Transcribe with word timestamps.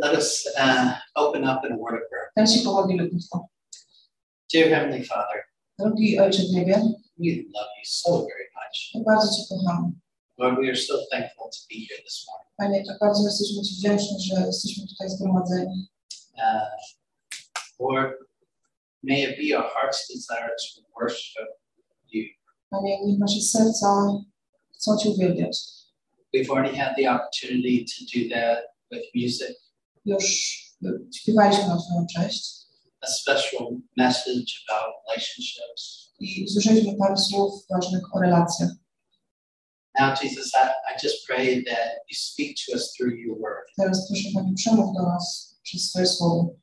Let 0.00 0.18
us 0.18 0.46
uh, 0.58 0.92
open 1.14 1.44
up 1.44 1.64
in 1.66 1.72
a 1.72 1.76
word 1.76 1.94
of 2.02 2.08
prayer. 2.10 2.30
Teraz 2.34 2.54
się 2.54 2.60
pomodlimy 2.64 3.08
krótko. 3.10 3.48
Dear 4.52 4.68
Heavenly 4.68 5.04
Father, 5.04 5.42
Drogi 5.78 6.18
Ojcze 6.18 6.42
w 6.42 6.50
niebie, 6.50 6.74
we 7.18 7.30
love 7.54 7.70
you 7.78 7.84
so 7.84 8.10
very 8.18 8.48
much. 8.54 8.90
tak 8.92 9.04
bardzo 9.04 9.28
Cię 9.36 9.42
kochamy. 9.48 9.92
Lord, 10.38 10.56
we 10.60 10.68
are 10.68 10.76
so 10.76 10.94
thankful 11.12 11.50
to 11.50 11.58
be 11.70 11.76
here 11.88 12.02
this 12.04 12.26
morning. 12.28 12.52
Panie, 12.58 12.84
tak 12.86 12.98
bardzo 13.00 13.24
jesteśmy 13.24 13.62
Ci 13.62 13.74
wdzięczni, 13.74 14.16
że 14.20 14.46
jesteśmy 14.46 14.86
tutaj 14.88 15.10
zgromadzeni. 15.10 15.88
Uh, 16.34 16.80
Lord, 17.80 18.14
may 19.02 19.22
it 19.22 19.36
be 19.38 19.58
our 19.58 19.66
heart's 19.74 20.06
desire 20.14 20.50
to 20.74 20.82
worship 21.00 21.48
you. 22.12 22.24
Panie, 22.70 23.06
niech 23.06 23.18
nasze 23.18 23.40
serca 23.40 23.86
chcą 24.74 24.98
Cię 24.98 25.10
uwielbiać. 25.10 25.58
We've 26.34 26.50
already 26.50 26.76
had 26.76 26.96
the 26.96 27.10
opportunity 27.10 27.84
to 27.84 28.04
do 28.18 28.34
that 28.34 28.58
with 28.90 29.04
music, 29.14 29.56
Już 30.06 30.24
śpiewaliśmy 31.14 31.68
na 31.68 31.76
Twoją 31.76 32.06
cześć 32.14 32.56
a 33.00 33.06
special 33.06 33.80
message 33.96 34.52
about 34.68 34.94
relationships. 35.08 36.06
i 36.20 36.48
słyszeliśmy 36.48 36.96
parę 36.96 37.16
słów 37.16 37.66
ważnych 37.70 38.02
o 38.14 38.20
relacjach. 38.20 38.70
Now, 40.00 40.22
Jesus, 40.22 40.52
I, 40.54 40.66
I 40.90 40.92
just 41.02 41.26
pray 41.26 41.64
that 41.64 41.88
you 42.10 42.16
speak 42.16 42.56
to 42.66 42.72
us 42.72 42.92
through 42.92 43.14
your 43.18 43.38
word. 43.38 43.66
Teraz 43.76 44.08
proszę 44.08 44.28
Panie, 44.34 44.54
przemów 44.54 44.94
do 44.96 45.02
nas 45.02 45.56
przez 45.62 45.90
Twoje 45.90 46.06
słowo. 46.06 46.54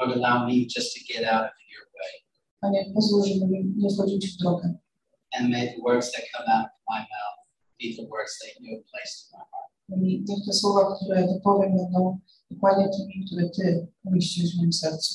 Lord, 0.00 0.12
allow 0.16 0.48
me 0.48 0.54
just 0.76 0.94
to 0.94 1.00
get 1.12 1.24
out 1.24 1.44
of 1.44 1.58
your 1.74 1.86
way. 1.98 2.12
Panie, 2.60 2.92
pozwól, 2.94 3.24
żebym 3.26 3.74
nie 3.76 3.90
wchodził 3.90 4.18
Ci 4.18 4.28
w 4.28 4.36
drogę. 4.36 4.74
And 5.32 5.50
may 5.50 5.66
the 5.66 5.82
words 5.82 6.12
that 6.12 6.22
come 6.36 6.48
out 6.54 6.66
of 6.66 6.80
my 6.90 6.98
mouth 6.98 7.38
be 7.80 7.86
the 7.96 8.08
words 8.08 8.38
that 8.38 8.50
you 8.60 8.76
have 8.76 8.84
placed 8.92 9.16
in 9.24 9.38
my 9.38 9.44
heart. 9.50 9.70
Niech 10.28 10.46
te 10.46 10.52
słowa, 10.52 10.96
które 10.96 11.26
wypowiem, 11.26 11.76
będą 11.76 12.18
dokładnie 12.50 12.88
tymi, 12.96 13.26
które 13.26 13.50
Ty 13.50 13.86
umieściłeś 14.04 14.54
w 14.54 14.56
moim 14.58 14.72
sercu. 14.72 15.14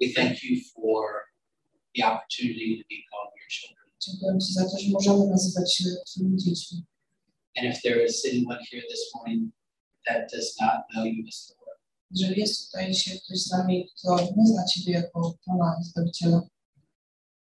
We 0.00 0.08
thank 0.16 0.42
you 0.42 0.56
for 0.74 1.02
the 1.96 2.06
opportunity 2.06 2.78
to 2.78 2.84
be 2.90 2.98
called 3.10 3.32
your 3.38 3.50
children. 3.50 3.86
Dziękuję 4.00 4.38
Ci 4.46 4.52
za 4.52 4.64
to, 4.64 4.78
że 4.78 4.90
możemy 4.90 5.26
nazywać 5.26 5.74
się 5.74 5.84
And 7.56 7.66
if 7.66 7.80
there 7.82 8.04
is 8.04 8.24
anyone 8.24 8.58
here 8.70 8.82
this 8.88 9.14
morning 9.14 9.52
that 10.06 10.30
does 10.32 10.56
not 10.60 10.84
know 10.94 11.04
you 11.04 11.24
as 11.28 11.46
the 11.46 11.54
Lord, 11.66 11.80
Jeżeli 12.10 12.40
jest 12.40 12.66
tutaj 12.66 12.92
dzisiaj 12.92 13.20
ktoś 13.20 13.38
z 13.38 13.50
nami, 13.50 13.88
kto 13.96 14.28
nie 14.36 14.46
zna 14.46 14.64
Ciebie 14.74 14.92
jako 14.92 15.38
Pana 15.46 15.76
Zbawiciela, 15.82 16.40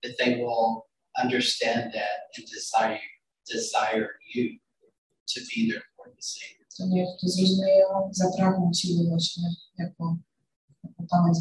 that 0.03 0.17
they 0.17 0.35
will 0.35 0.81
understand 1.23 1.93
that 1.93 2.19
and 2.37 2.45
desire 2.49 2.99
desire 3.53 4.19
you 4.33 4.59
to 5.27 5.41
be 5.55 5.71
their 5.71 5.83
Lord 5.97 6.11
and 6.11 6.23
Savior. 6.23 6.56
To 6.77 6.87
niech 6.87 7.09
to 7.21 7.27
zrozumieją 7.27 8.09
zapragną 8.11 8.71
Ciebie 8.71 9.09
właśnie 9.09 9.43
jako, 9.77 10.17
jako 10.83 11.03
Pana 11.09 11.31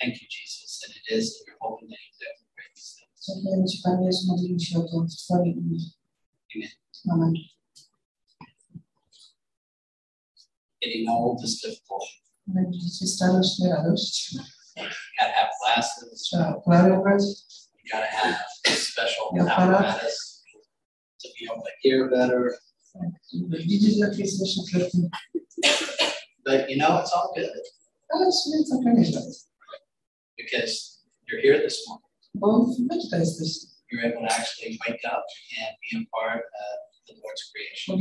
Thank 0.00 0.14
you, 0.22 0.28
Jesus. 0.38 0.82
And 0.84 0.96
it 0.96 1.06
is 1.18 1.26
in 1.38 1.44
your 1.46 1.58
holy 1.60 1.82
name 1.82 2.10
that 2.20 2.34
we 2.40 2.46
pray 2.56 2.68
these 2.74 2.96
things. 2.96 3.26
Dziękujemy 3.26 3.64
Ci, 3.68 3.78
Panie 3.84 4.06
Jezu, 4.06 4.26
modlimy 4.26 4.60
się 4.60 4.78
o 4.78 4.82
to 4.82 5.06
w 5.10 5.16
Twoim 5.24 5.58
imię. 5.58 5.78
Amen. 6.54 6.70
Amen. 7.12 7.34
Getting 10.82 11.10
old 11.10 11.44
is 11.44 11.60
difficult. 11.60 12.08
Będziecie 12.46 13.06
starość, 13.06 13.58
nie 13.58 13.68
radość. 13.68 14.32
You 14.32 14.42
gotta 15.20 15.32
have 15.32 15.50
glasses. 15.64 16.22
Trzeba 16.22 16.56
okulary 16.56 16.98
ubrać. 16.98 17.22
You 17.74 17.90
gotta 17.92 18.06
have 18.06 18.36
special 18.76 19.24
apparatus 19.40 20.44
to 21.22 21.28
be 21.28 21.52
able 21.52 21.62
to 21.62 21.70
hear 21.82 22.10
better. 22.10 22.58
But 26.44 26.70
you 26.70 26.76
know, 26.76 26.98
it's 26.98 27.12
all 27.12 27.32
good 27.36 27.50
because 30.36 30.98
you're 31.26 31.40
here 31.40 31.58
this 31.58 31.86
morning. 31.86 32.04
You're 33.90 34.04
able 34.04 34.22
to 34.22 34.32
actually 34.32 34.78
wake 34.86 35.04
up 35.04 35.24
and 35.58 35.76
be 35.82 35.98
a 35.98 36.06
part 36.16 36.38
of 36.38 36.76
the 37.06 37.14
Lord's 37.22 37.42
creation. 37.52 37.98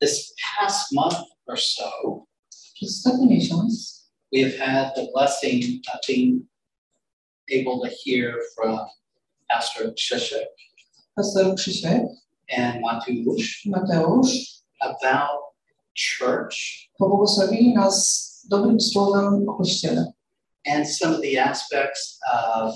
This 0.00 0.32
past 0.38 0.92
month 0.92 1.18
or 1.46 1.56
so, 1.56 2.28
Przez 2.78 2.90
ostatni 2.96 3.26
miesiąc 3.26 3.70
we 4.32 4.42
have 4.42 4.56
had 4.56 4.94
the 4.94 5.10
blessing 5.12 5.82
of 5.92 6.00
being 6.06 6.46
able 7.50 7.82
to 7.82 7.90
hear 8.04 8.40
from 8.54 8.78
Pastor 9.48 9.94
Krzyszek 9.94 10.48
pastor 11.16 11.54
Krzysiek 11.54 12.02
and 12.58 12.80
Matusz 12.80 13.66
i 13.66 13.70
Mateusz 13.70 14.62
about 14.80 15.40
church 15.94 16.56
pobłogosławili 16.98 17.74
nas 17.74 18.28
dobrym 18.50 18.80
słowem 18.80 19.48
o 19.48 19.54
Kościele 19.54 20.12
and 20.66 20.88
some 20.88 21.14
of 21.14 21.20
the 21.20 21.44
aspects 21.44 22.20
of 22.34 22.74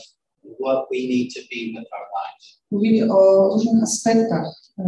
what 0.60 0.86
we 0.90 0.98
need 0.98 1.34
to 1.34 1.40
be 1.40 1.60
with 1.74 1.88
our 1.92 2.06
life. 2.18 2.44
Mówili 2.70 3.02
o 3.02 3.48
różnych 3.52 3.82
aspektach 3.82 4.46
e, 4.78 4.84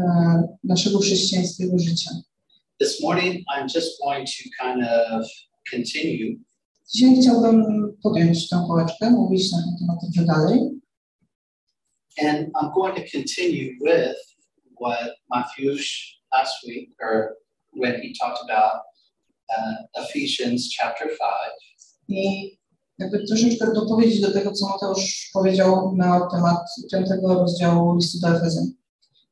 naszego 0.65 0.99
chrześcijańskiego 0.99 1.79
życia. 1.79 2.11
This 2.81 3.03
morning, 3.03 3.35
I'm 3.57 3.69
just 3.75 4.01
going 4.05 4.29
to 4.29 4.65
kind 4.65 4.85
of 4.85 5.27
continue 5.71 6.45
Dzisiaj 6.95 7.17
chciałbym 7.21 7.65
podjąć 8.03 8.49
tę 8.49 8.65
pałeczkę, 8.69 9.11
mówić 9.11 9.53
na 9.53 9.59
ten 9.59 9.77
temat 9.79 9.99
trochę 10.01 10.27
dalej. 10.27 10.81
And 12.19 12.53
I'm 12.57 12.73
going 12.73 12.95
to 12.95 13.09
continue 13.11 13.75
with 13.81 14.17
what 14.77 15.15
Matthews 15.31 15.87
last 16.33 16.57
week, 16.67 16.91
or 17.01 17.37
when 17.73 18.01
he 18.01 18.15
talked 18.15 18.41
about 18.45 18.83
uh, 19.57 19.75
Ephesians 19.97 20.71
chapter 20.71 21.07
5. 21.07 21.19
I 22.09 22.59
jakby 22.99 23.25
troszeczkę 23.27 23.73
dopowiedzieć 23.75 24.21
do 24.21 24.33
tego, 24.33 24.53
co 24.53 24.69
Mateusz 24.69 25.31
powiedział 25.33 25.97
na 25.97 26.29
temat 26.33 26.59
piątego 26.93 27.35
rozdziału 27.35 27.97
listu 27.97 28.19
do 28.21 28.29
Efezjan. 28.37 28.73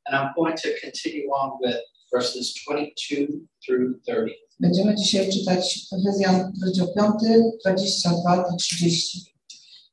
And 0.04 0.16
I'm 0.16 0.34
going 0.36 0.56
to 0.56 0.68
continue 0.82 1.30
on 1.34 1.50
with 1.64 1.76
verses 2.12 2.54
22 2.54 3.46
through 3.66 4.00
30. 4.02 4.34
Będziemy 4.60 4.94
dzisiaj 4.94 5.32
czytać 5.32 5.86
Efezjan 5.92 6.52
rozdział 6.64 6.86
5, 6.94 7.14
22 7.64 8.36
do 8.36 8.56
30. 8.56 9.32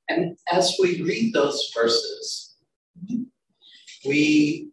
And 0.09 0.37
as 0.51 0.77
we 0.79 1.03
read 1.03 1.33
those 1.33 1.59
verses, 1.75 2.48
we 4.05 4.67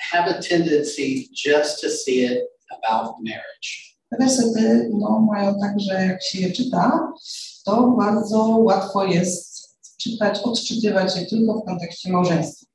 have 0.00 0.26
a 0.28 0.40
tendency 0.42 1.28
just 1.32 1.80
to 1.80 1.90
see 1.90 2.24
it 2.24 2.42
about 2.78 3.16
marriage. 3.20 3.96
Wersety 4.12 4.88
no, 4.92 5.20
mają 5.20 5.60
tak, 5.60 5.80
że 5.80 5.94
jak 5.94 6.22
się 6.22 6.40
je 6.40 6.52
czyta, 6.52 7.12
to 7.64 7.94
bardzo 7.98 8.38
łatwo 8.38 9.04
jest 9.04 9.68
czytać, 9.98 10.38
odczytywać 10.38 11.16
je 11.16 11.26
tylko 11.26 11.60
w 11.60 11.64
kontekście 11.64 12.12
małżeństwa. 12.12 12.66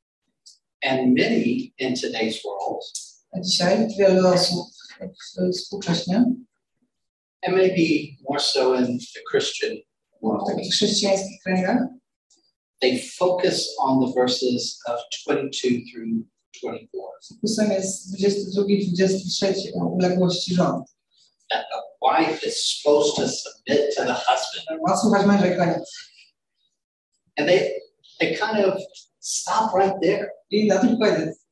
And 0.83 1.17
many 1.17 1.71
in 1.77 1.93
today's 1.95 2.43
world, 2.43 2.85
A 3.31 3.39
dzisiaj 3.39 3.87
wiele 3.97 4.33
osób 4.33 4.67
współcześnie, 5.53 6.17
and 7.47 7.57
maybe 7.57 8.15
more 8.29 8.39
so 8.39 8.75
in 8.75 8.99
the 8.99 9.21
Christian 9.31 9.71
no, 9.71 10.17
w 10.19 10.21
world, 10.21 10.47
takich 10.47 10.73
chrześcijańskich 10.73 11.41
kręgach, 11.43 11.81
they 12.81 12.99
focus 12.99 13.75
on 13.79 13.99
the 13.99 14.13
verses 14.21 14.79
of 14.87 14.99
22 15.23 15.83
through 15.91 16.25
24. 16.61 17.09
fokusem 17.29 17.71
jest 17.71 18.09
22 18.17 18.63
i 18.67 18.91
23 18.91 19.53
o 19.81 19.85
uległości 19.85 20.55
żon. 20.55 20.83
That 21.49 21.65
the 21.71 21.81
wife 22.01 22.47
is 22.47 22.55
supposed 22.65 23.15
to 23.15 23.27
submit 23.27 23.95
to 23.95 24.03
the 24.05 24.13
husband. 24.13 24.81
Ma 24.87 24.97
słuchać 24.97 25.25
męża 25.27 25.47
i 25.47 25.57
koniec. 25.57 25.91
And 27.37 27.47
they, 27.47 27.71
they 28.19 28.35
kind 28.37 28.65
of 28.65 28.81
stop 29.19 29.73
right 29.75 29.95
there. 30.01 30.29
I 30.49 30.67
na 30.67 30.77
tym 30.79 30.99
koniec. 30.99 31.45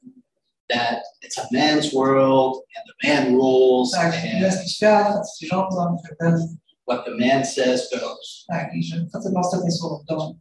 That 0.70 1.04
it's 1.26 1.38
a 1.38 1.48
man's 1.52 1.94
world 1.94 2.56
and 2.56 2.86
the 2.88 3.08
man 3.10 3.36
rules 3.36 3.92
Tak, 3.92 4.14
and 4.14 4.42
męski 4.42 4.70
świat, 4.70 5.26
rządzą, 5.42 5.98
tak 6.04 6.18
dalej. 6.20 6.48
what 6.90 7.06
the 7.06 7.12
man 7.12 7.46
says 7.46 7.90
goes. 7.92 8.46
Tak, 8.48 8.70
i 8.76 8.84
że 8.84 9.06
facet 9.14 9.34
ma 9.34 9.40
ostatnie 9.40 9.72
słowo 9.72 10.00
w 10.04 10.06
domu. 10.06 10.40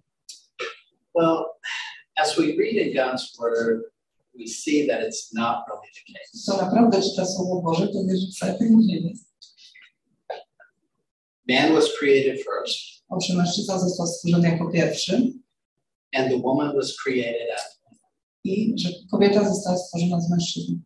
Well, 1.15 1.45
as 2.17 2.37
we 2.39 2.57
read 2.57 2.77
in 2.77 2.95
God's 2.95 3.37
word, 3.39 3.83
we 4.35 4.47
see 4.47 4.87
that 4.87 5.01
it's 5.03 5.35
not 5.35 5.65
really 5.69 5.89
the 5.95 6.13
case. 6.13 6.43
Co 6.45 6.57
naprawdę 6.57 7.03
czyta 7.03 7.27
Słowo 7.27 7.63
Boże, 7.63 7.89
to 7.89 8.05
wie, 8.05 8.15
wcale 8.35 8.53
tak 8.59 8.71
nie 8.71 9.01
jest. 9.01 9.33
Man 11.49 11.75
was 11.75 11.89
created 11.99 12.39
first, 12.45 13.03
Owszem, 13.09 13.37
mężczyzna 13.37 13.79
został 13.79 14.07
stworzony 14.07 14.49
jako 14.49 14.71
pierwszy 14.71 15.33
and 16.17 16.31
the 16.31 16.39
woman 16.39 16.77
was 16.77 16.97
created 16.97 17.51
after. 17.55 17.99
i 18.45 18.75
że 18.79 18.89
kobieta 19.11 19.49
została 19.49 19.77
stworzona 19.77 20.21
z 20.21 20.31
mężczyzną. 20.31 20.79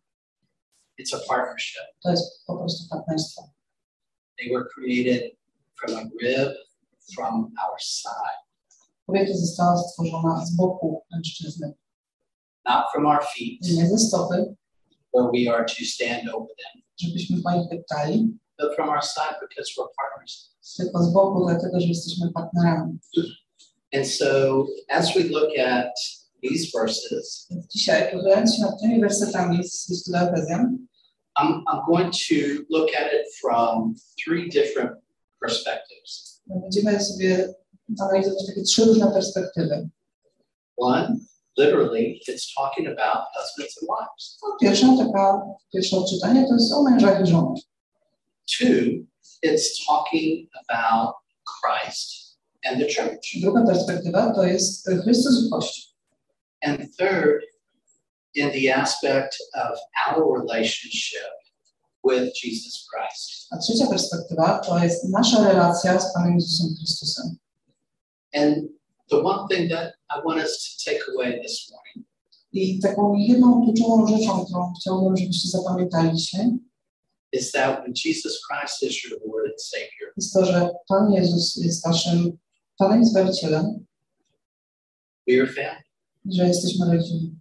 It's 1.01 1.15
a 1.15 1.19
partnership. 1.27 1.81
To 2.03 2.11
jest 2.11 2.45
po 2.45 2.57
prostu 2.57 2.89
partnerstwo. 2.89 3.41
They 4.39 4.49
were 4.49 4.65
created 4.75 5.37
from 5.79 5.97
a 5.97 6.03
rib 6.21 6.53
from 7.15 7.53
our 7.65 7.79
side, 7.79 8.39
Kobieta 9.07 9.33
została 9.37 9.77
stworzona 9.77 10.45
z 10.45 10.55
boku 10.55 11.03
mężczyzny. 11.11 11.73
not 12.65 12.85
from 12.93 13.05
our 13.05 13.23
feet, 13.23 13.61
Nie 13.61 13.87
ze 13.89 13.97
stopy, 13.97 14.55
where 15.13 15.29
we 15.31 15.47
are 15.47 15.65
to 15.65 15.85
stand 15.85 16.29
over 16.33 16.47
them, 16.57 16.81
żebyśmy 17.01 17.41
po 17.41 17.51
nich 17.51 17.69
deptali, 17.69 18.37
but 18.59 18.75
from 18.75 18.89
our 18.89 19.01
side 19.03 19.35
because 19.41 19.71
we're 19.77 19.89
partners. 19.97 20.55
tylko 20.77 21.03
z 21.03 21.13
boku, 21.13 21.45
dlatego 21.45 21.79
że 21.79 21.87
jesteśmy 21.87 22.31
partnerami. 22.33 22.99
And 23.93 24.07
so 24.07 24.65
as 24.89 25.13
we 25.13 25.23
look 25.23 25.57
at 25.59 25.93
these 26.43 26.67
verses, 26.79 27.47
dzisiaj, 27.69 28.11
pochylając 28.11 28.55
się 28.55 28.61
nad 28.61 28.81
tymi 28.81 29.01
wersetami 29.01 29.63
z 29.63 29.89
listu 29.89 30.11
do 30.11 30.17
Efezjan, 30.17 30.87
I'm, 31.39 31.61
I'm 31.69 31.85
going 31.87 32.13
to 32.13 32.35
look 32.69 32.89
at 32.95 33.13
it 33.13 33.27
from 33.41 33.95
three 34.25 34.49
different 34.49 34.91
perspectives. 35.39 36.41
będziemy 36.47 36.99
sobie 36.99 37.53
analizować 38.01 38.47
takie 38.47 38.61
trzy 38.61 38.85
różne 38.85 39.11
perspektywy. 39.11 39.89
One, 40.77 41.15
literally, 41.57 42.19
it's 42.27 42.53
talking 42.55 42.87
about 42.87 43.25
husbands 43.35 43.77
and 43.81 43.89
wives. 43.89 44.39
No, 44.43 44.57
Pierwsza, 44.61 44.87
taka, 44.97 45.41
pierwsze 45.73 45.97
odczytanie 45.97 46.47
to 46.47 46.53
jest 46.53 46.73
o 46.73 46.83
mężach 46.83 47.23
i 47.23 47.27
żonach. 47.27 47.57
Two, 48.57 49.05
it's 49.43 49.85
talking 49.87 50.49
about 50.69 51.15
Christ 51.45 52.37
and 52.65 52.79
the 52.79 52.85
church. 52.85 53.41
Druga 53.41 53.65
perspektywa 53.65 54.33
to 54.33 54.43
jest 54.43 54.89
Chrystus 55.03 55.45
i 55.45 55.49
Kościół. 55.49 55.83
And 56.63 56.79
third, 56.97 57.41
in 58.35 58.51
the 58.51 58.69
aspect 58.69 59.37
of 59.55 59.77
our 60.07 60.39
relationship 60.39 61.33
with 62.03 62.33
Jesus 62.43 62.87
Christ. 62.89 63.47
A 63.51 63.57
trzecia 63.57 63.87
perspektywa 63.87 64.59
to 64.59 64.79
jest 64.79 65.09
nasza 65.09 65.47
relacja 65.47 65.99
z 65.99 66.13
Panem 66.13 66.33
Jezusem 66.33 66.75
Chrystusem. 66.77 67.37
And 68.33 68.55
the 69.09 69.21
one 69.21 69.47
thing 69.47 69.69
that 69.69 69.93
I 70.09 70.19
want 70.25 70.39
us 70.39 70.57
to 70.57 70.91
take 70.91 71.01
away 71.15 71.41
this 71.41 71.71
morning. 71.71 72.07
I 72.53 72.79
taką 72.79 73.15
jedną 73.15 73.63
kluczową 73.63 74.07
rzeczą, 74.07 74.45
którą 74.45 74.73
chciałbym, 74.79 75.17
żebyście 75.17 75.49
zapamiętali 75.49 76.17
dzisiaj, 76.17 76.51
is 77.33 77.51
that 77.51 77.79
when 77.81 77.93
Jesus 78.05 78.39
Christ 78.47 78.83
is 78.83 79.03
your 79.03 79.19
Lord 79.25 79.51
and 79.51 79.61
Savior, 79.61 80.13
jest 80.17 80.33
to, 80.33 80.45
że 80.45 80.69
Pan 80.87 81.13
Jezus 81.13 81.55
jest 81.55 81.85
naszym 81.85 82.37
Panem 82.77 83.01
i 83.01 83.05
Zbawicielem, 83.05 83.85
we 85.27 85.41
are 85.41 85.47
family, 85.47 85.83
że 86.25 86.47
jesteśmy 86.47 86.85
rodziną, 86.85 87.39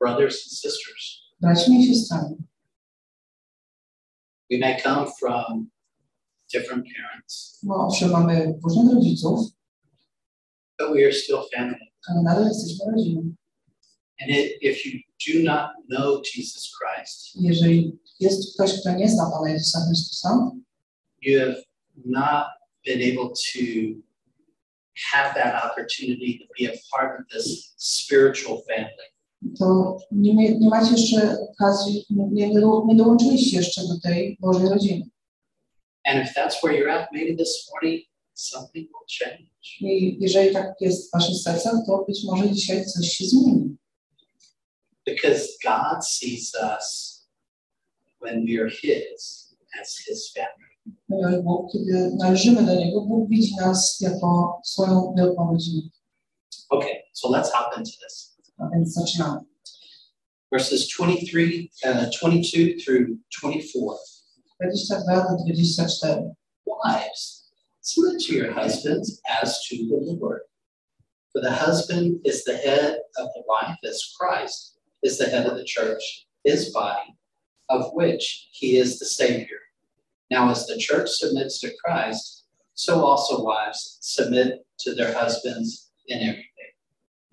brothers 0.00 0.34
and 0.44 0.52
sisters. 0.52 1.22
braćmi 1.40 1.80
i 1.80 1.86
siostrami. 1.86 2.36
We 4.50 4.58
may 4.58 4.82
come 4.82 5.06
from 5.20 5.70
different 6.54 6.84
parents, 6.96 7.60
No 7.62 7.74
owszem, 7.86 8.10
mamy 8.10 8.54
różnych 8.64 8.94
rodziców, 8.94 9.40
but 10.82 10.92
we 10.94 11.04
are 11.04 11.12
still 11.12 11.42
family. 11.56 11.86
ale 12.08 12.22
nadal 12.22 12.44
jesteśmy 12.48 12.92
rodziną. 12.92 13.20
And 14.20 14.30
it, 14.30 14.52
if 14.62 14.84
you 14.86 15.00
do 15.26 15.42
not 15.44 15.70
know 15.90 16.22
Jesus 16.36 16.70
Christ, 16.78 17.30
Jeżeli 17.34 17.98
jest 18.20 18.54
ktoś, 18.54 18.80
kto 18.80 18.92
nie 18.94 19.08
zna 19.08 19.30
Pana 19.30 19.50
Jezusa 19.50 19.78
Chrystusa, 19.86 20.50
you 21.20 21.40
have 21.40 21.56
not 22.04 22.44
been 22.86 23.00
able 23.02 23.28
to 23.28 23.60
have 25.12 25.34
that 25.34 25.64
opportunity 25.64 26.38
to 26.38 26.44
be 26.58 26.72
a 26.72 26.76
part 26.92 27.20
of 27.20 27.26
this 27.32 27.74
spiritual 27.76 28.62
family. 28.68 29.08
to 29.58 29.96
nie, 30.12 30.34
nie 30.58 30.68
macie 30.68 30.92
jeszcze 30.92 31.38
okazji, 31.52 32.04
nie, 32.10 32.26
nie, 32.28 32.48
nie 32.86 32.96
dołączyliście 32.96 33.56
jeszcze 33.56 33.82
do 33.82 34.00
tej 34.00 34.36
Bożej 34.40 34.68
rodziny. 34.68 35.04
And 36.04 36.24
if 36.24 36.34
that's 36.34 36.60
where 36.62 36.72
you're 36.72 36.90
at, 36.90 37.12
maybe 37.12 37.36
this 37.36 37.70
morning 37.70 38.02
something 38.34 38.88
will 38.88 39.06
change. 39.20 39.46
I 39.80 40.16
jeżeli 40.20 40.52
tak 40.52 40.74
jest 40.80 41.08
w 41.08 41.12
waszych 41.12 41.36
sercach, 41.36 41.74
to 41.86 42.04
być 42.08 42.24
może 42.24 42.50
dzisiaj 42.50 42.86
coś 42.86 43.08
się 43.08 43.24
zmieni. 43.24 43.76
Because 45.06 45.48
God 45.64 46.06
sees 46.06 46.54
us 46.54 47.18
when 48.20 48.46
we 48.46 48.60
are 48.62 48.70
His 48.70 49.54
as 49.82 49.96
His 49.96 50.32
family. 50.32 50.72
Ponieważ 51.08 51.42
Bóg, 51.44 51.72
kiedy 51.72 52.12
należymy 52.18 52.66
do 52.66 52.74
Niego, 52.74 53.00
Bóg 53.00 53.28
widzi 53.28 53.56
nas 53.56 54.00
jako 54.00 54.60
swoją 54.64 55.14
wielką 55.16 55.52
rodzinę. 55.52 55.82
Okay, 56.68 57.02
so 57.12 57.28
let's 57.28 57.50
hop 57.52 57.78
into 57.78 57.90
this. 57.90 58.36
A 58.58 58.68
więc 58.74 58.92
zaczynamy. 58.92 59.40
Verses 60.52 60.88
23, 60.88 61.68
uh, 61.84 62.10
22 62.10 62.84
through 62.84 63.08
24. 63.40 63.96
22 64.60 65.26
do 65.30 65.44
24. 65.44 66.34
Wives, 66.66 67.41
submit 67.82 68.20
to 68.22 68.34
your 68.34 68.52
husbands 68.52 69.20
as 69.42 69.60
to 69.66 69.76
the 69.76 70.18
Lord. 70.20 70.40
For 71.32 71.40
the 71.42 71.50
husband 71.50 72.20
is 72.24 72.44
the 72.44 72.56
head 72.56 72.98
of 73.18 73.26
the 73.34 73.42
wife, 73.46 73.78
as 73.84 74.14
Christ 74.18 74.78
is 75.02 75.18
the 75.18 75.26
head 75.26 75.46
of 75.46 75.56
the 75.56 75.64
church, 75.64 76.26
his 76.44 76.70
body, 76.72 77.16
of 77.68 77.92
which 77.92 78.48
he 78.52 78.76
is 78.76 78.98
the 78.98 79.06
Savior. 79.06 79.60
Now, 80.30 80.50
as 80.50 80.66
the 80.66 80.78
church 80.78 81.08
submits 81.10 81.60
to 81.60 81.70
Christ, 81.84 82.44
so 82.74 83.04
also 83.04 83.42
wives 83.42 83.98
submit 84.00 84.64
to 84.80 84.94
their 84.94 85.12
husbands 85.12 85.90
in 86.06 86.18
everything. 86.18 86.48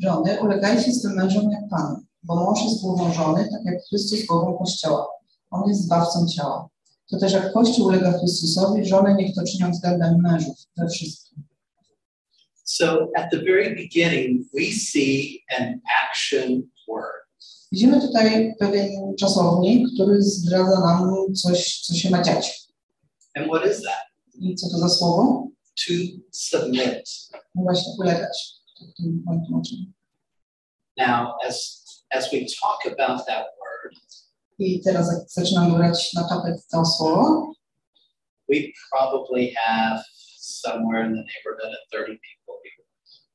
Żony, 0.02 0.42
ulegajcie 0.42 0.92
mężom 1.04 1.52
jak 1.52 1.69
Panu, 1.69 1.95
bo 2.24 2.36
mąż 2.36 2.63
jest 2.63 2.81
głową 2.81 3.13
żony, 3.13 3.50
tak 3.52 3.62
jak 3.66 3.84
Chrystus 3.90 4.25
głową 4.25 4.57
Kościoła. 4.57 5.07
On 5.52 5.69
jest 5.69 5.86
zbawcą 5.86 6.28
ciała. 6.28 6.69
To 7.12 7.18
też 7.20 7.34
jak 7.34 7.54
Kościół 7.54 7.86
ulega 7.86 8.20
Chrystusowi, 8.20 8.86
żony 8.86 9.16
niech 9.16 9.36
to 9.36 9.44
czynią 9.44 9.72
względem 9.72 10.22
mężów 10.22 10.56
we 10.78 10.90
wszystkim. 10.90 11.44
So, 12.64 13.08
at 13.18 13.32
the 13.32 13.38
very 13.38 13.76
beginning, 13.76 14.48
we 14.54 14.72
see 14.72 15.44
an 15.60 15.80
action 16.04 16.62
word. 16.88 17.30
Widzimy 17.72 18.02
tutaj 18.02 18.56
pewien 18.60 19.16
czasownik, 19.20 19.88
który 19.94 20.22
zdradza 20.22 20.80
nam 20.80 21.34
coś, 21.34 21.82
co 21.82 21.94
się 21.94 22.10
ma 22.10 22.22
dziać. 22.22 22.68
And 23.36 23.48
what 23.48 23.72
is 23.72 23.82
that? 23.82 24.10
I 24.40 24.56
co 24.56 24.70
to 24.70 24.78
za 24.78 24.90
słowo? 24.90 25.48
To 25.88 25.94
submit. 26.32 27.10
No 27.56 27.64
właśnie 27.64 27.94
ulegać. 28.00 28.60
Now, 30.98 31.34
as 31.48 31.80
as 32.10 32.32
we 32.32 32.46
talk 32.62 32.86
about 32.86 33.26
that 33.28 33.46
I 34.60 34.82
teraz 34.82 35.08
jak 35.14 35.30
zaczynamy 35.30 35.78
brać 35.78 36.14
na 36.14 36.30
tapet 36.30 36.68
to 36.72 36.86
słowo, 36.86 37.54
we 38.50 38.56
probably 38.92 39.54
have 39.56 40.04
somewhere 40.38 41.06
in 41.06 41.14
the 41.14 41.24
neighborhood 41.24 41.74
of 41.74 41.90
30 41.92 42.20
people 42.20 42.56
here. 42.64 42.80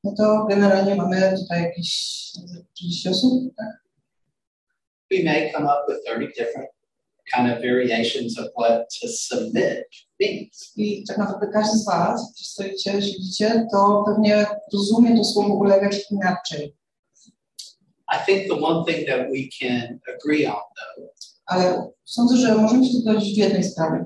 no 0.03 0.13
to 0.17 0.45
generalnie 0.49 0.95
mamy 0.95 1.33
tutaj 1.37 1.63
jakieś 1.63 2.31
30 2.73 3.09
osób, 3.09 3.55
tak? 3.57 3.85
We 5.11 5.23
may 5.23 5.51
come 5.51 5.65
up 5.65 5.85
with 5.87 6.03
30 6.05 6.27
different 6.27 6.69
kind 7.33 7.51
of 7.51 7.61
variations 7.61 8.39
of 8.39 8.45
what 8.57 8.89
to 9.01 9.07
submit 9.07 9.85
means. 10.19 10.73
I 10.77 11.03
tak 11.07 11.17
naprawdę 11.17 11.47
każdy 11.53 11.77
z 11.77 11.85
Was, 11.85 12.31
którzy 12.33 12.49
stoicie, 12.49 13.01
siedzicie, 13.01 13.67
to 13.71 14.03
pewnie 14.07 14.45
rozumie 14.73 15.17
to 15.17 15.23
słowo 15.23 15.53
ulegać 15.53 16.11
inaczej. 16.11 16.75
I 18.13 18.25
think 18.25 18.47
the 18.47 18.55
one 18.55 18.85
thing 18.85 19.07
that 19.07 19.29
we 19.31 19.49
can 19.61 19.99
agree 20.07 20.45
on, 20.45 20.61
though, 20.75 21.14
Ale 21.45 21.91
sądzę, 22.05 22.37
że 22.37 22.55
możemy 22.55 22.85
się 22.85 22.93
zgodzić 22.93 23.35
w 23.35 23.37
jednej 23.37 23.63
sprawie, 23.63 24.05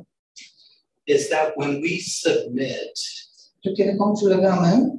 is 1.08 1.30
that 1.30 1.54
when 1.58 1.82
we 1.82 1.90
submit, 2.22 3.00
że 3.66 3.74
kiedy 3.74 3.98
komuś 3.98 4.24
ulegamy, 4.24 4.92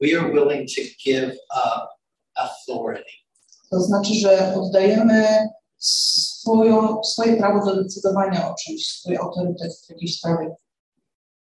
we 0.00 0.20
are 0.20 0.32
willing 0.32 0.68
to 0.74 0.82
give 1.04 1.32
up 1.50 1.88
authority. 2.34 3.10
to 3.70 3.80
znaczy, 3.80 4.14
że 4.14 4.54
oddajemy 4.54 5.48
swoją, 5.78 7.04
swoje 7.04 7.36
prawo 7.36 7.66
do 7.66 7.82
decydowania 7.82 8.50
o 8.50 8.54
czymś, 8.54 8.86
swój 8.86 9.16
autorytet 9.16 9.72
w 9.86 9.90
jakiejś 9.90 10.18
sprawie. 10.18 10.54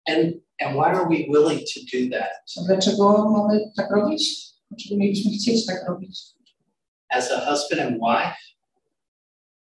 And, 0.08 0.34
and 0.60 0.76
why 0.76 0.84
are 0.84 1.08
we 1.08 1.16
willing 1.16 1.60
to 1.74 1.80
do 1.92 2.18
that? 2.18 2.66
Dlaczego 2.66 3.30
mamy 3.30 3.70
tak 3.76 3.90
robić? 3.90 4.52
Dlaczego 4.70 4.96
mielibyśmy 4.96 5.32
chcieć 5.32 5.66
tak 5.66 5.88
robić? 5.88 6.20
As 7.08 7.30
a 7.30 7.50
husband 7.50 7.82
and 7.82 7.94
wife, 7.94 8.36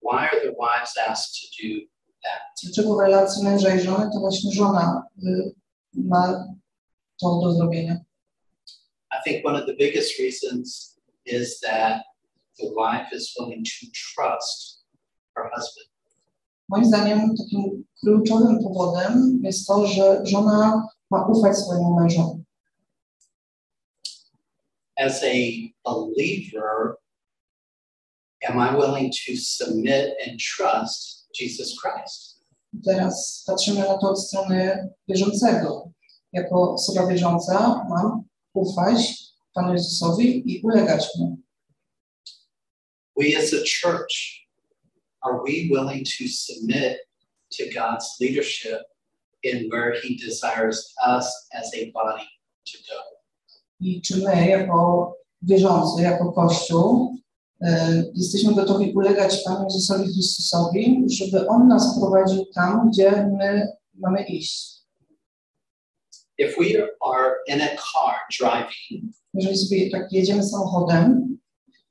why 0.02 0.28
are 0.28 0.40
the 0.40 0.54
wives 0.59 0.97
asked 1.09 1.35
to 1.40 1.62
do 1.62 1.87
that? 2.23 2.40
Dlaczego 2.62 2.97
w 2.97 3.00
relacji 3.00 3.45
męża 3.45 3.75
i 3.75 3.80
żony 3.80 4.11
to 4.12 4.21
właśnie 4.21 4.52
żona 4.52 5.02
y, 5.25 5.54
ma 5.95 6.45
to 7.21 7.40
do 7.40 7.52
zrobienia? 7.52 7.97
I 9.12 9.23
think 9.25 9.47
one 9.47 9.61
of 9.61 9.66
the 9.66 9.75
biggest 9.75 10.19
reasons 10.19 10.99
is 11.26 11.61
that 11.61 12.02
the 12.59 12.71
wife 12.76 13.12
is 13.12 13.35
willing 13.38 13.64
to 13.64 13.87
trust 13.92 14.85
her 15.37 15.50
husband. 15.54 15.90
Moim 16.69 16.85
zdaniem 16.85 17.35
takim 17.37 17.85
kluczowym 18.00 18.59
powodem 18.62 19.40
jest 19.42 19.66
to, 19.66 19.87
że 19.87 20.26
żona 20.26 20.88
ma 21.11 21.26
ufać 21.26 21.59
swojemu 21.59 22.00
mężowi. 22.00 22.45
As 24.97 25.23
a 25.23 25.35
believer, 25.85 26.97
am 28.49 28.59
I 28.59 28.76
willing 28.76 29.12
to 29.26 29.37
submit 29.37 30.14
and 30.26 30.40
trust 30.40 31.26
Jesus 31.32 31.78
Christ? 31.80 32.40
Teraz 32.85 33.44
patrzymy 33.47 33.80
na 33.80 33.99
to 33.99 34.11
od 34.11 34.20
strony 34.23 34.88
wierzącego. 35.09 35.90
Jako 36.32 36.75
osoba 36.75 37.06
wierząca 37.06 37.87
mam 37.88 38.23
ufać 38.54 39.14
Panu 39.54 39.73
Jezusowi 39.73 40.52
i 40.52 40.61
ulegać 40.62 41.09
Mu. 41.18 41.37
We 43.16 43.38
as 43.38 43.52
a 43.52 43.62
church 43.64 44.47
are 45.20 45.38
we 45.47 45.68
willing 45.68 46.06
to 46.18 46.25
submit 46.28 46.99
to 47.59 47.64
God's 47.75 48.20
leadership 48.20 48.82
in 49.42 49.68
where 49.68 49.92
He 50.02 50.16
desires 50.16 50.94
us 51.06 51.49
as 51.52 51.75
a 51.75 51.90
body 51.92 52.25
to 52.73 52.78
go? 52.88 53.02
I 53.80 54.00
czy 54.00 54.16
my, 54.16 54.49
jako 54.49 55.12
wierzący, 55.42 56.02
jako 56.02 56.32
Kościół, 56.32 57.16
jesteśmy 58.14 58.55
gotowi 58.55 58.93
ulegać 58.93 59.43
Panu 59.45 59.64
Jezusowi 59.64 60.12
Chrystusowi, 60.12 61.05
żeby 61.09 61.49
On 61.49 61.69
nas 61.69 61.99
prowadził 61.99 62.47
tam, 62.55 62.90
gdzie 62.90 63.11
my 63.38 63.69
mamy 63.95 64.25
iść. 64.25 64.81
If 66.38 66.55
we 66.59 66.88
are 67.00 67.35
in 67.49 67.61
a 67.61 67.69
car 67.69 68.17
driving, 68.38 69.14
Jeżeli 69.35 69.57
sobie 69.57 69.90
tak 69.90 70.12
jedziemy 70.12 70.43
samochodem, 70.43 71.38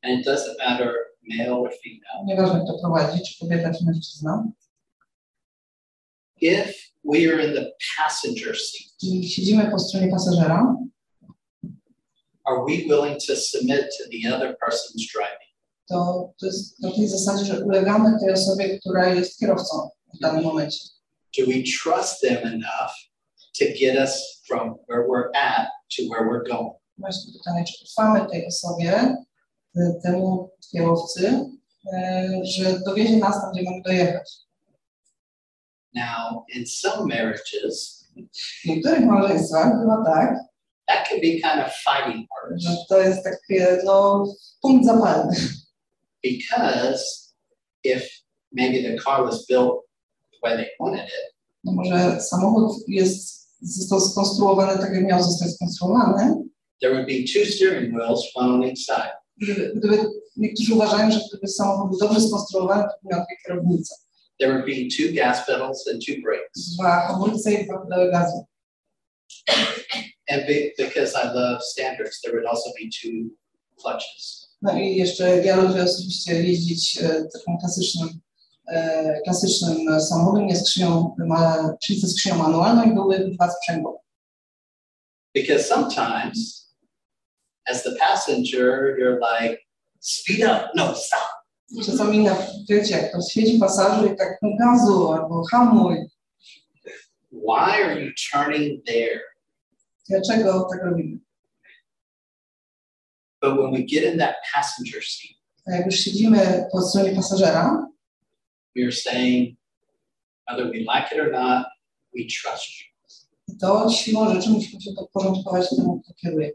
and 0.02 0.20
it 0.20 0.28
doesn't 0.28 0.58
matter 0.58 0.94
male 1.24 1.54
or 1.54 1.72
female, 1.84 2.26
nieważne 2.26 2.64
kto 2.64 2.80
prowadzi, 2.80 3.24
czy 3.24 3.40
kobieta, 3.40 3.74
czy 3.74 3.86
mężczyzna, 3.86 4.48
if 6.42 6.74
we 7.04 7.34
are 7.34 7.48
in 7.48 7.54
the 7.54 7.72
passenger 7.98 8.56
seat, 8.56 9.04
i 9.04 9.30
siedzimy 9.30 9.72
po 9.72 9.80
stronie 9.80 10.08
pasażera, 10.08 10.76
are 12.44 12.66
we 12.68 12.78
willing 12.78 13.18
to 13.28 13.36
submit 13.36 13.82
to 13.98 14.04
the 14.10 14.36
other 14.36 14.58
person's 14.58 15.08
driving? 15.14 15.49
To, 15.90 16.30
to 16.40 16.46
jest 16.46 16.80
na 16.80 16.92
tej 16.92 17.08
zasadzie, 17.08 17.46
że 17.46 17.66
ulegamy 17.66 18.20
tej 18.20 18.34
osobie, 18.34 18.80
która 18.80 19.14
jest 19.14 19.40
kierowcą 19.40 19.90
w 20.16 20.20
danym 20.20 20.44
momencie. 20.44 20.80
Do 21.38 21.46
we 21.46 21.64
trust 21.84 22.22
them 22.22 22.38
enough 22.38 22.94
to 23.60 23.66
get 23.80 23.96
us 24.00 24.42
from 24.48 24.76
where 24.90 25.04
we're 25.08 25.30
at 25.36 25.68
to 25.98 26.04
where 26.04 26.30
we're 26.30 26.48
going? 26.48 26.74
Właśnie 26.98 27.34
pytanie, 27.34 27.64
czy 27.64 27.86
ufamy 27.86 28.30
tej 28.30 28.48
osobie, 28.48 29.16
y, 29.78 30.00
temu 30.04 30.50
kierowcy, 30.72 31.50
y, 31.94 32.46
że 32.46 32.80
dowiezie 32.80 33.18
nas 33.18 33.42
tam, 33.42 33.52
gdzie 33.52 33.64
mamy 33.64 33.82
dojechać. 33.86 34.38
Now, 35.94 36.46
in 36.56 36.68
some 36.68 37.06
marriages, 37.16 38.00
W 38.64 38.66
niektórych 38.66 39.06
małżeństwach 39.06 39.80
bywa 39.80 40.04
tak, 40.06 40.38
that 40.88 41.08
can 41.10 41.20
be 41.20 41.32
kind 41.32 41.68
of 41.68 41.74
fighting 41.74 42.28
words 42.30 42.64
że 42.64 42.76
to 42.90 43.00
jest 43.00 43.24
taki 43.24 43.62
no, 43.86 44.26
punkt 44.62 44.86
zapalny. 44.86 45.36
Because 46.24 47.34
if 47.84 48.04
maybe 48.52 48.82
the 48.82 48.98
car 49.00 49.24
was 49.24 49.46
built 49.46 49.86
the 50.32 50.38
way 50.44 50.58
they 50.58 50.70
wanted 50.80 51.06
it, 51.08 51.34
No 51.64 51.72
może 51.72 52.22
samochód 52.22 52.72
jest, 52.88 53.50
został 53.62 54.02
skonstruowany 54.02 54.80
tak, 54.80 54.94
jak 54.94 55.04
miał 55.04 55.24
zostać 55.24 55.52
skonstruowany. 55.56 56.36
there 56.82 56.94
would 56.94 57.08
be 57.08 57.24
two 57.34 57.46
steering 57.46 57.94
wheels, 57.94 58.32
one 58.36 58.50
on 58.54 58.64
each 58.64 58.78
side. 58.78 59.12
Gdyby, 59.42 59.72
gdyby, 59.76 59.98
niektórzy 60.38 60.74
uważają, 60.74 61.12
że 61.12 61.20
gdyby 61.30 61.48
samochód 61.48 61.90
był 61.90 62.00
dobrze 62.00 62.22
skonstruowany, 62.28 62.84
to 62.84 63.10
miał 63.12 63.26
dwie 63.26 63.36
kierownice. 63.46 63.96
There 64.40 64.54
would 64.54 64.66
be 64.66 64.88
two 64.98 65.14
gas 65.14 65.46
pedals 65.46 65.88
and 65.88 66.06
two 66.06 66.14
brakes. 66.24 66.76
Dwa 66.76 67.08
hamulce 67.08 67.54
i 67.54 67.66
dwa 67.66 67.80
pedały 67.80 68.12
gazu. 68.12 68.46
And 70.30 70.46
be, 70.48 70.72
because 70.78 71.14
I 71.16 71.28
love 71.34 71.62
standards, 71.64 72.22
there 72.22 72.34
would 72.34 72.46
also 72.46 72.70
be 72.80 72.90
two 73.02 73.30
clutches. 73.82 74.39
No 74.62 74.80
i 74.80 74.96
jeszcze 74.96 75.46
ja 75.46 75.56
lubię 75.56 75.84
osobiście 75.84 76.44
jeździć 76.44 76.98
e, 77.02 77.08
takim 77.08 77.58
klasycznym, 77.60 78.10
e, 78.68 79.22
klasycznym 79.22 80.02
samochodem, 80.02 80.46
nie 80.48 80.56
skrzynią, 80.56 81.16
ma, 81.18 81.74
czyli 81.84 82.00
ze 82.00 82.08
skrzynią 82.08 82.38
manualną 82.38 82.92
i 82.92 82.94
były 82.94 83.30
dwa 83.30 83.52
sprzęgło. 83.52 84.04
Because 85.36 85.64
sometimes, 85.64 86.70
as 87.66 87.84
the 87.84 87.92
passenger, 87.96 88.98
you're 88.98 89.20
like, 89.20 89.62
speed 90.00 90.44
up, 90.44 90.70
no, 90.76 90.96
stop. 90.96 91.40
Czasami 91.86 92.24
na, 92.24 92.36
wiecie, 92.70 92.98
jak 92.98 93.12
to 93.12 93.22
siedzi 93.22 93.60
pasażer 93.60 94.14
i 94.14 94.18
tak 94.18 94.38
no 94.42 94.50
gazu 94.60 95.12
albo 95.12 95.44
hamuj. 95.52 95.98
Why 97.32 97.84
are 97.84 98.02
you 98.02 98.12
turning 98.32 98.86
there? 98.86 99.20
Dlaczego 100.10 100.68
tak 100.72 100.84
robimy? 100.84 101.20
But 103.42 103.58
when 103.58 103.72
we 103.72 103.84
get 103.84 104.04
in 104.04 104.20
that 104.20 104.36
passenger 104.54 105.04
seat, 105.04 105.38
jak 105.68 105.86
już 105.86 105.96
siedzimy 105.96 106.68
po 106.72 106.82
stronie 106.82 107.16
pasażera, 107.16 107.88
we're 108.78 108.92
saying, 108.92 109.58
whether 110.48 110.66
we 110.72 110.78
like 110.78 111.16
it 111.16 111.20
or 111.20 111.32
not, 111.32 111.66
we 112.16 112.24
trust 112.26 112.80
you. 112.80 112.90
to 113.60 113.90
siłą 113.90 114.34
rzeczy 114.34 114.50
musimy 114.50 114.82
się 114.82 114.92
podporządkować 114.96 115.70
temu, 115.70 116.02
kto 116.02 116.14
kieruje. 116.14 116.52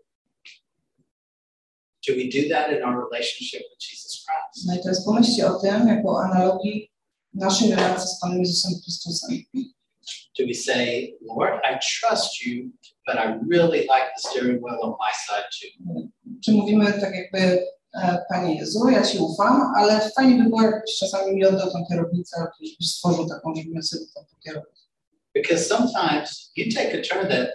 Do 2.09 2.15
we 2.15 2.25
do 2.25 2.55
that 2.55 2.73
in 2.73 2.85
our 2.85 3.09
relationship 3.11 3.61
with 3.61 3.91
Jesus 3.91 4.25
Christ? 4.25 4.67
No 4.67 4.75
i 4.75 4.83
teraz 4.83 5.05
pomyślcie 5.05 5.47
o 5.47 5.61
tym 5.61 5.89
jako 5.89 6.25
analogii 6.25 6.91
naszej 7.35 7.71
relacji 7.71 8.09
z 8.09 8.21
Panem 8.21 8.39
Jezusem 8.39 8.73
Chrystusem. 8.83 9.39
Do 10.39 10.47
we 10.47 10.55
say, 10.55 11.15
Lord, 11.23 11.61
I 11.65 11.79
trust 11.79 12.45
you, 12.45 12.71
but 13.07 13.17
I 13.19 13.37
really 13.47 13.87
like 13.87 14.09
the 14.15 14.23
steering 14.29 14.61
wheel 14.61 14.79
on 14.83 14.95
my 14.99 15.13
side 15.27 15.49
too? 15.53 15.85
Czy 16.45 16.53
mówimy 16.53 16.93
tak 16.93 17.15
jakby 17.15 17.67
e, 18.03 18.19
Panie 18.29 18.55
Jezu, 18.55 18.89
ja 18.89 19.03
Ci 19.03 19.19
ufam, 19.19 19.73
ale 19.77 20.11
fajnie 20.17 20.43
by 20.43 20.49
było, 20.49 20.63
jakbyś 20.63 20.99
czasami 20.99 21.35
mi 21.35 21.45
oddał 21.47 21.71
tą 21.71 21.85
kierownicę, 21.91 22.47
żebyś 22.63 22.91
stworzył 22.91 23.29
taką, 23.29 23.55
żebym 23.55 23.75
ja 23.75 23.83
sobie 23.83 24.05
tam 24.15 24.25
pokierował. 24.31 24.73
Because 25.35 25.65
sometimes 25.65 26.53
you 26.57 26.65
take 26.75 26.99
a 26.99 27.03
turn 27.03 27.29
that 27.29 27.49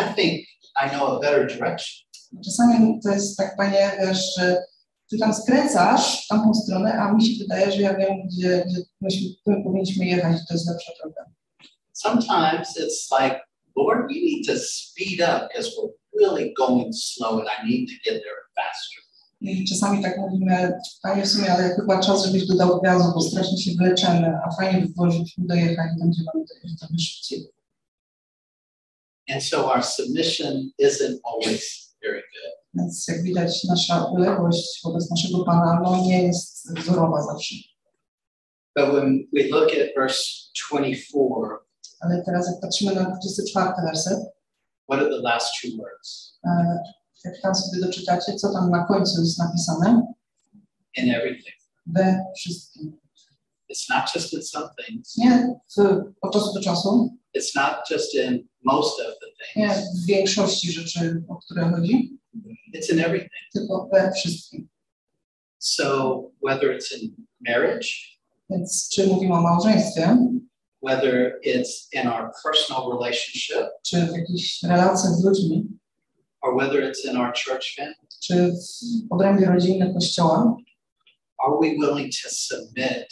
I 0.00 0.14
think 0.14 0.46
I 0.86 0.90
know 0.90 1.08
a 1.08 1.20
better 1.20 1.46
direction. 1.46 2.04
Czasami 2.44 3.00
to 3.04 3.10
jest 3.10 3.36
tak, 3.36 3.56
Panie, 3.56 3.92
wiesz, 4.00 4.34
że 4.38 4.64
Ty 5.10 5.18
tam 5.18 5.34
skręcasz 5.34 6.24
w 6.24 6.28
tamtą 6.28 6.54
stronę, 6.54 6.92
a 6.92 7.12
mi 7.12 7.26
się 7.26 7.42
wydaje, 7.42 7.72
że 7.72 7.80
ja 7.80 7.94
wiem, 7.94 8.26
gdzie, 8.26 8.64
gdzie 8.66 8.82
myśmy, 9.00 9.28
my 9.46 9.64
powinniśmy 9.64 10.04
jechać, 10.04 10.36
to 10.48 10.54
jest 10.54 10.68
lepsza 10.68 10.92
droga. 11.02 11.24
Sometimes 11.94 12.76
it's 12.76 13.08
like, 13.10 13.40
Lord, 13.76 14.06
we 14.08 14.14
need 14.14 14.44
to 14.44 14.58
speed 14.58 15.20
up 15.20 15.48
because 15.48 15.74
we're 15.76 15.94
really 16.12 16.52
going 16.56 16.92
slow 16.92 17.38
and 17.38 17.48
I 17.48 17.66
need 17.66 17.86
to 17.86 17.94
get 18.04 18.22
there 18.22 18.42
faster. 18.54 19.00
I 19.40 19.64
czasami 19.64 20.02
tak 20.02 20.18
mówimy, 20.18 20.72
Panie, 21.02 21.22
w 21.22 21.28
sumie, 21.28 21.52
ale 21.52 21.74
chyba 21.76 22.00
czas, 22.00 22.26
żebyś 22.26 22.46
dodał 22.46 22.80
gazu, 22.80 23.12
bo 23.14 23.20
strasznie 23.20 23.58
się 23.58 23.70
a 24.44 24.54
fajnie 24.56 24.80
by 24.80 24.88
było, 24.88 25.10
żebyśmy 25.10 25.46
dojechali 25.46 25.98
tam, 26.00 26.10
gdzie 26.10 26.22
mamy 26.34 26.44
dojechać 26.46 26.78
trochę 26.78 26.98
szybciej. 26.98 27.46
And 29.30 29.42
so 29.42 29.72
our 29.74 29.82
submission 29.82 30.70
isn't 30.78 31.18
always 31.24 31.94
very 32.02 32.20
good. 32.20 32.54
Więc 32.74 33.08
jak 33.08 33.22
widać, 33.22 33.64
nasza 33.64 34.04
uległość 34.04 34.80
wobec 34.84 35.10
naszego 35.10 35.44
Pana 35.44 35.80
no, 35.84 36.02
nie 36.02 36.22
jest 36.22 36.78
wzorowa 36.78 37.22
zawsze. 37.22 37.54
But 38.76 38.90
when 38.90 39.28
we 39.32 39.48
look 39.48 39.70
at 39.72 39.94
verse 39.96 40.50
24, 40.70 41.63
Ale 42.04 42.22
teraz 42.24 42.46
jak 42.46 42.60
patrzymy 42.60 42.94
na 42.94 43.04
24 43.10 43.66
werset, 43.86 44.18
what 44.90 45.00
are 45.00 45.10
the 45.10 45.22
last 45.22 45.46
two 45.62 45.68
words? 45.78 46.38
e, 46.44 46.78
jak 47.24 47.40
tam 47.42 47.54
sobie 47.54 47.80
doczytacie, 47.86 48.34
co 48.34 48.52
tam 48.52 48.70
na 48.70 48.84
końcu 48.84 49.20
jest 49.22 49.38
napisane, 49.38 50.12
In 50.96 51.14
everything. 51.14 51.54
we 51.86 52.24
wszystkim. 52.36 52.98
It's 53.72 53.86
not 53.90 54.04
just 54.14 54.32
in 54.32 54.42
some 54.42 54.68
things. 54.86 55.16
Nie 55.16 55.54
w, 55.76 55.78
od 56.20 56.32
czasu 56.32 56.54
do 56.54 56.60
czasu, 56.60 57.10
It's 57.38 57.54
not 57.56 57.74
just 57.90 58.14
in 58.14 58.48
most 58.64 59.00
of 59.00 59.06
the 59.20 59.60
nie 59.60 59.68
things. 59.74 60.02
w 60.02 60.06
większości 60.06 60.72
rzeczy, 60.72 61.22
o 61.28 61.36
które 61.36 61.70
chodzi, 61.70 62.18
It's 62.74 62.92
in 62.92 63.00
everything. 63.00 63.30
tylko 63.52 63.88
we 63.92 64.12
wszystkim. 64.12 64.68
So 65.58 66.20
whether 66.48 66.78
it's 66.78 66.98
in 67.02 67.14
marriage, 67.48 67.88
Więc 68.50 68.88
czy 68.92 69.06
mówimy 69.06 69.34
o 69.34 69.40
małżeństwie, 69.40 70.16
whether 70.84 71.40
it's 71.42 71.88
in 71.92 72.06
our 72.06 72.32
personal 72.42 72.90
relationship, 72.92 73.66
czy 73.82 74.06
w 74.06 74.16
jakichś 74.16 74.62
relacjach 74.62 75.12
z 75.12 75.24
ludźmi, 75.24 75.66
or 76.42 76.56
whether 76.56 76.82
it's 76.82 77.10
in 77.10 77.16
our 77.16 77.32
church 77.32 77.74
family, 77.76 78.08
czy 78.22 78.52
w 78.52 79.12
obrębie 79.12 79.46
rodziny 79.46 79.94
Kościoła, 79.94 80.56
are 81.38 81.56
we 81.60 81.70
willing 81.70 82.12
to 82.22 82.30
submit 82.30 83.08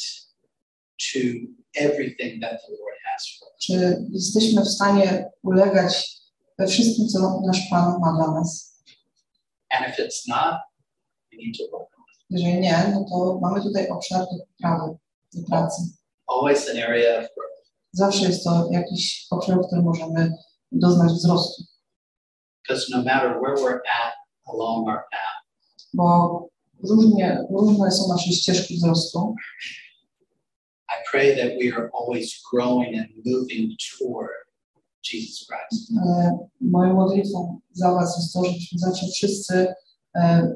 to 1.12 1.18
everything 1.74 2.40
that 2.42 2.60
the 2.62 2.72
Lord 2.72 2.98
has 3.04 3.38
for 3.38 3.48
us? 3.48 3.52
czy 3.62 4.06
jesteśmy 4.10 4.62
w 4.62 4.68
stanie 4.68 5.30
ulegać 5.42 6.22
we 6.58 6.66
wszystkim, 6.66 7.08
co 7.08 7.40
nasz 7.46 7.60
Pan 7.70 8.00
ma 8.00 8.12
dla 8.12 8.40
nas. 8.40 8.72
And 9.70 9.88
if 9.88 10.02
it's 10.02 10.28
not, 10.28 10.54
we 11.32 11.38
need 11.38 11.56
to 11.58 11.64
work 11.72 11.88
on 11.98 12.04
it. 12.14 12.20
Jeżeli 12.30 12.60
nie, 12.60 12.92
no 12.94 13.04
to 13.10 13.38
mamy 13.42 13.62
tutaj 13.62 13.88
obszar 13.88 14.20
do 14.20 14.46
poprawy, 14.46 14.96
do 15.34 15.48
pracy. 15.48 15.82
Always 16.26 16.68
an 16.68 16.76
area 16.76 17.18
of 17.18 17.26
growth. 17.34 17.51
Zawsze 17.92 18.24
jest 18.24 18.44
to 18.44 18.68
jakiś 18.70 19.26
obszar, 19.30 19.58
w 19.58 19.66
którym 19.66 19.84
możemy 19.84 20.32
doznać 20.72 21.12
wzrostu, 21.12 21.62
Because 22.62 22.86
no 22.90 23.02
matter 23.02 23.40
where 23.40 23.56
we're 23.56 23.80
at 24.04 24.12
along 24.46 24.88
our 24.88 25.04
path, 25.10 25.36
bo 25.94 26.48
różnie, 26.82 27.44
różne 27.50 27.90
są 27.90 28.08
nasze 28.08 28.32
ścieżki 28.32 28.76
wzrostu, 28.76 29.34
I 30.88 30.94
pray 31.10 31.36
that 31.36 31.58
we 31.58 31.72
are 31.76 31.90
always 32.00 32.42
growing 32.52 32.98
and 32.98 33.08
moving 33.24 33.76
toward 33.98 34.30
Jesus 35.12 35.46
Christ. 35.46 35.90
E, 36.06 36.38
Moją 36.60 36.94
modlitwą 36.94 37.60
za 37.72 37.92
Was 37.92 38.16
jest 38.16 38.32
to, 38.32 38.44
żebyśmy 38.44 38.78
zawsze 38.78 39.06
wszyscy 39.06 39.74
e, 40.16 40.52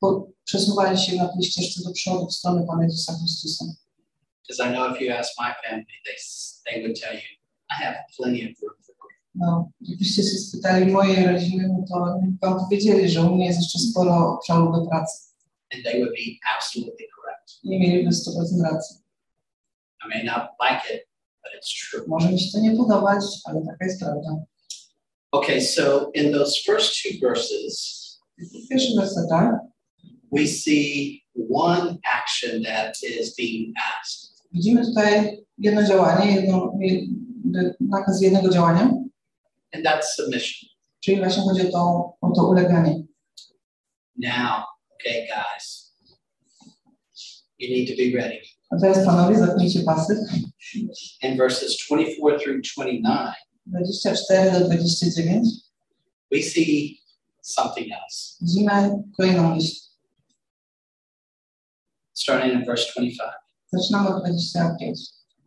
po, 0.00 0.28
przesuwali 0.44 0.98
się 0.98 1.16
na 1.16 1.28
tej 1.28 1.42
ścieżce 1.42 1.82
do 1.84 1.92
przodu 1.92 2.26
w 2.26 2.34
stronę 2.34 2.66
Pana 2.66 2.84
Jezusa 2.84 3.18
Chrystusa. 3.18 3.64
Because 4.50 4.66
I 4.66 4.72
know 4.72 4.92
if 4.92 5.00
you 5.00 5.12
ask 5.12 5.30
my 5.38 5.54
family, 5.62 5.86
they, 6.04 6.16
they 6.66 6.82
would 6.82 6.96
tell 6.96 7.14
you, 7.14 7.30
I 7.70 7.74
have 7.84 7.94
plenty 8.16 8.42
of 8.42 8.56
room 8.60 8.74
for 8.84 8.94
growth. 8.98 9.20
No, 9.34 9.70
gdybyście 9.80 10.22
się 10.22 10.38
spytali 10.38 10.92
mojej 10.92 11.26
rodziny, 11.26 11.68
no 11.68 11.84
to 11.90 11.98
wam 12.40 12.60
powiedzieli, 12.60 13.08
że 13.08 13.22
u 13.22 13.34
mnie 13.34 13.46
jest 13.46 13.58
jeszcze 13.60 13.78
sporo 13.78 14.34
obszarów 14.34 14.74
do 14.74 14.86
pracy. 14.86 15.32
And 15.74 15.84
they 15.84 16.00
would 16.00 16.10
be 16.10 16.56
absolutely 16.56 17.06
correct. 17.16 17.64
Nie 17.64 17.78
mieliby 17.78 18.10
100% 18.10 18.62
racji. 18.62 18.96
I 20.04 20.08
may 20.08 20.24
not 20.24 20.42
like 20.70 20.94
it, 20.94 21.08
but 21.42 21.52
it's 21.54 21.90
true. 21.90 22.04
Może 22.08 22.32
mi 22.32 22.40
się 22.40 22.52
to 22.52 22.60
nie 22.60 22.76
podobać, 22.76 23.24
ale 23.44 23.62
taka 23.66 23.84
jest 23.84 24.00
prawda. 24.00 24.36
Okay, 25.32 25.60
so 25.60 26.10
in 26.14 26.32
those 26.32 26.52
first 26.66 27.02
two 27.02 27.28
verses, 27.28 28.00
W 28.38 28.68
pierwszym 28.68 28.96
wersetach 28.96 29.54
we 30.32 30.46
see 30.46 31.22
one 31.34 31.98
action 32.14 32.62
that 32.62 32.94
is 33.02 33.34
being 33.34 33.74
asked. 34.00 34.29
Widzimy 34.52 34.86
tutaj 34.86 35.38
jedno 35.58 35.82
działanie, 35.82 36.34
jedno, 36.34 36.72
jed- 36.80 37.74
nakaz 37.80 38.22
jednego 38.22 38.48
działania, 38.48 38.82
and 39.74 39.84
that's 39.86 40.02
submission. 40.16 40.70
czyli 41.00 41.18
właśnie 41.18 41.42
chodzi 41.42 41.68
o 41.68 41.72
to, 41.72 42.12
o 42.20 42.30
to 42.36 42.48
uleganie. 42.48 43.02
Now, 44.16 44.64
okay, 44.94 45.26
guys, 45.26 45.94
you 47.58 47.68
need 47.68 47.88
to 47.88 47.94
be 47.96 48.22
ready. 48.22 48.40
A 48.70 48.76
teraz 48.80 49.06
panowie, 49.06 49.38
zapnijcie 49.38 49.80
pasy. 49.82 50.24
In 51.22 51.36
verses 51.36 51.76
24 51.88 52.38
through 52.40 52.60
29, 52.76 53.34
24 53.66 54.50
do 54.52 54.60
29 54.68 55.48
we 56.32 56.42
see 56.42 57.00
something 57.42 57.86
else. 57.92 58.36
widzimy 58.40 59.02
kolejną 59.16 59.54
myśl. 59.54 59.76
Starting 62.14 62.54
in 62.54 62.64
verse 62.64 62.92
25. 62.96 63.30
Zaczynamy 63.72 64.08
od 64.08 64.22
25. 64.24 64.98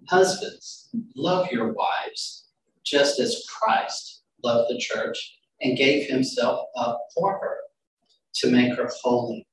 Husbands, 0.10 0.90
love 1.16 1.52
your 1.52 1.74
wives, 1.74 2.48
just 2.84 3.20
as 3.20 3.46
Christ 3.50 4.24
loved 4.44 4.70
the 4.70 4.78
church 4.78 5.40
and 5.62 5.78
gave 5.78 6.08
himself 6.08 6.60
up 6.76 7.00
for 7.14 7.34
her 7.42 7.58
to 8.36 8.50
make 8.50 8.78
her 8.78 8.90
holy, 9.02 9.46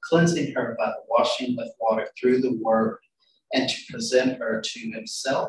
cleansing 0.00 0.52
her 0.54 0.76
by 0.78 0.86
the 0.86 1.04
washing 1.08 1.56
with 1.56 1.72
water 1.80 2.06
through 2.20 2.42
the 2.42 2.58
word, 2.62 2.98
and 3.54 3.70
to 3.70 3.92
present 3.92 4.38
her 4.38 4.60
to 4.62 4.80
himself 4.90 5.48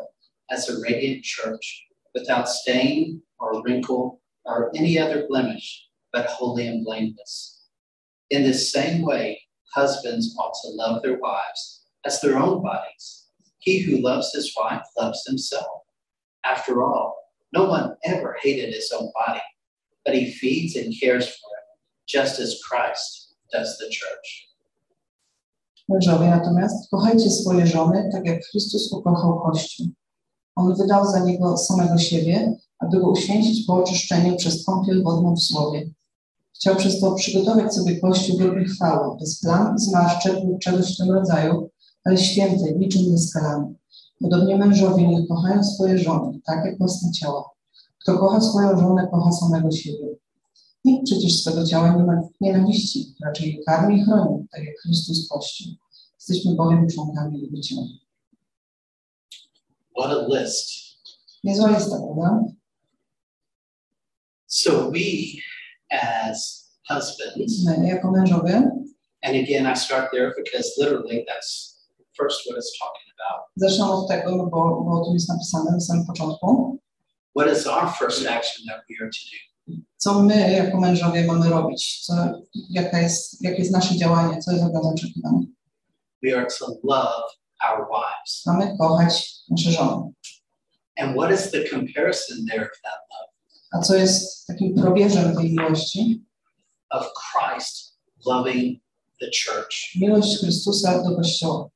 as 0.50 0.70
a 0.70 0.80
radiant 0.80 1.24
church 1.24 1.86
without 2.16 2.48
stain 2.48 3.22
or 3.40 3.62
wrinkle 3.62 4.22
or 4.46 4.72
any 4.74 4.98
other 4.98 5.28
blemish, 5.28 5.86
but 6.14 6.28
holy 6.28 6.68
and 6.68 6.86
blameless. 6.86 7.62
In 8.30 8.44
the 8.44 8.54
same 8.54 9.02
way, 9.02 9.42
husbands 9.76 10.34
ought 10.40 10.56
to 10.62 10.70
love 10.70 11.02
their 11.02 11.18
wives 11.18 11.79
as 12.06 12.22
their 12.22 12.38
own 12.38 12.62
bodies. 12.62 13.28
He 13.60 13.80
who 13.80 14.02
loves 14.02 14.34
his 14.34 14.56
wife 14.56 14.86
loves 14.98 15.26
himself. 15.28 15.82
After 16.46 16.84
all, 16.84 17.16
no 17.52 17.66
one 17.66 17.96
ever 18.04 18.38
hated 18.42 18.74
his 18.74 18.92
own 18.92 19.12
body, 19.14 19.42
but 20.06 20.16
he 20.16 20.32
feeds 20.32 20.76
and 20.76 20.94
cares 21.02 21.28
for 21.28 21.50
it, 21.60 21.66
just 22.08 22.40
as 22.40 22.62
Christ 22.68 23.36
does 23.52 23.78
the 23.78 23.90
church. 23.90 24.50
Mężowie 25.90 26.30
natomiast 26.30 26.90
kochajcie 26.92 27.30
swoje 27.30 27.68
żony, 27.68 28.10
tak 28.12 28.26
jak 28.26 28.46
Chrystus 28.46 28.92
ukochał 28.92 29.40
Kościół. 29.40 29.88
On 30.56 30.76
wydał 30.76 31.06
za 31.06 31.20
niego 31.20 31.58
samego 31.58 31.98
siebie, 31.98 32.54
aby 32.80 33.00
go 33.00 33.10
uświęcić 33.10 33.66
po 33.68 33.74
oczyszczeniu 33.74 34.36
przez 34.36 34.66
kąpiel 34.66 35.04
wodną 35.04 35.36
w 35.36 35.42
słowie. 35.42 35.90
Chciał 36.56 36.76
przez 36.76 37.00
to 37.00 37.16
przygotować 37.16 37.76
sobie 37.76 38.00
Kościół 38.00 38.38
godny 38.38 38.66
chwały, 38.66 39.18
bez 39.20 39.40
plam 39.40 39.76
i 39.76 39.80
zmarszczek 39.80 40.34
lub 40.44 40.60
czegoś 40.60 40.94
w 40.94 40.98
tym 40.98 41.12
rodzaju, 41.12 41.70
ale 42.04 42.18
święty, 42.18 42.76
niczym 42.76 43.02
nieskalany. 43.02 43.76
Podobnie 44.20 44.58
mężowie 44.58 45.08
niech 45.08 45.28
kochają 45.28 45.64
swoje 45.64 45.98
żony, 45.98 46.40
tak 46.46 46.66
jak 46.66 46.78
własne 46.78 47.12
ciała. 47.12 47.50
Kto 48.02 48.18
kocha 48.18 48.42
swoją 48.42 48.80
żonę, 48.80 49.08
kocha 49.12 49.32
samego 49.32 49.72
siebie. 49.72 50.16
Nikt 50.86 51.06
przecież 51.06 51.42
swego 51.42 51.66
ciała 51.66 51.96
nie 51.96 52.04
ma 52.04 52.22
nienawiści, 52.42 53.16
raczej 53.26 53.56
je 53.56 53.64
karmi 53.64 54.00
i 54.00 54.04
chroni, 54.04 54.48
tak 54.52 54.64
jak 54.64 54.76
Chrystus 54.80 55.28
Kościół. 55.28 55.74
Jesteśmy 56.20 56.56
bowiem 56.56 56.88
członkami 56.88 57.42
Jego 57.42 57.62
ciała. 57.62 57.88
What 60.00 60.12
a 60.12 60.40
list. 60.40 60.70
Niezła 61.44 61.70
lista, 61.70 61.98
prawda? 61.98 62.44
So, 64.48 64.92
we 64.92 65.00
as 65.92 66.70
husbands, 66.88 67.66
My 67.66 67.88
jako 67.88 68.12
mężowie, 68.12 68.56
and 69.22 69.36
again, 69.36 69.74
I 69.74 69.78
start 69.78 70.12
there 70.12 70.34
because 70.38 70.72
literally 70.78 71.26
that's 71.26 71.79
first 72.24 72.40
what 72.46 72.58
it's 72.60 72.72
talking 72.80 73.08
about. 73.16 73.48
zacznę 73.56 73.86
od 73.92 74.08
tego, 74.08 74.36
no 74.36 74.46
bo, 74.46 74.82
bo 74.84 75.06
tu 75.06 75.14
jest 75.14 75.30
napisane 75.30 75.72
na 75.72 75.80
samym 75.80 76.06
początku, 76.06 76.78
What 77.40 77.58
is 77.58 77.68
our 77.68 77.90
first 78.00 78.28
action 78.28 78.66
that 78.68 78.82
we 78.90 78.96
are 79.06 79.10
to 79.10 79.20
do? 79.32 79.50
co 79.98 80.24
my 80.24 80.52
jako 80.52 80.80
mężowie 80.80 81.26
mamy 81.26 81.50
robić, 81.50 82.02
co, 82.06 82.14
jaka 82.70 83.00
jest, 83.00 83.42
jakie 83.44 83.58
jest 83.58 83.72
nasze 83.72 83.96
działanie, 83.98 84.42
co 84.42 84.52
jest 84.52 84.64
od 84.64 84.74
nas 84.74 84.86
oczekiwane. 84.86 85.40
We 86.24 86.38
are 86.38 86.48
to 86.60 86.66
love 86.84 87.24
our 87.70 87.88
wives. 87.88 88.46
Mamy 88.46 88.78
kochać 88.78 89.32
nasze 89.50 89.72
żony. 89.72 90.12
And 91.00 91.18
what 91.18 91.32
is 91.34 91.52
the 91.52 91.64
comparison 91.70 92.46
there 92.52 92.62
of 92.62 92.82
that 92.84 93.00
love? 93.12 93.30
A 93.72 93.80
co 93.82 93.96
jest 93.96 94.48
takim 94.48 94.76
probierzem 94.76 95.36
tej 95.36 95.52
miłości? 95.52 96.26
Of 96.90 97.06
Christ 97.14 98.00
loving 98.26 98.80
the 99.20 99.26
church. 99.26 99.76
Miłość 99.96 100.38
Chrystusa 100.40 101.04
do 101.04 101.16
Kościoła. 101.16 101.70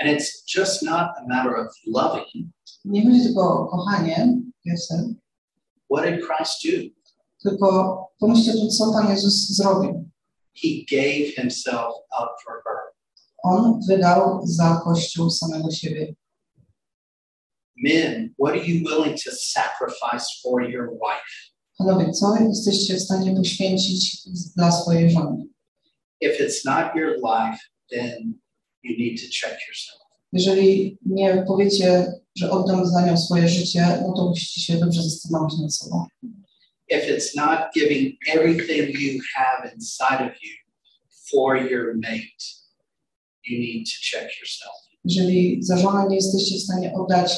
And 0.00 0.08
it's 0.08 0.42
just 0.56 0.82
not 0.82 1.10
a 1.18 1.26
matter 1.28 1.56
of 1.56 1.66
loving. 1.86 2.52
Nie 2.84 3.02
tylko 3.24 3.70
o 3.72 3.86
jestem, 4.64 5.20
What 5.90 6.04
did 6.04 6.24
Christ 6.24 6.62
do? 6.64 7.00
tylko 7.42 7.96
pomyślcie 8.18 8.52
tu, 8.52 8.68
co 8.68 8.92
Pan 8.92 9.10
Jezus 9.10 9.48
zrobił. 9.48 10.10
He 10.62 10.68
gave 10.90 11.34
himself 11.36 11.94
up 12.22 12.30
for 12.44 12.62
her. 12.64 12.76
On 13.42 13.80
wydał 13.88 14.40
za 14.44 14.80
Kościół 14.84 15.30
samego 15.30 15.70
siebie. 15.70 16.14
Men, 17.76 18.34
what 18.38 18.54
are 18.54 18.66
you 18.66 18.88
willing 18.88 19.16
to 19.24 19.30
sacrifice 19.32 20.26
for 20.42 20.62
your 20.62 20.90
wife? 20.90 21.50
Panowie, 21.78 22.12
co 22.12 22.36
jesteście 22.36 22.94
w 22.94 23.00
stanie 23.00 23.36
poświęcić 23.36 24.22
dla 24.56 24.72
swojej 24.72 25.10
żony? 25.10 25.44
If 26.20 26.44
it's 26.44 26.64
not 26.64 26.94
your 26.96 27.16
life, 27.16 27.58
then 27.90 28.40
you 28.82 28.96
need 28.98 29.20
to 29.20 29.26
check 29.40 29.58
yourself. 29.68 30.00
Jeżeli 30.32 30.98
nie 31.06 31.44
powiecie, 31.46 32.12
że 32.36 32.50
oddam 32.50 32.86
za 32.86 33.06
nią 33.06 33.16
swoje 33.16 33.48
życie, 33.48 33.98
no 34.02 34.12
to 34.12 34.28
musicie 34.28 34.60
się 34.60 34.78
dobrze 34.78 35.02
zastanowić 35.02 35.58
nad 35.58 35.74
sobą. 35.74 36.06
If 36.88 37.16
it's 37.16 37.36
not 37.36 37.58
giving 37.74 38.14
everything 38.34 39.00
you 39.00 39.20
have 39.34 39.74
inside 39.74 40.24
of 40.24 40.32
you 40.42 40.54
for 41.30 41.56
your 41.56 41.94
mate, 41.94 42.42
you 43.44 43.58
need 43.58 43.86
to 43.86 43.98
check 44.10 44.40
yourself. 44.40 44.74
Jeżeli 45.04 45.62
za 45.62 45.78
żonę 45.78 46.06
nie 46.08 46.16
jesteście 46.16 46.56
w 46.56 46.62
stanie 46.62 46.92
oddać 46.94 47.32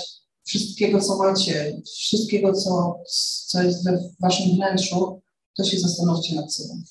wszystkiego, 0.46 1.00
co 1.00 1.16
macie, 1.16 1.82
wszystkiego, 1.98 2.52
co, 2.52 3.00
co 3.46 3.62
jest 3.62 3.84
we 3.84 4.10
waszym 4.20 4.56
wnętrzu, 4.56 5.22
to 5.56 5.64
się 5.64 5.78
zastanówcie 5.78 6.34
nad 6.34 6.54
sobą. 6.54 6.82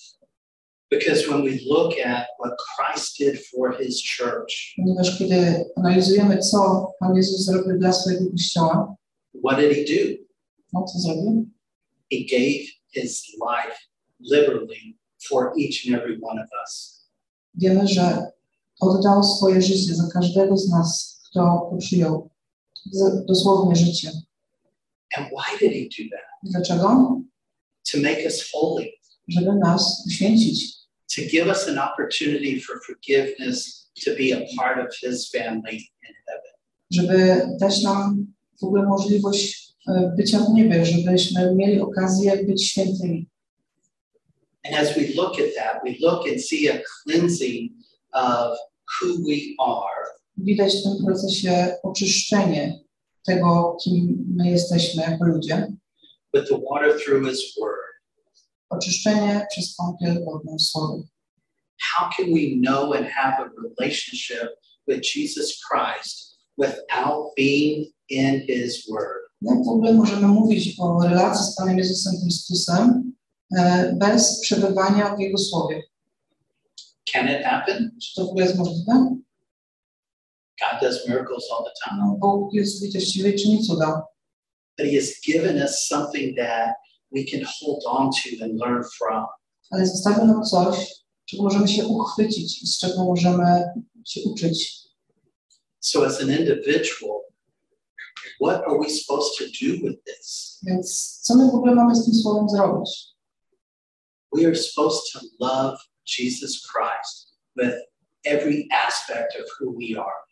Because 0.91 1.27
when 1.30 1.43
we 1.43 1.65
look 1.69 1.93
at 2.06 2.27
what 2.39 2.51
Christ 2.58 3.17
did 3.19 3.39
for 3.45 3.71
his 3.80 4.01
church, 4.04 4.73
Ponieważ 4.77 5.17
kiedy 5.17 5.65
analizujemy, 5.75 6.38
co 6.38 6.91
Pan 6.99 7.15
Jezus 7.15 7.45
zrobił 7.45 7.80
dla 7.80 7.93
swojego 7.93 8.32
Kościoła, 8.32 8.95
what 9.45 9.60
did 9.60 9.71
he 9.75 9.84
do? 9.84 10.23
no 10.73 10.84
co 10.84 10.99
zrobił? 10.99 11.49
He 12.12 12.17
gave 12.32 12.67
his 12.93 13.23
life 13.49 13.77
liberally 14.19 14.97
for 15.30 15.54
each 15.60 15.86
and 15.88 15.95
every 16.01 16.19
one 16.21 16.41
of 16.43 16.49
us. 16.63 17.01
Wiemy, 17.56 17.88
że 17.88 18.32
oddał 18.80 19.23
swoje 19.23 19.62
życie 19.62 19.95
za 19.95 20.08
każdego 20.13 20.58
z 20.58 20.69
nas, 20.69 21.21
kto 21.30 21.69
go 21.71 21.77
przyjął. 21.80 22.30
Dosłownie 23.27 23.75
życie. 23.75 24.12
And 25.17 25.27
why 25.30 25.60
did 25.69 25.73
he 25.73 26.04
do 26.04 26.10
that? 26.15 26.25
Dlaczego? 26.51 27.21
To 27.91 27.97
make 27.97 28.25
us 28.25 28.51
holy, 28.51 28.88
Żeby 29.27 29.56
nas 29.56 30.04
uświęcić, 30.08 30.81
to 31.15 31.21
give 31.21 31.47
us 31.47 31.67
an 31.67 31.78
opportunity 31.78 32.60
for 32.60 32.76
forgiveness, 32.88 33.89
to 34.06 34.12
be 34.15 34.32
a 34.32 34.45
part 34.58 34.80
of 34.80 34.95
his 35.04 35.30
family 35.30 35.76
in 35.76 36.13
heaven. 36.28 36.52
żeby 36.91 37.47
dać 37.60 37.84
nam 37.84 38.28
w 38.62 38.63
ogóle 38.63 38.84
możliwość 38.84 39.74
bycia 40.17 40.39
w 40.39 40.54
niebie, 40.54 40.86
żebyśmy 40.86 41.56
mieli 41.56 41.80
okazję 41.82 42.43
być 42.43 42.67
świętymi. 42.67 43.28
And 44.65 44.76
as 44.76 44.95
we 44.95 45.02
look 45.15 45.39
at 45.39 45.56
that, 45.56 45.82
we 45.86 45.91
look 46.08 46.28
and 46.28 46.45
see 46.45 46.69
a 46.69 46.82
cleansing 47.04 47.71
of 48.13 48.58
who 49.02 49.08
we 49.08 49.36
are 49.60 50.06
Widać 50.38 50.74
w 50.76 50.84
tym 50.84 51.06
procesie 51.06 51.76
oczyszczenie 51.84 52.80
tego, 53.26 53.78
kim 53.84 54.26
my 54.36 54.50
jesteśmy 54.52 55.04
jako 55.04 55.26
ludzie. 55.26 55.67
with 56.34 56.47
the 56.50 56.58
water 56.58 57.00
through 57.00 57.30
his 57.30 57.56
word. 57.60 57.71
Oczyszczenie 58.72 59.48
przez 59.50 59.76
kąpiel 59.76 60.26
wodną 60.26 60.60
słowy. 60.60 61.04
How 61.80 62.10
can 62.18 62.26
we 62.34 62.60
know 62.62 62.94
and 62.94 63.08
have 63.08 63.34
a 63.44 63.50
relationship 63.64 64.50
with 64.88 65.02
Jesus 65.16 65.60
Christ 65.70 66.40
without 66.58 67.36
being 67.38 67.88
in 68.10 68.42
His 68.48 68.88
Word? 68.90 69.22
Jak 69.42 69.66
w 69.66 69.70
ogóle 69.70 69.94
możemy 69.94 70.28
mówić 70.28 70.76
o 70.80 71.04
relacji 71.04 71.46
z 71.46 71.56
Panem 71.56 71.78
Jezusem 71.78 72.14
Chrystusem 72.22 73.14
bez 73.94 74.40
przebywania 74.42 75.16
w 75.16 75.20
Jego 75.20 75.38
Słowie? 75.38 75.84
Can 77.12 77.30
it 77.30 77.44
happen? 77.46 77.98
Czy 78.02 78.16
to 78.16 78.26
w 78.26 78.30
ogóle 78.30 78.46
jest 78.46 78.58
możliwe? 78.58 79.16
God 80.60 80.82
does 80.82 81.08
miracles 81.08 81.44
all 81.52 81.66
the 81.66 81.72
time, 81.84 82.16
Bóg 82.20 82.54
jest 82.54 82.94
czyni 83.42 83.64
cuda, 83.64 84.08
but 84.78 84.88
He 84.88 84.96
has 84.96 85.22
given 85.26 85.62
us 85.62 85.88
something 85.88 86.38
that 86.38 86.70
we 87.12 87.24
can 87.24 87.41
hold 87.60 87.84
on 87.86 88.12
to 88.12 88.43
and 88.43 88.60
learn 88.60 88.84
from. 88.97 89.26
ale 89.71 89.88
zostawił 89.88 90.26
nam 90.26 90.43
coś, 90.43 90.95
czego 91.26 91.43
możemy 91.43 91.67
się 91.67 91.88
uchwycić 91.88 92.63
i 92.63 92.67
z 92.67 92.78
czego 92.80 93.06
możemy 93.06 93.63
się 94.06 94.21
uczyć. 94.26 94.82
So, 95.80 96.06
as 96.06 96.21
an 96.21 96.30
individual, 96.30 97.21
what 98.41 98.62
are 98.67 98.80
we 98.80 98.89
supposed 98.89 99.38
to 99.38 99.45
do 99.45 99.74
with 99.84 100.04
this? 100.04 100.60
Więc 100.63 101.19
co 101.21 101.36
my 101.36 101.52
w 101.52 101.56
ogóle 101.56 101.76
mamy 101.76 101.95
z 101.95 102.06
tym 102.06 102.13
Słowem 102.13 102.50
zrobić? 102.50 102.89
We 104.36 104.47
are 104.47 104.56
supposed 104.56 105.02
to 105.13 105.19
love 105.39 105.78
Jesus 106.19 106.62
Christ 106.62 107.36
with 107.56 107.76
every 108.26 108.67
aspect 108.71 109.36
of 109.36 109.45
who 109.60 109.71
we 109.71 110.00
are. 110.02 110.31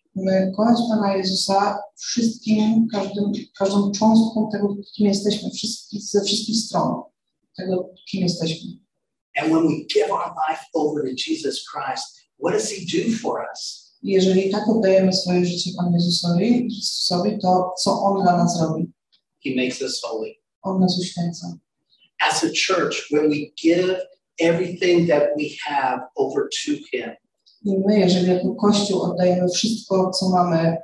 Kochać 0.57 0.77
Pana 0.89 1.15
Jezusa 1.17 1.79
wszystkim, 1.97 2.87
każdym, 2.91 3.31
każdą 3.57 3.91
cząstką 3.91 4.49
tego, 4.51 4.75
kim 4.95 5.07
jesteśmy, 5.07 5.49
wszystkich, 5.49 6.03
ze 6.03 6.23
wszystkich 6.23 6.57
stron 6.57 7.01
tego, 7.57 7.89
kim 8.11 8.21
jesteśmy. 8.21 8.69
And 9.37 9.51
when 9.51 9.67
we 9.67 9.85
give 9.93 10.11
our 10.11 10.33
life 10.49 10.61
over 10.73 11.03
to 11.03 11.15
Jesus 11.27 11.63
Christ, 11.71 12.05
what 12.37 12.53
does 12.53 12.69
He 12.71 12.85
do 12.85 13.17
for 13.21 13.45
us? 13.51 13.89
Jeżeli 14.03 14.49
tak 14.49 14.69
oddajemy 14.69 15.13
swoje 15.13 15.45
życie 15.45 15.71
Panu 15.77 15.91
Jezusowi, 15.91 16.67
Chrystusowi, 16.73 17.37
to 17.41 17.73
co 17.83 18.01
On 18.01 18.23
dla 18.23 18.37
nas 18.37 18.61
robi? 18.61 18.91
He 19.45 19.55
makes 19.55 19.81
us 19.81 20.01
holy. 20.01 20.35
On 20.61 20.79
nas 20.79 20.99
uświęca. 20.99 21.57
As 22.29 22.43
a 22.43 22.49
church, 22.49 23.07
when 23.11 23.29
we 23.29 23.51
give 23.63 23.97
everything 24.39 25.07
that 25.07 25.23
we 25.37 25.49
have 25.65 25.99
over 26.15 26.49
to 26.65 26.71
Him, 26.93 27.15
I 27.69 27.79
my, 27.85 27.99
jeżeli 27.99 28.27
jako 28.27 28.55
Kościół 28.55 29.01
oddajemy 29.01 29.49
wszystko, 29.49 30.11
co 30.11 30.29
mamy 30.29 30.77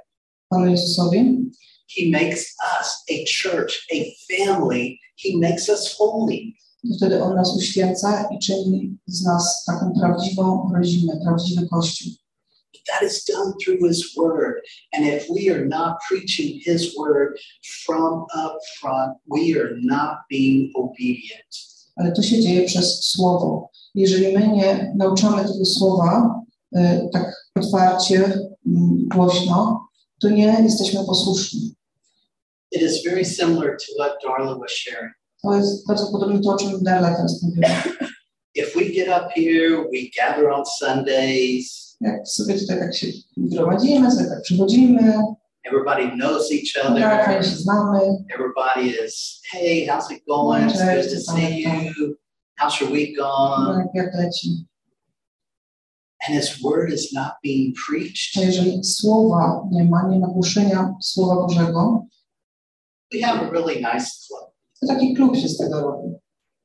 Panu 0.50 0.67
Jezusowi, 0.67 1.52
He 1.88 2.10
makes 2.10 2.56
us 2.80 3.04
a 3.10 3.26
church, 3.26 3.74
a 3.91 4.15
family. 4.28 5.00
He 5.17 5.38
makes 5.38 5.69
us 5.69 5.95
holy. 5.98 6.56
to 6.89 6.95
wtedy 6.98 7.24
On 7.24 7.36
nas 7.36 7.58
uświęca 7.58 8.30
i 8.32 8.39
czyni 8.39 8.98
z 9.08 9.24
nas 9.24 9.63
taką 9.65 9.93
prawdziwą 10.00 10.71
rodzinę, 10.76 11.19
prawdziwy 11.24 11.67
Kościół. 11.67 12.12
That 12.88 13.10
is 13.10 13.24
done 13.24 13.54
through 13.63 13.80
His 13.88 14.15
Word. 14.17 14.56
And 14.93 15.08
if 15.08 15.26
we 15.30 15.56
are 15.56 15.65
not 15.65 15.93
preaching 16.10 16.63
His 16.63 16.95
Word 16.98 17.39
from 17.86 18.26
up 18.36 18.60
front, 18.80 19.17
we 19.26 19.60
are 19.62 19.76
not 19.82 20.17
being 20.30 20.71
obedient. 20.76 21.50
Ale 21.95 22.12
to 22.12 22.21
się 22.21 22.41
dzieje 22.41 22.65
przez 22.65 23.06
Słowo. 23.06 23.69
Jeżeli 23.95 24.34
my 24.38 24.48
nie 24.48 24.93
nauczamy 24.98 25.43
tego 25.43 25.65
Słowa 25.65 26.41
tak 27.13 27.33
otwarcie, 27.55 28.17
mm, 28.67 29.07
głośno, 29.15 29.88
to 30.21 30.29
nie 30.29 30.57
jesteśmy 30.63 31.05
posłuszni. 31.05 31.75
It 32.71 32.81
is 32.81 33.03
very 33.03 33.25
similar 33.25 33.77
to 33.77 34.03
what 34.03 34.13
Darla 34.23 34.59
was 34.59 34.71
sharing. 34.71 35.13
To 35.43 35.55
jest 35.55 35.88
bardzo 35.88 36.11
podobne 36.11 36.39
do 36.39 36.51
o 36.51 36.57
czym 36.57 36.83
Darla 36.83 37.15
teraz 37.15 37.43
mówiła. 37.43 37.69
If 38.55 38.79
we 38.79 38.85
get 38.85 39.07
up 39.07 39.29
here, 39.35 39.83
we 39.91 40.09
gather 40.17 40.49
on 40.49 40.63
Sundays, 40.79 41.85
Jak 42.01 42.27
sobie 42.27 42.59
tutaj 42.59 42.79
tak 42.79 42.95
się 42.95 43.07
gromadzimy, 43.38 44.11
sobie 44.11 44.29
tak 44.29 44.41
przychodzimy, 44.41 45.17
everybody 45.63 46.11
knows 46.11 46.51
each 46.51 46.89
no 46.89 46.99
tak, 46.99 47.29
other. 47.29 47.45
się 47.45 47.55
znamy, 47.55 47.99
Everybody 48.35 49.05
is, 49.05 49.41
hey, 49.51 49.88
how's 49.88 50.11
it 50.11 50.23
going? 50.27 50.71
It's 50.71 50.95
good 50.95 51.25
to 51.25 51.33
see 51.33 51.61
you. 51.61 52.15
How's 52.61 52.81
your 52.81 52.91
week 52.91 53.17
gone? 53.17 53.88
jak 53.93 54.15
leci. 54.15 54.65
And 56.28 56.38
His 56.41 56.62
Word 56.63 56.93
is 56.93 57.13
not 57.13 57.32
being 57.43 57.73
preached. 57.88 58.34
To 58.34 58.41
jeżeli 58.41 58.84
słowa 58.84 59.67
nie 59.71 59.84
ma, 59.84 60.08
nie 60.10 60.19
ma 60.19 60.28
głoszenia 60.28 60.93
Słowa 61.01 61.36
Bożego, 61.36 62.06
We 63.13 63.21
have 63.21 63.47
a 63.47 63.51
really 63.51 63.75
nice 63.75 64.08
club 64.28 64.51
to 64.82 64.88
taki 64.88 65.13
klub 65.15 65.38
się 65.38 65.47
z 65.49 65.58
tego 65.58 65.82
robi. 65.82 66.13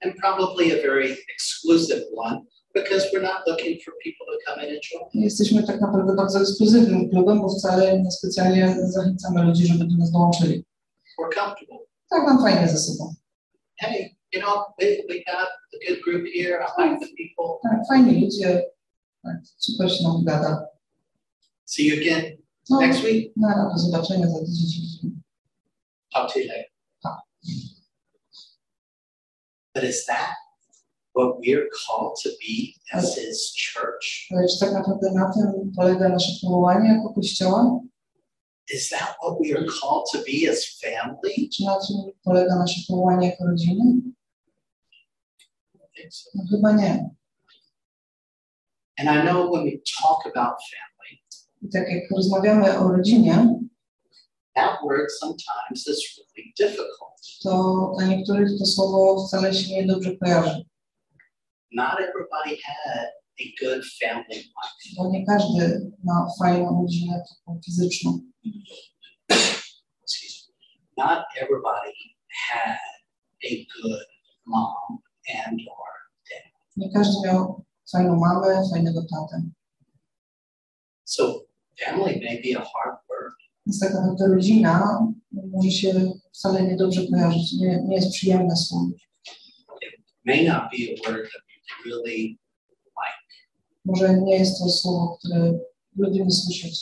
and 0.04 0.14
probably 0.16 0.72
a 0.72 0.82
very 0.82 1.16
exclusive 1.34 2.02
one 2.16 2.40
because 2.74 3.06
we're 3.12 3.22
not 3.22 3.40
looking 3.46 3.78
for 3.84 3.92
people 4.04 4.26
to 4.26 4.38
come 4.46 4.64
in 4.64 4.70
and 4.74 4.82
join. 4.82 5.22
Jesteśmy 5.24 5.62
tak 5.62 5.80
naprawdę 5.80 6.14
bardzo 6.16 6.40
ekskluzywnym 6.40 7.10
klubem, 7.10 7.40
bo 7.40 7.48
wcale 7.48 8.00
nie 8.02 8.10
specjalnie 8.10 8.76
zachęcamy 8.88 9.42
ludzi, 9.42 9.66
żeby 9.66 9.84
do 9.84 9.96
nas 9.96 10.10
dołączyli. 10.12 10.64
We're 11.20 11.34
comfortable. 11.34 11.78
Tak 12.10 12.26
nam 12.26 12.42
fajnie 12.42 12.68
ze 12.68 12.78
sobą. 12.78 13.14
Hey, 13.78 14.16
you 14.34 14.40
know, 14.42 14.54
we, 14.80 14.86
we 14.86 15.14
got 15.14 15.48
a 15.74 15.78
good 15.88 16.00
group 16.04 16.24
here. 16.34 16.58
I 16.78 16.82
like 16.82 17.00
the 17.00 17.06
people. 17.18 17.58
Tak, 17.62 17.80
fajni 17.88 18.20
ludzie, 18.24 18.48
tak, 18.54 18.62
super 19.58 19.90
się 19.92 20.04
nam 20.04 20.24
gada. 20.24 20.66
See 21.64 21.86
you 21.86 22.00
again 22.00 22.36
No, 22.70 22.80
next 22.80 23.02
week. 23.04 23.32
na 23.36 23.70
do 23.72 23.78
zobaczenia 23.78 24.26
za 24.28 24.38
tydzień. 24.40 25.20
Talk 26.14 26.32
to 26.32 26.38
you 26.38 26.48
later. 26.48 26.70
But 29.74 29.84
is 29.84 30.04
that 30.06 30.34
what 31.14 31.38
we're 31.40 31.68
called 31.86 32.16
to 32.22 32.28
be 32.30 32.74
as 32.92 33.14
His 33.16 33.52
church? 33.54 34.28
Czy 34.50 34.58
tak 34.60 34.72
naprawdę 34.72 35.12
na 35.12 35.32
tym 35.32 35.72
polega 35.76 36.08
nasze 36.08 36.32
powołanie 36.42 36.88
jako 36.88 37.14
Kościoła? 37.14 37.80
Is 38.74 38.88
that 38.88 39.16
what 39.22 39.38
we 39.40 39.56
are 39.58 39.66
called 39.80 40.04
to 40.12 40.18
be 40.18 40.50
as 40.52 40.78
family? 40.80 41.48
Czy 41.56 41.64
na 41.64 41.78
tym 41.86 41.96
polega 42.24 42.56
nasze 42.56 42.80
powołanie 42.88 43.26
jako 43.30 43.44
rodziny? 43.46 43.84
No 46.34 46.44
chyba 46.50 46.72
nie. 46.72 47.10
And 49.00 49.08
I 49.08 49.24
know 49.24 49.50
when 49.50 49.64
we 49.64 49.80
talk 50.02 50.26
about 50.26 50.54
family, 50.72 51.22
I 51.64 51.68
tak 51.72 51.88
jak 51.88 52.10
rozmawiamy 52.10 52.78
o 52.78 52.88
rodzinie, 52.88 53.58
that 54.54 54.78
word 54.84 55.08
sometimes 55.20 55.86
is 55.88 56.18
really 56.18 56.52
difficult. 56.58 57.20
to 57.42 57.92
dla 57.98 58.06
niektórych 58.06 58.48
to 58.58 58.66
słowo 58.66 59.26
wcale 59.26 59.54
się 59.54 59.74
nie 59.74 59.86
dobrze 59.86 60.16
kojarzy, 60.16 60.64
Not 61.72 61.94
everybody 62.00 62.56
had 62.64 63.08
a 63.40 63.44
good 63.64 63.84
family 64.02 64.36
life. 64.36 64.94
bo 64.96 65.10
nie 65.10 65.26
każdy 65.26 65.90
ma 66.04 66.26
fajną 66.38 66.82
rodzinę 66.82 67.22
taką 67.28 67.60
fizyczną. 67.64 68.20
Excuse 70.02 70.48
me. 70.48 71.04
Not 71.04 71.24
everybody 71.42 71.92
had 72.50 72.78
a 73.44 73.66
good 73.82 74.06
mom 74.46 74.98
and 75.46 75.60
or 75.78 75.88
dad. 76.30 76.52
Nie 76.76 76.90
każdy 76.92 77.28
miał 77.28 77.64
fajną 77.92 78.16
mamę, 78.16 78.62
fajnego 78.70 79.00
tatę. 79.02 79.42
So 81.04 81.44
family 81.84 82.20
may 82.24 82.42
be 82.42 82.60
a 82.60 82.64
hard 82.64 82.98
word. 83.08 83.34
Więc 83.66 83.80
tak 83.80 83.94
naprawdę 83.94 84.34
rodzina 84.34 84.98
może 85.32 85.70
się 85.70 86.12
wcale 86.32 86.62
niedobrze 86.62 87.06
kojarzyć, 87.06 87.52
nie, 87.52 87.84
nie 87.88 87.96
jest 87.96 88.12
przyjemne 88.12 88.56
słowo. 88.56 88.88
May 90.24 90.46
not 90.46 90.62
be 90.70 90.76
a 90.92 91.10
word 91.10 91.32
that 91.32 91.42
we 91.84 91.90
really 91.90 92.36
Może 93.84 94.20
nie 94.20 94.38
jest 94.38 94.58
to 94.58 94.68
słowo, 94.68 95.18
które 95.18 95.58
lubimy 95.96 96.30
słyszeć, 96.30 96.80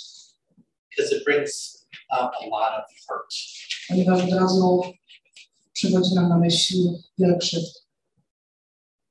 because 0.90 1.16
it 1.16 1.24
brings 1.24 1.86
up 2.10 2.30
a 2.42 2.46
lot 2.46 2.84
of 2.84 2.90
hurt. 3.08 3.34
ponieważ 3.88 4.24
od 4.24 4.32
razu 4.32 4.82
przywodzi 5.72 6.14
nam 6.14 6.28
na 6.28 6.38
myśl 6.38 6.74
wiele 7.18 7.38
krzywd, 7.38 7.77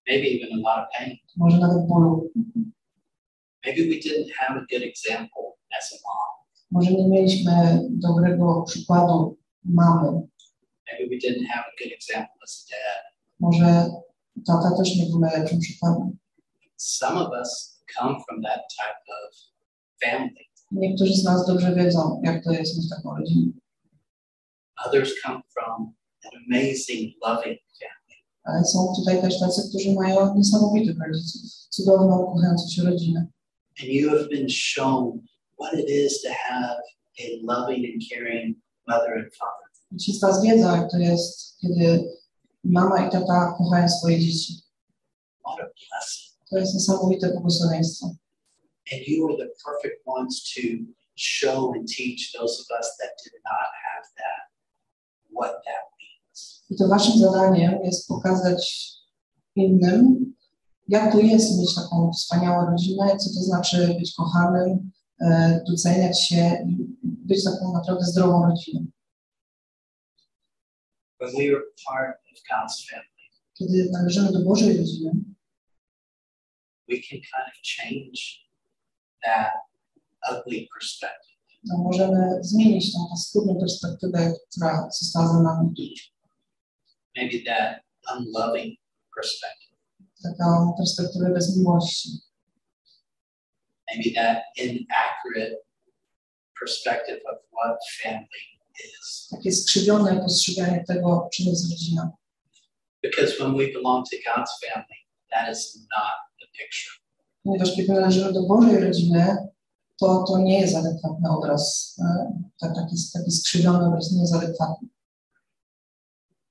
maybe 0.07 0.27
even 0.27 0.49
a 0.53 0.69
lot 0.69 0.79
of 0.83 0.87
pain. 0.97 1.17
może 1.37 1.57
nawet 1.57 1.87
bólu. 1.87 2.31
Maybe 3.65 3.81
we 3.83 3.95
didn't 3.99 4.31
have 4.39 4.59
a 4.59 4.65
good 4.71 4.83
example 4.83 5.43
as 5.77 5.93
a 5.93 5.97
mom. 6.07 6.27
Może 6.71 6.91
nie 6.91 7.07
mieliśmy 7.09 7.79
dobrego 7.89 8.63
przykładu 8.67 9.37
mamy, 9.63 10.07
Maybe 10.91 11.09
we 11.09 11.17
didn't 11.27 11.47
have 11.47 11.63
a 11.65 11.83
good 11.83 11.93
example 11.93 12.35
as 12.43 12.65
a 12.67 12.71
dad. 12.71 13.13
może 13.39 13.89
tata 14.47 14.77
też 14.77 14.95
nie 14.95 15.05
był 15.05 15.19
najlepszym 15.19 15.59
przykładem. 15.59 16.17
Some 16.77 17.19
of 17.21 17.29
us 17.39 17.81
come 17.97 18.15
from 18.27 18.41
that 18.43 18.61
type 18.77 19.03
of 19.27 19.35
family. 20.03 20.47
Niektórzy 20.71 21.13
z 21.13 21.23
nas 21.23 21.47
dobrze 21.47 21.75
wiedzą, 21.75 22.21
jak 22.25 22.43
to 22.43 22.51
jest 22.51 22.77
mieć 22.77 22.89
taką 22.89 23.15
rodzinę, 23.17 23.51
Others 24.85 25.11
come 25.25 25.41
from 25.53 25.93
an 26.25 26.31
amazing, 26.47 27.13
loving 27.25 27.59
family. 27.79 27.96
Ale 28.47 28.65
są 28.65 28.93
tutaj 28.95 29.21
też 29.21 29.39
tacy, 29.39 29.69
którzy 29.69 29.93
mają 29.93 30.35
niesamowitych 30.35 30.95
rodziców, 31.07 31.41
cudowną, 31.69 32.25
kochającą 32.25 32.83
rodzinę. 32.83 33.27
And 33.79 33.89
you 33.89 34.09
have 34.09 34.27
been 34.29 34.49
shown 34.49 35.21
what 35.59 35.73
it 35.73 35.89
is 35.89 36.21
to 36.21 36.29
have 36.29 36.77
a 37.19 37.23
loving 37.43 37.85
and 37.85 38.03
caring 38.09 38.57
mother 38.87 39.13
and 39.13 39.35
father. 39.35 39.67
Ci 39.99 40.13
z 40.13 40.19
Was 40.19 40.43
wiedzą, 40.43 40.75
jak 40.75 40.91
to 40.91 40.97
jest, 40.97 41.57
kiedy 41.61 42.09
mama 42.63 43.07
i 43.07 43.11
tata 43.11 43.55
kochają 43.57 43.89
swoje 43.89 44.19
dzieci. 44.19 44.53
What 45.39 45.59
a 45.59 45.63
blessing. 45.63 46.37
To 46.49 46.57
jest 46.57 46.73
niesamowite 46.73 47.31
błogosławieństwo. 47.33 48.05
And 48.93 49.07
you 49.07 49.27
are 49.27 49.37
the 49.37 49.49
perfect 49.65 50.01
ones 50.05 50.53
to 50.55 50.61
show 51.15 51.73
and 51.75 51.87
teach 51.97 52.31
those 52.31 52.61
of 52.61 52.67
us 52.79 52.97
that 52.99 53.11
did 53.23 53.33
not 53.43 53.69
have 53.83 54.05
that 54.17 54.43
what 55.33 55.51
that. 55.65 55.96
I 56.69 56.75
to 56.75 56.87
waszym 56.87 57.19
zadaniem 57.19 57.79
jest 57.83 58.07
pokazać 58.07 58.91
innym, 59.55 60.33
jak 60.87 61.11
to 61.11 61.19
jest 61.19 61.59
mieć 61.59 61.75
taką 61.75 62.11
wspaniałą 62.11 62.71
rodzinę, 62.71 63.17
co 63.17 63.29
to 63.29 63.39
znaczy 63.39 63.95
być 63.99 64.13
kochanym, 64.13 64.91
e, 65.21 65.63
doceniać 65.67 66.27
się 66.27 66.65
i 66.69 66.77
być 67.01 67.43
taką 67.43 67.73
naprawdę 67.73 68.05
zdrową 68.05 68.49
rodziną. 68.49 68.85
Kiedy 73.57 73.89
należymy 73.91 74.31
do 74.31 74.39
Bożej 74.39 74.77
rodziny, 74.77 75.11
we 76.89 76.95
can 76.95 77.19
kind 77.19 77.47
of 77.47 77.57
change 77.77 78.21
that 79.23 79.51
ugly 80.31 80.67
perspective. 80.73 81.27
to 81.69 81.77
możemy 81.77 82.43
zmienić 82.43 82.93
tą 82.93 82.99
paskudną 83.09 83.59
perspektywę, 83.59 84.33
która 84.51 84.89
została 84.99 85.27
za 85.27 85.41
nami. 85.41 85.73
Maybe 87.17 87.43
that 87.45 87.81
unloving 88.15 88.77
perspective. 89.15 89.77
Taką 90.23 90.73
perspektywę 90.77 91.29
bez 91.33 91.57
miłości. 91.57 92.09
Maybe 93.91 94.21
that 94.21 94.37
inaccurate 94.57 95.55
perspective 96.59 97.19
of 97.31 97.37
what 97.51 97.77
family 98.03 98.43
is. 98.85 99.27
Takie 99.31 99.51
skrzywione 99.51 100.19
postrzeganie 100.19 100.83
tego, 100.87 101.29
czym 101.33 101.45
jest 101.45 101.71
rodzina. 101.71 102.11
Because 103.03 103.37
when 103.39 103.57
we 103.57 103.73
belong 103.73 104.05
to 104.09 104.17
God's 104.25 104.51
family, 104.65 104.99
that 105.31 105.51
is 105.57 105.75
not 105.75 106.13
the 106.39 106.45
picture. 106.57 106.93
Ponieważ 107.43 107.75
kiedy 107.75 107.93
należymy 107.93 108.33
do 108.33 108.43
Bożej 108.43 108.79
rodziny, 108.79 109.37
to 109.99 110.23
to 110.27 110.39
nie 110.39 110.59
jest 110.61 110.75
adekwatny 110.75 111.29
obraz. 111.29 111.95
e, 111.99 112.31
Tak, 112.59 112.75
taki, 112.75 112.95
taki 113.13 113.31
skrzywiony 113.31 113.87
obraz 113.87 114.11
nie 114.11 114.21
jest 114.21 114.33
adekwatny. 114.33 114.87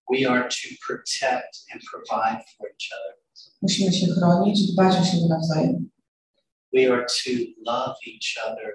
We 0.08 0.26
are 0.26 0.48
to 0.48 0.68
protect 0.86 1.58
and 1.72 1.80
provide 1.92 2.42
for 2.56 2.68
each 2.68 2.90
other. 2.92 3.16
Musimy 3.62 3.92
się 3.92 4.06
chronić, 4.06 4.72
dbać 4.72 4.96
o 5.00 5.04
siebie 5.04 5.28
nawzajem. 5.28 5.90
We 6.72 6.92
are 6.92 7.06
to 7.24 7.30
love 7.66 7.96
each 8.06 8.38
other 8.46 8.74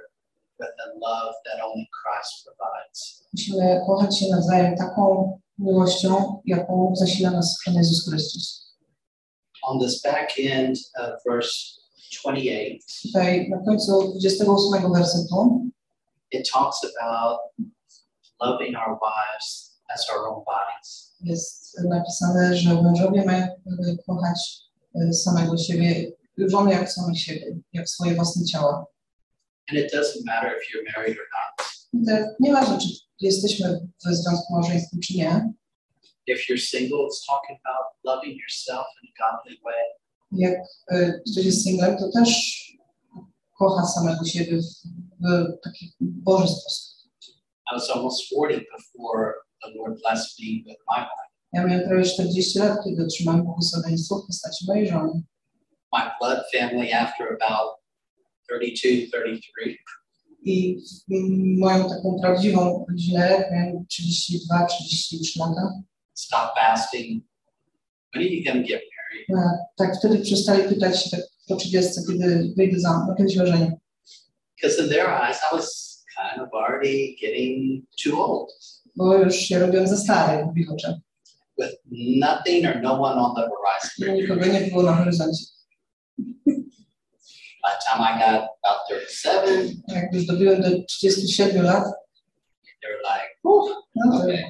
with 0.59 0.69
the 0.77 0.99
love 1.01 1.33
that 1.45 1.63
only 1.63 1.87
Christ 1.99 2.45
provides. 2.45 3.27
Musimy 3.33 3.81
kochać 3.87 4.19
się 4.19 4.25
nawzajem 4.31 4.77
taką 4.77 5.39
miłością, 5.59 6.41
jaką 6.45 6.93
zasila 6.95 7.31
nas 7.31 7.57
Pan 7.65 7.75
Jezus 7.75 8.09
Chrystus. 8.09 8.75
On 9.61 9.79
this 9.79 10.01
back 10.01 10.39
end 10.39 10.77
of 10.95 11.09
verse 11.27 11.81
28, 12.23 12.79
Tutaj 13.03 13.49
na 13.49 13.57
końcu 13.65 14.13
28 14.19 14.93
wersetu 14.93 15.71
it 16.31 16.47
talks 16.53 16.79
about 16.83 17.39
loving 18.41 18.75
our 18.75 18.97
wives 19.01 19.77
as 19.93 20.07
our 20.09 20.27
own 20.27 20.43
bodies. 20.45 21.10
Jest 21.23 21.79
napisane, 21.89 22.57
że 22.57 22.81
mężowie 22.81 23.25
mają 23.25 23.43
e, 23.45 23.57
kochać 24.07 24.39
e, 24.95 25.13
samego 25.13 25.57
siebie, 25.57 26.11
żony 26.37 26.71
jak 26.71 26.91
samych 26.91 27.19
siebie, 27.19 27.57
jak 27.73 27.89
swoje 27.89 28.15
własne 28.15 28.45
ciała. 28.45 28.85
And 29.69 29.79
it 29.79 29.93
doesn't 29.93 30.25
matter 30.25 30.51
if 30.57 30.65
you're 30.71 30.97
married 30.97 31.17
or 31.17 31.27
not. 31.37 31.67
I 31.93 32.05
to 32.05 32.35
Nieważne, 32.39 32.77
czy 32.79 32.87
jesteśmy 33.19 33.79
w 34.05 34.15
związku 34.15 34.53
małżeńskim, 34.53 34.99
czy 34.99 35.13
nie, 35.17 35.53
If 36.27 36.39
you're 36.49 36.57
single, 36.59 36.97
it's 37.07 37.25
talking 37.27 37.59
about 37.65 37.85
loving 38.03 38.37
yourself 38.41 38.85
in 39.03 39.09
a 39.09 39.13
godly 39.19 39.57
way. 39.63 39.83
jak 40.31 40.55
e, 40.91 41.21
ktoś 41.31 41.45
jest 41.45 41.63
singlem, 41.63 41.97
to 41.97 42.11
też 42.11 42.61
kocha 43.57 43.85
samego 43.85 44.25
siebie 44.25 44.57
w, 44.57 44.63
w 45.21 45.63
taki 45.63 45.93
Boży 45.99 46.47
sposób. 46.47 46.91
I 47.71 47.75
was 47.75 47.89
almost 47.89 48.23
40 48.23 48.65
before 48.71 49.33
the 49.63 49.69
Lord 49.77 50.01
blessed 50.01 50.39
me 50.39 50.63
with 50.65 50.79
my 50.89 50.99
wife. 50.99 51.31
Ja 51.53 51.65
miałem 51.65 51.87
prawie 51.87 52.03
40 52.03 52.59
lat, 52.59 52.83
kiedy 52.83 53.03
otrzymałem 53.03 53.43
błogosławieństwo 53.43 54.19
w 54.19 54.27
postaci 54.27 54.65
mojej 54.67 54.87
żony. 54.87 55.23
My 55.93 56.01
blood 56.19 56.39
family, 56.53 56.95
after 56.95 57.27
about 57.41 57.69
32, 58.49 59.17
33, 59.23 59.77
I 60.45 60.77
moją 61.59 61.89
taką 61.89 62.17
prawdziwą 62.21 62.85
rodzinę, 62.89 63.43
miałem 63.51 63.85
32, 63.85 64.65
33 64.65 65.39
lata, 65.39 65.81
stopped 66.13 66.55
fasting. 66.55 67.23
When 68.13 68.23
are 68.23 68.33
you 68.33 68.43
going 68.43 68.65
to 68.65 68.67
get 68.67 68.81
married? 68.81 69.51
tak 69.77 69.97
wtedy 69.97 70.19
przestali 70.19 70.63
pytać 70.63 71.03
się 71.03 71.09
tak 71.09 71.19
po 71.47 71.55
30, 71.55 72.01
kiedy 72.07 72.53
wyjdę 72.57 72.79
za 72.79 72.93
mąż, 72.93 73.17
kiedy 73.17 73.29
się 73.29 73.43
ożenię. 73.43 73.71
Because 74.55 74.83
in 74.83 74.89
their 74.89 75.07
eyes, 75.09 75.37
I 75.51 75.55
was 75.55 76.03
kind 76.15 76.47
of 76.47 76.53
already 76.53 77.15
getting 77.21 77.83
too 78.03 78.25
old 78.25 78.51
Bo 78.95 79.17
już 79.17 79.35
się 79.35 79.59
robiłem 79.59 79.87
za 79.87 79.97
stary 79.97 80.47
w 80.55 80.57
ich 80.57 80.69
with 81.57 81.77
nothing 81.91 82.65
or 82.65 82.81
no 82.81 82.93
one 83.01 83.19
on 83.19 83.35
the 83.35 83.41
horizon. 83.41 84.15
Nikogo 84.15 84.45
nie 84.45 84.61
było 84.61 84.83
na 84.83 84.93
horyzoncie. 84.93 85.45
By 87.63 87.69
the 87.69 87.81
time 87.85 88.01
I 88.01 88.19
got 88.19 88.49
about 88.63 88.87
37, 88.89 89.81
Jak 89.87 90.13
już 90.13 90.25
dobiłem 90.25 90.61
do 90.61 90.69
37 90.87 91.63
lat, 91.63 91.83
they're 92.83 93.01
like, 93.03 93.37
to 93.43 93.81
Okay. 94.17 94.43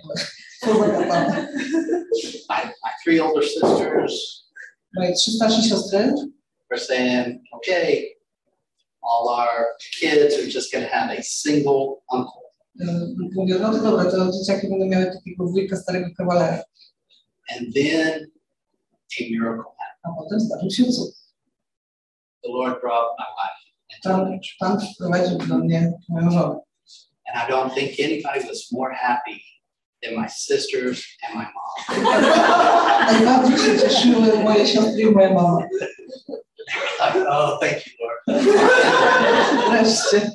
my, 2.50 2.64
my 2.84 2.92
three 3.04 3.20
older 3.20 3.44
sisters 3.44 4.42
Moje 4.96 5.14
trzy 5.14 5.32
starsze 5.32 5.62
siostry 5.62 6.14
were 6.70 6.80
saying, 6.80 7.42
okay, 7.54 8.16
all 9.02 9.30
our 9.30 9.68
kids 10.00 10.36
are 10.36 10.48
just 10.48 10.72
going 10.72 10.86
to 10.86 10.92
have 10.96 11.10
a 11.10 11.24
single 11.24 12.04
uncle. 12.12 12.51
Mówią, 13.36 13.60
no 13.60 13.72
to 13.72 13.80
dobra, 13.84 14.12
to 14.12 14.32
dzieciaki 14.32 14.70
będą 14.70 14.86
miały 14.86 15.06
takiego 15.06 15.46
wujka 15.46 15.76
starego 15.76 16.08
kawalera. 16.18 16.64
And 17.58 17.74
then 17.76 18.28
a 19.20 19.24
miracle 19.32 19.64
happened. 19.64 20.04
A 20.04 20.10
potem 20.18 20.40
zdarzył 20.40 20.70
się 20.70 20.84
cud. 20.84 21.16
The 22.44 22.50
Lord 22.50 22.82
brought 22.82 23.10
my 23.20 23.26
wife 23.38 23.62
Pan, 24.04 24.40
pan 24.60 24.78
przyprowadził 24.78 25.38
do 25.38 25.58
mnie 25.58 25.94
moją 26.10 26.32
żonę. 26.32 26.60
And 27.28 27.50
I 27.50 27.52
don't 27.52 27.74
think 27.74 28.00
anybody 28.00 28.48
was 28.48 28.72
more 28.72 28.94
happy 28.96 29.42
than 30.04 30.16
my 30.16 30.28
sisters 30.30 31.04
and 31.24 31.36
my 31.36 31.46
mom. 31.54 32.06
Najbardziej 33.06 33.58
się 33.58 33.80
cieszyły 33.80 34.44
moje 34.44 34.68
siostry 34.68 35.02
i 35.02 35.12
moja 35.12 35.34
mama. 35.34 35.58
Like, 37.00 37.30
oh, 37.30 37.60
thank 37.60 37.88
you, 37.88 37.94
Lord. 38.00 38.44
Wreszcie. 39.70 40.32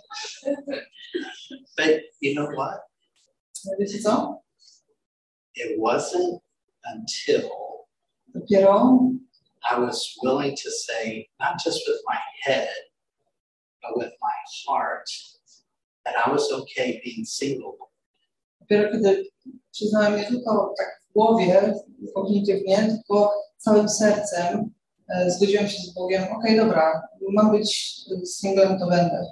But 1.76 2.00
you 2.20 2.34
know 2.34 2.48
what? 2.56 2.80
It 5.54 5.78
wasn't 5.78 6.42
until 6.84 7.50
I 9.70 9.78
was 9.78 10.18
willing 10.22 10.54
to 10.56 10.70
say, 10.70 11.28
not 11.40 11.58
just 11.64 11.80
with 11.88 12.00
my 12.06 12.18
head, 12.42 12.68
but 13.82 13.96
with 13.96 14.12
my 14.20 14.36
heart, 14.66 15.08
that 16.04 16.14
I 16.24 16.30
was 16.30 16.52
okay 16.52 17.00
being 17.04 17.24
single. 17.26 17.76
Dopiero 18.60 18.92
kiedy 18.92 19.30
przyznałem 19.72 20.16
nie 20.16 20.24
tylko 20.24 20.74
tak 20.78 21.00
w 21.10 21.12
głowie, 21.12 21.74
kognitywnie, 22.14 22.88
tylko 22.88 23.32
całym 23.58 23.88
sercem 23.88 24.70
zgodziłem 25.28 25.68
się 25.68 25.78
z 25.78 25.94
Bogiem, 25.94 26.32
okej, 26.32 26.56
dobra, 26.56 27.02
mam 27.32 27.50
być 27.50 28.00
singlem, 28.24 28.78
to 28.78 28.86
będę. 28.86 29.26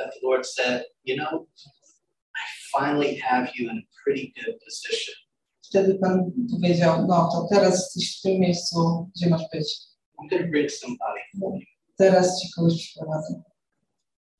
That 0.00 0.14
the 0.14 0.26
Lord 0.28 0.46
said, 0.46 0.84
you 1.04 1.16
know, 1.16 1.46
I 2.34 2.42
finally 2.72 3.16
have 3.16 3.50
you 3.54 3.70
in 3.70 3.76
a 3.78 3.86
pretty 4.02 4.32
good 4.36 4.56
position. 4.64 5.14
Wtedy 5.62 5.98
Pan 5.98 6.32
powiedział, 6.50 7.06
no 7.06 7.28
to 7.32 7.46
teraz 7.50 7.74
jesteś 7.74 8.18
w 8.18 8.22
tym 8.22 8.40
miejscu, 8.40 9.10
gdzie 9.16 9.28
masz 9.28 9.42
być. 9.52 9.78
I'm 10.18 10.28
going 10.30 10.42
to 10.42 10.50
bring 10.50 10.70
somebody 10.70 11.20
for 11.40 11.54
you. 11.54 11.66
Teraz 11.96 12.42
Ci 12.42 12.48
kogoś 12.56 12.74
przyprowadzę. 12.74 13.42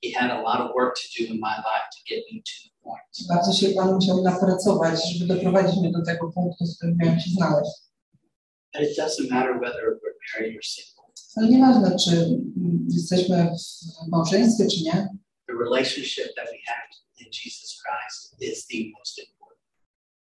He 0.05 0.11
had 0.21 0.31
a 0.31 0.43
lot 0.43 0.61
of 0.61 0.75
work 0.75 0.95
to 0.97 1.09
do 1.19 1.35
in 1.35 1.41
my 1.41 1.57
life 1.57 1.87
to 1.93 1.99
get 2.09 2.25
me 2.33 2.41
to 2.41 2.53
the 2.65 2.71
point. 2.83 3.29
Bardzo 3.29 3.53
się 3.53 3.69
Pan 3.69 3.95
musiał 3.95 4.23
napracować, 4.23 5.01
żeby 5.13 5.35
doprowadzić 5.35 5.81
mnie 5.81 5.91
do 5.91 6.05
tego 6.05 6.33
punktu, 6.33 6.67
z 6.67 6.77
którym 6.77 6.97
miałem 6.97 7.21
się 7.21 7.31
znaleźć. 7.31 7.73
But 8.73 8.83
it 8.83 8.99
doesn't 8.99 9.31
matter 9.31 9.55
whether 9.61 9.83
we're 10.01 10.17
married 10.35 10.57
or 10.57 10.65
single. 10.65 11.01
Ale 11.37 11.49
nieważne, 11.49 11.97
czy 11.99 12.41
jesteśmy 12.89 13.51
w 14.07 14.11
małżeństwie, 14.11 14.67
czy 14.67 14.85
nie, 14.85 15.09
relationship 15.65 16.29
that 16.37 16.49
we 16.55 16.61
have 16.73 16.89
in 17.23 17.29
Jesus 17.31 17.71
Christ 17.83 18.37
is 18.41 18.67
the 18.67 18.93
most 18.99 19.19
important. 19.19 19.41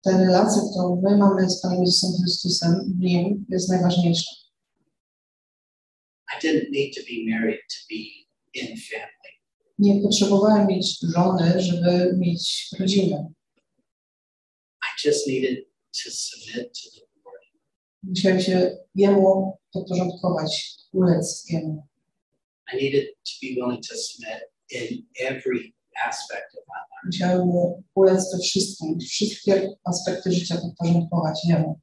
ta 0.05 0.11
relacja, 0.11 0.63
którą 0.71 1.01
my 1.03 1.17
mamy 1.17 1.51
z 1.51 1.61
Panem 1.61 1.81
Jezusem 1.81 2.11
Chrystusem, 2.23 2.99
Nim 2.99 3.47
jest 3.49 3.69
najważniejsza. 3.69 4.31
I 6.37 6.43
didn't 6.43 6.71
need 6.71 6.95
to 6.95 7.01
be 7.01 7.17
married 7.33 7.61
to 7.69 7.79
be 7.91 8.03
in 8.55 8.77
family. 8.77 9.31
Nie 9.79 10.03
potrzebowałem 10.03 10.67
mieć 10.67 10.99
żony, 11.15 11.61
żeby 11.63 12.17
mieć 12.19 12.69
rodzinę. 12.81 13.33
I 14.83 15.09
just 15.09 15.27
needed 15.27 15.65
to 16.05 16.11
submit 16.11 16.73
to 16.83 16.91
the 16.91 17.07
Lord. 17.25 17.45
Musiałem 18.03 18.41
się 18.41 18.79
Jemu 18.95 19.59
podporządkować, 19.73 20.77
ulec 20.93 21.51
Jemu. 21.51 21.87
I 22.73 22.77
needed 22.77 23.07
to 23.25 23.33
be 23.43 23.49
willing 23.49 23.87
to 23.89 23.97
submit 23.97 24.50
in 24.73 25.07
every 25.21 25.75
aspect 26.07 26.55
of 26.59 26.65
my 26.69 26.81
life. 26.91 27.07
Musiałem 27.07 27.51
ulec 27.95 28.33
we 28.33 28.39
wszystkim, 28.39 29.01
wszystkie 29.01 29.75
aspekty 29.85 30.33
życia 30.33 30.57
podporządkować 30.57 31.41
Jemu. 31.49 31.81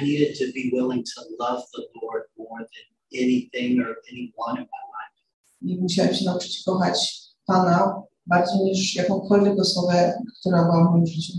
I 0.00 0.04
needed 0.04 0.38
to 0.38 0.44
be 0.44 0.62
willing 0.72 1.04
to 1.14 1.20
love 1.38 1.62
the 1.72 1.82
Lord 2.02 2.24
more 2.38 2.60
than 2.60 2.86
anything 3.22 3.80
or 3.80 3.96
anyone 4.12 4.56
in 4.60 4.68
my 4.74 4.84
life. 4.96 5.14
I 5.62 5.80
musiałem 5.80 6.14
się 6.14 6.24
nauczyć 6.24 6.62
kochać 6.64 7.24
Pana 7.46 8.02
bardziej 8.26 8.58
niż 8.58 8.94
jakąkolwiek 8.94 9.58
osobę, 9.58 10.22
która 10.40 10.62
była 10.62 10.88
w 10.88 10.90
moim 10.90 11.06
życiu. 11.06 11.32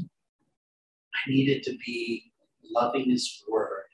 I 1.28 1.34
needed 1.38 1.66
to 1.66 1.72
be 1.72 2.22
loving 2.80 3.06
His 3.06 3.44
Word 3.52 3.90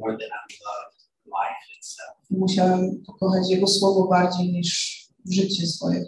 more 0.00 0.18
than 0.18 0.28
I 0.28 0.54
loved 0.64 0.98
life 1.26 1.78
itself. 1.78 2.16
I 2.30 2.34
musiałem 2.36 3.02
pokochać 3.06 3.50
Jego 3.50 3.66
Słowo 3.66 4.08
bardziej 4.08 4.52
niż 4.52 5.03
życie 5.30 5.66
swoje. 5.66 6.04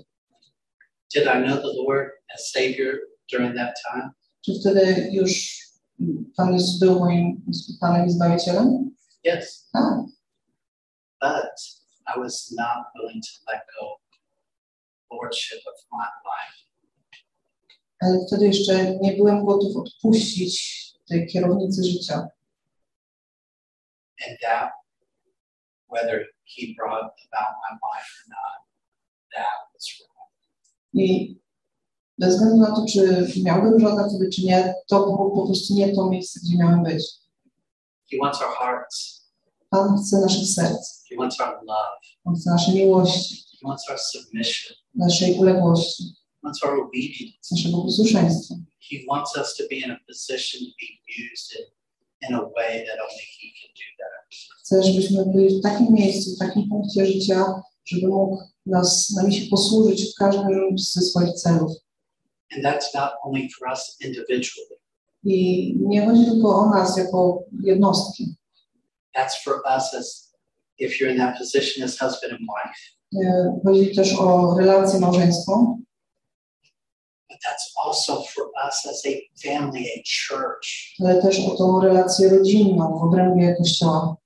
Did 1.14 1.24
I 1.24 1.42
know 1.46 1.56
the 1.56 1.72
Lord 1.86 2.10
as 2.34 2.50
Savior 2.50 2.98
during 3.32 3.56
that 3.56 3.74
time? 3.92 4.10
Czy 4.44 4.52
wtedy 4.60 5.08
już 5.12 5.56
Pan 6.36 6.52
Jezus 6.54 6.78
był 6.78 6.98
moim 6.98 7.42
Panem 7.80 8.06
i 8.06 8.10
Zbawicielem? 8.10 8.90
Yes, 9.24 9.70
Tak, 9.72 9.98
but 11.20 11.52
I 12.16 12.20
was 12.20 12.52
not 12.58 12.86
willing 12.94 13.22
to 13.24 13.52
let 13.52 13.60
go 13.80 13.96
lordship 15.16 15.58
of 15.66 15.86
my 15.92 16.06
life. 16.24 16.66
ale 18.02 18.26
wtedy 18.26 18.46
jeszcze 18.46 18.98
nie 19.00 19.12
byłem 19.16 19.44
gotów 19.44 19.76
odpuścić 19.76 20.76
tej 21.08 21.26
kierownicy 21.26 21.84
życia. 21.84 22.28
and 24.28 24.38
doubt 24.42 24.70
whether 25.90 26.26
he 26.44 26.74
brought 26.78 27.12
about 27.32 27.54
my 27.62 27.78
life 27.82 28.08
or 28.18 28.28
not. 28.28 28.65
I 30.94 31.36
bez 32.18 32.34
względu 32.34 32.56
na 32.56 32.76
to, 32.76 32.84
czy 32.92 33.26
miałbym 33.42 33.80
żonę 33.80 34.08
wtedy, 34.08 34.30
czy 34.30 34.42
nie, 34.42 34.74
to 34.88 35.00
było 35.00 35.30
po 35.30 35.46
prostu 35.46 35.74
nie 35.74 35.94
to 35.94 36.10
miejsce, 36.10 36.40
gdzie 36.44 36.58
miałem 36.58 36.82
być. 36.82 37.04
He 38.10 38.16
wants 38.22 38.42
our 38.42 38.54
hearts. 38.58 39.26
Pan 39.70 39.98
chce 39.98 40.20
naszych 40.20 40.48
serc, 40.48 41.04
He 41.10 41.16
wants 41.16 41.40
our 41.40 41.54
love. 41.54 42.00
On 42.24 42.34
chce 42.34 42.50
naszej 42.50 42.74
miłości, 42.74 43.34
He 43.60 43.68
wants 43.68 43.90
our 43.90 43.98
submission. 43.98 44.76
naszej 44.94 45.38
uległości, 45.38 46.04
He 46.04 46.40
wants 46.42 46.64
our 46.64 46.80
obedience. 46.80 47.38
naszego 47.50 47.82
posłuszeństwa. 47.82 48.54
He 48.90 48.96
wants 49.10 49.36
us 49.36 49.56
to 49.56 49.64
be 49.70 49.76
in 49.76 49.90
a 49.90 49.98
position 50.08 50.60
to 50.60 50.74
be 50.80 50.88
used 51.32 51.48
in, 51.58 51.64
in 52.28 52.34
a 52.34 52.42
way 52.42 52.86
that 52.86 52.98
only 53.06 53.24
he 53.40 53.48
can 53.60 53.70
do 53.82 53.88
that. 53.98 54.38
Chcę, 54.60 54.82
żebyśmy 54.82 55.26
byli 55.26 55.58
w 55.58 55.62
takim 55.62 55.92
miejscu, 55.94 56.30
w 56.36 56.38
takim 56.38 56.68
punkcie 56.68 57.06
życia, 57.06 57.62
żeby 57.86 58.08
mógł 58.08 58.38
nas, 58.66 59.10
nami 59.16 59.34
się 59.34 59.50
posłużyć 59.50 60.12
w 60.12 60.18
każdym 60.18 60.78
ze 60.78 61.00
swoich 61.02 61.32
celów. 61.34 61.72
And 62.56 62.64
that's 62.64 62.94
not 62.94 63.10
only 63.24 63.48
for 63.58 63.68
us 63.68 63.96
individually. 64.04 64.76
I 65.24 65.74
nie 65.80 66.06
chodzi 66.06 66.24
tylko 66.24 66.48
o 66.56 66.70
nas 66.70 66.96
jako 66.96 67.42
jednostki. 67.62 68.34
That's 69.16 69.42
for 69.44 69.54
us 69.76 69.94
as 69.94 70.32
if 70.78 70.94
you're 71.00 71.10
in 71.12 71.18
that 71.18 71.38
position 71.38 71.84
as 71.84 71.98
husband 71.98 72.32
and 72.32 72.40
wife. 72.40 72.80
E, 73.26 73.60
Chodzi 73.64 73.94
też 73.94 74.14
o 74.18 74.54
relacje 74.58 75.00
małżeństwo, 75.00 75.78
But 77.30 77.38
that's 77.44 77.66
also 77.84 78.22
for 78.34 78.44
us 78.66 78.86
as 78.86 79.02
a 79.06 79.10
family, 79.42 79.80
a 79.96 80.02
church. 80.02 80.66
ale 81.00 81.22
też 81.22 81.40
o 81.40 81.56
tą 81.56 81.80
relację 81.80 82.28
rodzinną 82.28 82.98
w 82.98 83.02
obrębie 83.02 83.54
Kościoła. 83.58 84.16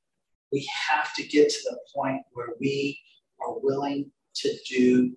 we 0.52 0.58
have 0.88 1.08
to 1.16 1.22
get 1.32 1.48
to 1.54 1.70
the 1.70 1.76
point 1.94 2.22
where 2.36 2.52
we 2.60 2.94
are 3.42 3.54
willing 3.62 4.10
to 4.42 4.48
do 4.70 5.16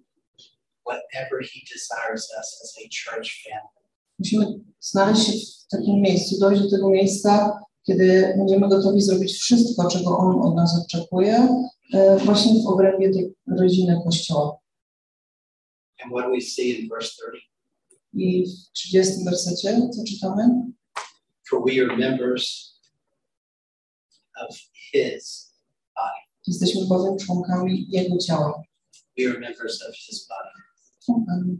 whatever 0.86 1.42
He 1.42 1.60
desires 1.74 2.28
us 2.40 2.62
as 2.64 2.78
a 2.82 2.90
church 2.90 3.44
family. 3.44 3.84
Musimy 4.20 4.46
znaleźć 4.80 5.26
się 5.26 5.34
w 5.68 5.68
takim 5.72 6.02
miejscu, 6.02 6.40
dojść 6.40 6.62
do 6.62 6.70
tego 6.70 6.90
miejsca, 6.90 7.60
kiedy 7.88 8.34
będziemy 8.38 8.70
gotowi 8.70 9.02
zrobić 9.02 9.34
wszystko, 9.34 9.88
czego 9.88 10.18
On 10.18 10.42
od 10.42 10.56
nas 10.56 10.86
oczekuje, 10.86 11.66
e, 11.94 12.18
właśnie 12.18 12.64
w 12.64 12.68
obrębie 12.68 13.10
tej 13.10 13.34
rodziny 13.58 14.02
Kościoła. 14.04 14.58
And 16.04 16.12
what 16.14 16.26
do 16.26 16.32
we 16.32 16.42
see 16.42 16.80
in 16.80 16.90
verse 16.90 17.10
30? 17.10 17.54
I 18.14 18.46
w 18.46 18.72
30 18.72 19.26
wersecie, 19.26 19.90
co 19.96 20.04
czytamy? 20.04 20.72
For 21.50 21.62
we 21.66 21.82
are 21.82 21.98
members 21.98 22.74
of 24.48 24.58
His. 24.92 25.53
Jesteśmy 26.48 26.82
bowiem 26.88 27.18
członkami 27.18 27.86
Jego 27.90 28.18
ciała, 28.18 28.64
We 29.20 29.30
are 29.30 29.40
members 29.40 29.82
of 29.90 29.96
His 29.96 30.28
body. 30.28 30.50
członkami 31.06 31.58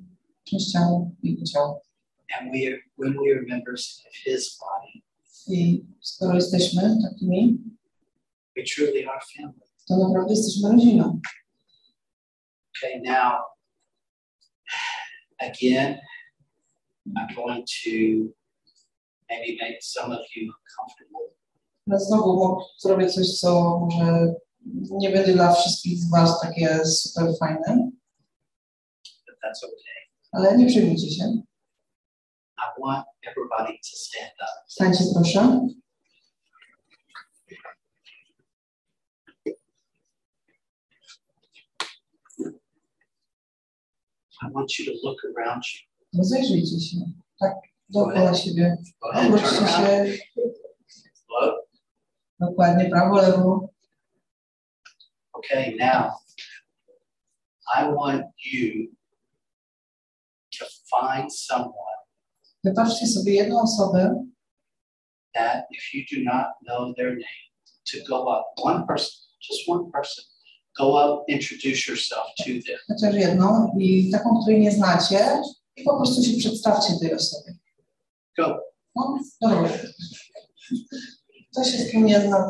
Jego 1.24 1.46
ciała. 1.46 1.80
And 2.40 2.52
we 2.52 2.68
are, 2.68 2.80
when 2.98 3.14
we 3.14 3.32
are 3.36 3.42
members 3.48 4.04
of 4.08 4.14
His 4.16 4.60
body, 4.60 5.04
I 5.48 5.86
skoro 6.02 6.36
jesteśmy 6.36 6.98
takimi, 7.04 7.58
we 8.56 8.64
truly 8.64 9.10
are 9.10 9.20
family. 9.38 9.60
to 9.88 9.98
naprawdę 9.98 10.34
jesteśmy 10.34 10.70
rodziną. 10.70 11.20
Okay, 12.78 13.02
now, 13.02 13.34
again, 15.40 16.00
I'm 17.18 17.36
going 17.36 17.66
to 17.84 17.90
maybe 19.30 19.58
make 19.62 19.78
some 19.82 20.12
of 20.16 20.26
you 20.36 20.52
uncomfortable. 20.54 21.34
Znowu 22.08 22.62
zrobię 22.80 23.10
coś, 23.10 23.28
co 23.40 23.80
może 23.80 24.34
nie 24.66 25.10
będzie 25.10 25.34
dla 25.34 25.54
wszystkich 25.54 25.98
z 25.98 26.10
Was 26.10 26.42
takie 26.42 26.86
super 26.86 27.34
fajne, 27.40 27.92
okay. 29.44 29.52
ale 30.32 30.58
nie 30.58 30.66
przejmujcie 30.66 31.12
się. 31.12 31.24
I 32.58 32.82
want 32.82 33.06
everybody 33.22 33.74
to 33.74 33.98
stand 33.98 34.34
up. 34.34 34.64
Stańcie 34.68 35.04
proszę. 35.16 35.68
I 44.42 44.52
want 44.54 44.80
you 44.80 44.86
to 44.86 44.92
look 45.04 45.18
around 45.38 45.64
you. 45.66 46.20
Rozejrzyjcie 46.20 46.80
się. 46.80 46.98
Tak, 47.40 47.54
dookoła 47.90 48.34
siebie. 48.34 48.78
Obróćcie 49.02 49.68
się 49.68 50.06
dokładnie 52.40 52.90
prawo, 52.90 53.16
lewo. 53.22 53.73
Okay, 55.44 55.76
now 55.78 56.14
I 57.76 57.88
want 57.88 58.26
you 58.46 58.88
to 60.52 60.66
find 60.90 61.34
someone 61.34 61.94
Wybaczcie 62.64 63.08
sobie 63.08 63.34
jedną 63.34 63.62
osobę, 63.62 64.26
that, 65.34 65.66
if 65.72 65.98
you 65.98 66.04
do 66.12 66.32
not 66.32 66.46
know 66.66 66.96
their 66.96 67.10
name, 67.10 67.50
to 67.92 67.98
go 68.10 68.28
up. 68.32 68.46
One 68.58 68.88
person, 68.88 69.20
just 69.50 69.70
one 69.70 69.92
person. 69.92 70.24
Go 70.78 70.98
up, 70.98 71.26
introduce 71.28 71.88
yourself 71.88 72.26
to 72.38 72.44
them. 72.44 72.80
chociaż 72.88 73.16
jedną, 73.16 73.76
i 73.80 74.12
taką, 74.12 74.42
której 74.42 74.60
nie 74.60 74.72
znacie, 74.72 75.42
i 75.76 75.84
po 75.84 75.98
prostu 75.98 76.24
się 76.24 76.38
przedstawcie 76.38 76.94
tej 77.00 77.14
osobie. 77.14 77.58
Go. 78.38 78.60
No, 78.96 79.20
dobra. 79.42 79.70
Kto 81.52 81.64
się 81.64 81.78
z 81.78 81.92
kim 81.92 82.06
nie 82.06 82.22
zna, 82.22 82.50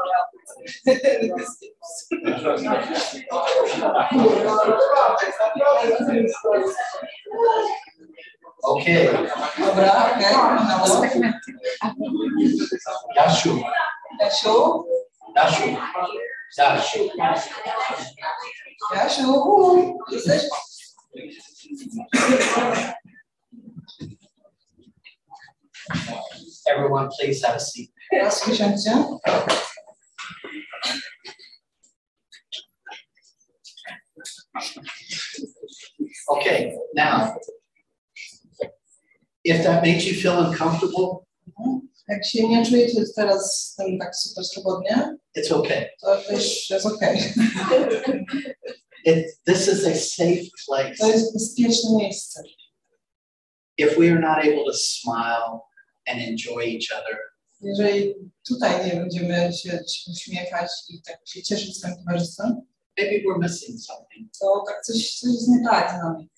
Dobra, 0.00 0.18
okej. 8.62 9.08
Okay. 9.08 9.30
Jasiu, 13.16 13.64
Jasiu, 14.20 14.84
Jasiu. 15.36 17.10
Jasiu, 18.94 19.32
u, 19.34 19.98
jesteś? 20.12 20.42
Everyone, 26.66 27.08
please 27.18 27.46
have 27.46 27.56
a 27.56 27.60
seat. 27.60 27.90
Okay, 36.28 36.76
now, 36.94 37.36
if 39.44 39.64
that 39.64 39.82
makes 39.82 40.04
you 40.06 40.14
feel 40.14 40.38
uncomfortable, 40.38 41.26
Jak 42.10 42.26
się 42.26 42.48
nie 42.48 42.66
czujecie 42.66 43.02
teraz 43.16 43.60
z 43.60 43.74
tym 43.74 43.98
tak 43.98 44.16
super 44.16 44.44
swobodnie, 44.44 45.16
it's 45.38 45.52
okay. 45.52 45.90
to 46.00 46.16
też 46.16 46.70
jest 46.70 46.86
okej. 46.86 47.18
It, 49.04 49.26
this 49.46 49.68
is 49.68 49.86
a 49.86 49.94
safe 49.94 50.44
place. 50.66 50.94
To 50.98 51.08
jest 51.08 51.32
bezpieczne 51.34 51.96
miejsce. 51.96 52.42
If 53.78 53.96
we 53.96 54.10
are 54.10 54.20
not 54.20 54.38
able 54.38 54.64
to 54.64 54.74
smile 54.74 55.60
and 56.06 56.20
enjoy 56.20 56.64
each 56.64 56.92
other, 56.92 57.18
Jeżeli 57.60 58.14
tutaj 58.48 58.86
nie 58.86 59.00
będziemy 59.00 59.52
się 59.52 59.80
uśmiechać 60.12 60.68
i 60.88 61.02
tak 61.02 61.18
się 61.24 61.42
cieszyć 61.42 61.78
swoim 61.78 61.96
towarzystwem, 61.96 62.60
maybe 62.98 63.24
we're 63.24 63.42
missing 63.42 63.80
something. 63.80 64.30
to 64.40 64.64
tak 64.66 64.82
coś, 64.82 65.14
coś 65.14 65.30
jest 65.32 65.48
nie 65.48 65.64
tak 65.70 65.90
z 65.90 66.02
nami. 66.02 66.30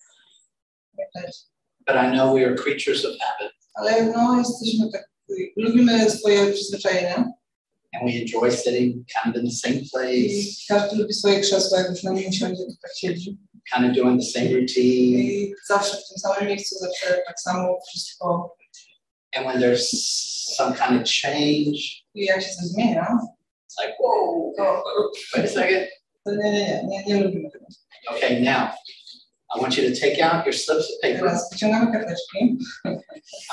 Pamiętajcie. 0.97 1.39
But 1.87 1.97
I 1.97 2.13
know 2.13 2.35
we 2.35 2.47
are 2.47 2.55
creatures 2.55 3.05
of 3.05 3.13
habit 3.21 3.53
Ale 3.75 4.13
no, 4.13 4.39
jesteśmy 4.39 4.93
tak, 4.93 5.11
lubimy 5.57 6.11
swoje 6.11 6.53
przyzwyczajenia 6.53 7.33
and 7.95 8.05
we 8.05 8.13
enjoy 8.13 8.51
sitting 8.51 9.05
kind 9.07 9.37
of 9.37 9.43
in 9.43 9.49
the 9.49 9.57
same 9.57 9.75
i 9.75 9.89
place, 9.91 10.67
każdy 10.69 10.97
lubi 10.97 11.15
swoje 11.15 11.41
krzesło, 11.41 11.79
jak 11.79 11.91
już 11.91 12.03
na 12.03 12.13
nim 12.13 12.29
usiądzie, 12.29 12.65
to 12.65 12.73
tak 12.83 12.97
siedzi. 12.97 13.39
kind 13.75 13.91
of 13.91 13.97
doing 13.97 14.21
the 14.21 14.27
same 14.27 14.51
routine. 14.53 15.19
I 15.19 15.55
zawsze 15.69 15.97
w 15.97 16.09
tym 16.09 16.19
samym 16.19 16.49
miejscu, 16.49 16.79
zawsze 16.79 17.23
tak 17.27 17.41
samo 17.41 17.79
wszystko. 17.89 18.57
And 19.35 19.47
when 19.47 19.61
there's 19.61 19.89
some 20.57 20.75
kind 20.75 21.01
of 21.01 21.05
change, 21.05 22.05
I 22.15 22.25
jak 22.25 22.43
się 22.43 22.49
coś 22.49 22.65
zmienia, 22.65 23.19
it's 23.67 23.77
like, 23.81 23.95
whoa, 23.99 24.53
wait 25.35 25.45
a 25.45 25.49
second. 25.49 25.89
Okay, 28.11 28.41
now 28.41 28.73
I 29.55 29.59
want 29.61 29.77
you 29.77 29.89
to 29.89 30.01
take 30.01 30.21
out 30.21 30.47
your 30.47 30.53
slips 30.53 30.91
of 30.91 31.01
paper. 31.03 31.21
Teraz 31.21 31.51
wyciągamy 31.53 31.93
karteczki, 31.93 32.59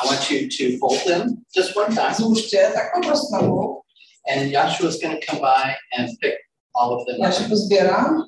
I 0.04 0.08
want 0.08 0.32
you 0.32 0.48
to 0.50 0.78
fold 0.80 1.04
them 1.06 1.44
just 1.56 1.78
one 1.78 1.96
time. 1.96 2.16
złóżcie 2.16 2.72
tak 2.74 2.94
po 2.94 3.02
prostu 3.02 3.36
na 3.36 3.42
bok. 3.44 3.86
And 4.28 4.52
Joshua 4.52 4.90
is 4.90 5.02
going 5.02 5.20
to 5.20 5.26
come 5.26 5.42
by 5.42 5.76
and 5.98 6.10
pick 6.22 6.36
all 6.74 6.94
of 6.94 7.06
them 7.08 7.22
up. 7.22 7.34
się 7.34 7.50
pozbieram. 7.50 8.26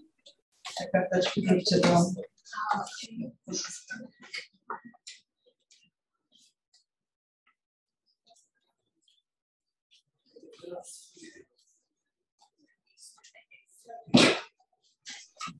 Te 0.77 0.87
karteczki 0.93 1.41
wróćcie 1.47 1.79
do... 1.79 1.97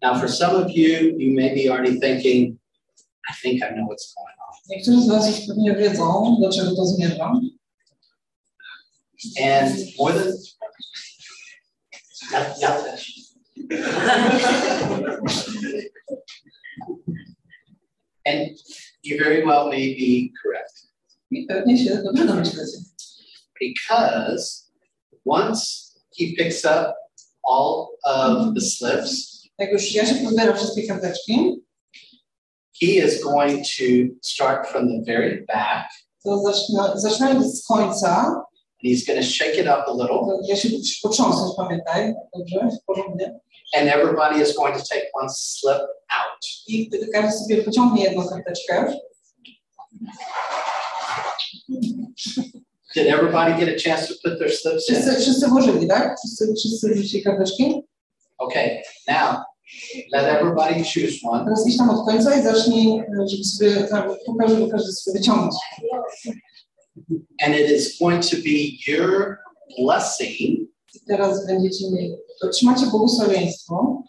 Now, 0.02 0.20
for 0.20 0.28
some 0.28 0.56
of 0.56 0.72
you, 0.72 1.16
you 1.18 1.36
may 1.36 1.54
be 1.54 1.70
already 1.70 2.00
thinking, 2.00 2.58
I 3.30 3.34
think 3.42 3.64
I 3.64 3.70
know 3.70 3.86
what's 3.86 4.14
going 4.16 4.36
on. 4.48 4.52
Niektórzy 4.70 5.02
z 5.02 5.08
Was 5.08 5.28
już 5.30 5.48
pewnie 5.48 5.76
wiedzą, 5.76 6.38
do 6.42 6.52
czego 6.52 6.76
to 6.76 6.86
zmierza. 6.86 7.32
And 9.44 9.76
more 10.00 10.14
than 10.14 10.34
ja, 12.32 12.56
ja 12.62 12.72
też. 12.82 13.12
and 18.26 18.50
you 19.04 19.18
very 19.18 19.46
well 19.46 19.70
may 19.70 19.96
be 19.96 20.30
correct 20.42 20.88
I 21.32 21.46
pewnie 21.46 21.78
się 21.86 22.04
dobrze 22.04 22.26
domyślacie. 22.26 22.78
because 23.60 24.71
once 25.26 25.92
he 26.18 26.26
picks 26.38 26.66
up 26.66 26.94
all 27.44 27.88
of 28.06 28.54
the 28.56 28.62
slips, 28.62 29.42
Jak 29.58 29.72
już 29.72 29.96
ja 29.96 30.06
się 30.06 30.16
pozbieram 30.16 30.58
wszystkie 30.58 30.88
karteczki, 30.88 31.62
he 32.82 32.88
is 32.88 33.24
going 33.24 33.66
to 33.78 33.84
start 34.22 34.68
from 34.68 34.88
the 34.88 35.14
very 35.14 35.46
back. 35.48 35.90
To 36.24 36.38
zacznę, 36.38 36.92
zaczynając 36.96 37.64
z 37.64 37.68
końca, 37.68 38.26
and 38.26 38.92
he's 38.92 39.06
going 39.08 39.20
to 39.20 39.26
shake 39.26 39.56
it 39.58 39.68
up 39.68 39.84
a 39.88 39.92
little. 39.92 40.08
To 40.08 40.40
ja 40.48 40.56
się 40.56 40.70
muszę 40.70 40.94
potrząsnąć, 41.04 41.56
pamiętaj, 41.58 42.14
dobrze, 42.38 42.78
porządnie. 42.86 43.40
and 43.74 43.88
everybody 43.90 44.42
is 44.42 44.54
going 44.54 44.76
to 44.76 44.84
take 44.84 45.10
one 45.14 45.30
slip 45.30 45.82
out. 46.10 46.46
I 52.96 53.00
wtedy 53.00 53.12
każdy 53.12 53.26
sobie 53.26 53.40
pociągnie 53.40 53.60
jedną 53.60 53.60
karteczkę. 53.60 53.60
Did 53.60 53.60
everybody 53.60 53.66
get 53.66 53.70
a 53.70 53.90
chance 53.90 54.08
to 54.08 54.30
put 54.30 54.40
their 54.40 54.52
slips 54.52 54.90
in? 54.90 54.96
Wszyscy, 54.96 55.22
wszyscy 55.22 55.48
włożyli, 55.48 55.88
tak? 55.88 56.18
Wszyscy, 56.20 56.54
wszyscy 56.56 56.90
wrzucili 56.90 57.24
karteczki. 57.24 57.84
Okay, 58.38 58.82
now 59.08 59.44
let 60.12 60.24
everybody 60.24 60.84
choose 60.84 61.20
one. 61.24 61.46
Teraz 61.46 61.68
idź 61.68 61.78
tam 61.78 61.90
od 61.90 62.06
końca 62.06 62.40
i 62.40 62.44
zacznij, 62.44 63.04
żeby 63.30 63.44
sobie, 63.44 63.84
tam, 63.84 64.04
pokażę, 64.26 64.56
żeby 64.56 64.72
każdy 64.72 64.92
sobie 64.92 65.20
wyciągnąć. 65.20 65.56
And 67.42 67.56
it 67.56 67.72
is 67.72 68.00
going 68.00 68.26
to 68.26 68.38
be 68.38 68.78
your 68.88 69.38
blessing 69.80 70.72
I 70.96 71.00
teraz 71.08 71.48
będziecie 71.48 71.92
mieli, 71.92 72.16
otrzymacie 72.42 72.86
błogosławieństwo 72.86 74.04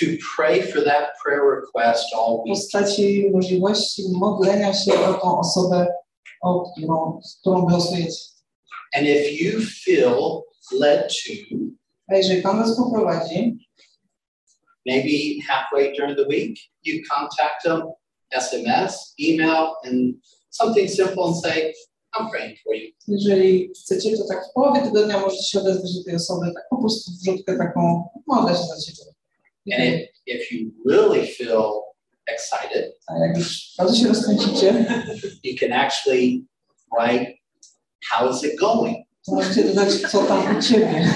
to 0.00 0.06
pray 0.36 0.62
for 0.62 0.84
that 0.84 1.04
prayer 1.24 1.42
request 1.60 2.14
all 2.14 2.36
w 2.36 2.44
week. 2.44 2.54
postaci 2.54 3.30
możliwości 3.32 4.04
modlenia 4.12 4.74
się 4.74 4.92
o 5.00 5.14
tą 5.14 5.38
osobę, 5.38 5.86
o 6.40 6.72
którą, 6.72 7.20
z 7.22 7.36
którą 7.40 7.66
wylosujecie. 7.66 8.24
And 8.96 9.06
if 9.06 9.32
you 9.32 9.60
feel 9.84 10.42
led 10.72 11.08
to, 11.08 11.32
A 12.10 12.16
jeżeli 12.16 12.42
Pan 12.42 12.58
nas 12.58 12.76
poprowadzi, 12.76 13.58
maybe 14.86 15.42
halfway 15.48 15.92
during 15.96 16.16
the 16.16 16.26
week, 16.26 16.58
you 16.82 17.02
contact 17.10 17.64
them, 17.64 17.82
SMS, 18.32 19.14
email, 19.18 19.74
and 19.84 20.14
something 20.50 20.88
simple 20.88 21.24
and 21.24 21.36
say, 21.36 21.74
I'm 22.14 22.30
praying 22.30 22.56
for 22.64 22.74
you. 22.74 22.90
jeżeli 23.08 23.70
chcecie, 23.74 24.16
to 24.16 24.24
tak 24.28 24.46
w 24.50 24.52
połowie 24.52 24.82
tygodnia 24.82 25.20
możecie 25.20 25.42
się 25.42 25.60
odezwać 25.60 25.94
do 25.98 26.04
tej 26.04 26.14
osoby, 26.14 26.46
tak 26.54 26.64
po 26.70 26.76
prostu 26.76 27.10
wrzutkę 27.12 27.58
taką, 27.58 28.08
modlę 28.26 28.56
się 28.56 28.62
za 28.62 28.76
Ciebie. 28.80 29.10
And 29.72 29.84
if, 29.84 30.08
if 30.26 30.54
you 30.54 30.70
really 30.86 31.26
feel 31.26 31.89
excited, 32.34 32.92
A 33.06 33.26
jak 33.26 33.38
już 33.38 33.74
bardzo 33.78 33.94
się 33.94 34.08
you 35.44 35.56
can 35.60 35.72
actually 35.72 36.44
write, 36.98 37.26
How 38.10 38.30
is 38.30 38.44
it 38.44 38.60
going? 38.60 38.96
to 39.26 39.34
możecie 39.34 39.64
dodać, 39.64 39.94
co 40.10 40.22
tam 40.22 40.56
u 40.56 40.62
Ciebie. 40.62 41.14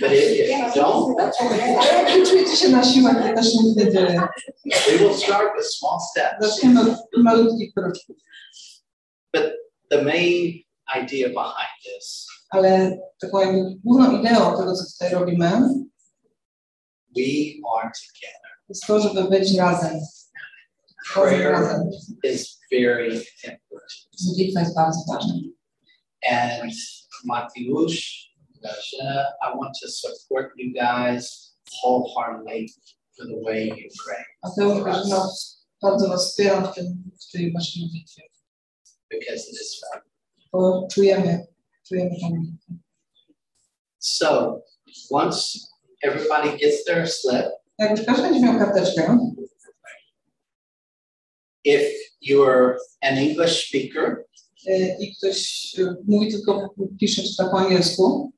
But 0.00 0.12
if, 0.12 0.36
you 0.36 0.72
don't, 0.74 1.14
that's 1.18 1.40
okay. 1.40 1.78
A 1.78 1.84
jak 1.84 2.18
nie 2.18 2.26
czujecie 2.26 2.56
się 2.56 2.68
na 2.68 2.84
siłach, 2.84 3.16
to 3.28 3.34
też 3.34 3.54
nic 3.54 3.76
nie 3.76 3.92
dzieje. 3.92 4.22
We 4.64 4.98
will 4.98 5.14
start 5.14 5.56
with 5.56 5.68
small 5.68 5.98
steps. 6.10 6.46
Zaczniemy 6.46 6.80
od 6.80 6.98
malutkich 7.16 7.74
kroczków. 7.74 8.16
The 9.90 10.02
main 10.02 10.62
idea 11.02 11.28
behind 11.28 11.72
this, 11.84 12.26
Ale 12.50 12.98
taką 13.20 13.40
jakby 13.40 13.58
główną 13.84 14.20
ideą 14.20 14.56
tego, 14.56 14.74
co 14.74 14.84
tutaj 14.92 15.14
robimy, 15.14 15.50
we 17.16 17.52
are 17.76 17.90
together. 17.90 18.51
Jest 18.68 18.86
to, 18.86 19.00
żeby 19.00 19.24
być 19.24 19.54
razem. 19.56 19.90
Razem, 19.90 20.02
Prayer 21.14 21.52
razem. 21.52 21.90
is 22.24 22.58
very 22.72 23.14
important. 23.44 23.92
Modlitwa 24.26 24.60
jest 24.60 24.74
bardzo 24.74 25.00
ważna. 25.08 25.34
And 26.30 26.72
Grażyna, 28.62 29.24
I 29.42 29.58
want 29.58 29.74
to 29.82 29.88
support 29.88 30.52
you 30.56 30.72
guys 30.72 31.54
wholeheartedly 31.82 32.68
for 33.16 33.26
the 33.26 33.40
way 33.44 33.64
you 33.68 33.88
pray 34.04 34.24
Mateusz, 34.42 34.82
Grażyna, 34.84 35.28
bardzo 35.82 36.08
Was 36.08 36.30
wspieram 36.30 36.66
w 36.66 36.74
tym, 36.74 37.10
w 37.28 37.32
tej 37.32 37.52
Waszej 37.52 37.82
modlitwie, 37.82 38.22
because 39.10 39.48
it 39.50 39.60
is 39.60 39.80
fun. 39.80 40.00
bo 40.52 40.88
czujemy, 40.92 41.46
czujemy 41.88 42.10
tą. 42.20 42.46
So 43.98 44.60
once 45.10 45.58
everybody 46.02 46.56
gets 46.58 46.84
their 46.84 47.08
slip, 47.10 47.46
Jak 47.82 47.90
już 47.90 48.06
każdy 48.06 48.22
będzie 48.22 48.40
miał 48.40 48.58
karteczkę, 48.58 49.18
if 51.64 51.84
you're 52.30 52.76
an 53.00 53.18
English 53.18 53.68
speaker, 53.68 54.24
i 55.00 55.16
ktoś 55.16 55.72
mówi 56.06 56.30
tylko, 56.32 56.74
pisze, 57.00 57.22
czyta 57.22 57.48
po 57.48 57.58
angielsku, 57.58 58.32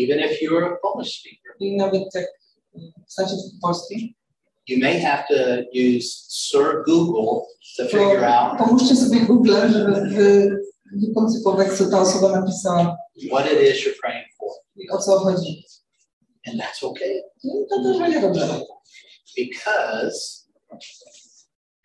even 0.00 0.18
if 0.20 0.40
you're 0.42 0.64
a 0.64 0.76
Polish 0.82 1.20
speaker, 1.20 1.52
i 1.60 1.76
nawet 1.76 2.02
znacie 3.06 3.34
polski, 3.62 4.16
you 4.68 4.78
may 4.78 5.00
have 5.00 5.24
to 5.28 5.34
use 5.74 6.26
Sir 6.28 6.82
Google 6.86 7.46
to 7.76 7.84
figure 7.84 8.24
out 8.24 8.58
Pomóżcie 8.58 8.96
sobie 8.96 9.20
Google, 9.20 9.68
żeby 9.72 10.00
wy, 10.08 10.56
wykoncypować, 10.96 11.72
co 11.72 11.90
ta 11.90 12.00
osoba 12.00 12.40
napisała. 12.40 12.96
what 13.30 13.46
it 13.52 13.60
is 13.60 13.86
you're 13.86 14.00
praying 14.02 14.26
for. 14.38 14.48
i 14.76 14.90
o 14.90 14.98
co 14.98 15.18
chodzi. 15.18 15.64
And 16.46 16.60
that's 16.60 16.82
okay 16.82 17.31
No, 17.44 17.54
to 17.70 17.82
też 17.82 17.98
będzie 17.98 18.20
dobrze. 18.20 18.48
because 19.36 20.46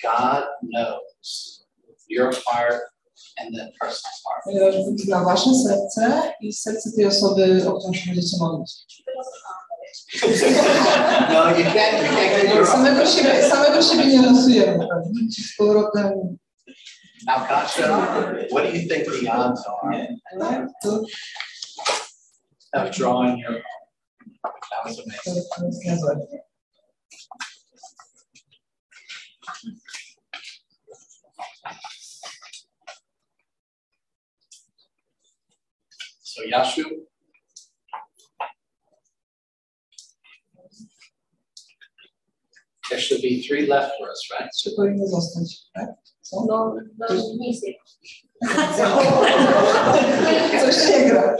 God 0.01 0.43
knows 0.61 1.65
your 2.07 2.31
heart 2.45 2.83
and 3.39 3.55
that 3.55 3.71
person's 3.81 4.21
heart. 4.25 4.43
Zna 4.95 5.23
wasze 5.23 5.49
serce 5.55 6.33
i 6.41 6.53
serce 6.53 6.91
tej 6.91 7.05
osoby, 7.05 7.63
o 7.67 7.79
którą 7.79 7.93
się 7.93 8.05
będziecie 8.05 8.37
modlić. 8.39 8.71
no, 11.33 11.49
you 11.49 11.65
can't, 11.65 12.03
you 12.03 12.09
can't 12.09 12.41
get 12.41 12.55
your 12.55 12.59
own. 12.59 12.67
Samego 12.67 13.05
siebie, 13.05 13.49
samego 13.49 13.81
siebie 13.81 14.05
nie 14.05 14.21
losujemy. 14.21 14.87
Z 15.31 15.57
powrotem 15.57 16.37
Now, 17.27 17.47
Kasha, 17.47 18.47
what 18.51 18.63
do 18.63 18.77
you 18.77 18.87
think 18.87 19.05
the 19.05 19.29
odds 19.29 19.65
are 19.67 20.07
of 22.73 22.91
drawing 22.95 23.39
your? 23.39 23.61
That 24.71 24.85
was 24.85 24.99
amazing. 24.99 25.43
to 25.55 25.65
jest 25.65 25.85
niezłe. 25.85 26.27
So, 36.23 36.43
Jasiu, 36.43 36.83
there 42.89 42.99
should 42.99 43.21
be 43.21 43.41
three 43.41 43.65
left 43.65 43.93
for 43.97 44.09
us, 44.09 44.29
right? 44.31 44.49
Trzy 44.51 44.71
powinny 44.75 45.07
zostać, 45.07 45.57
tak? 45.73 45.89
Co? 46.21 46.45
No, 46.45 46.75
no, 46.97 47.07
nic 47.39 47.63
nie. 47.63 47.73
Coś 50.61 50.75
się 50.75 51.05
gra. 51.05 51.37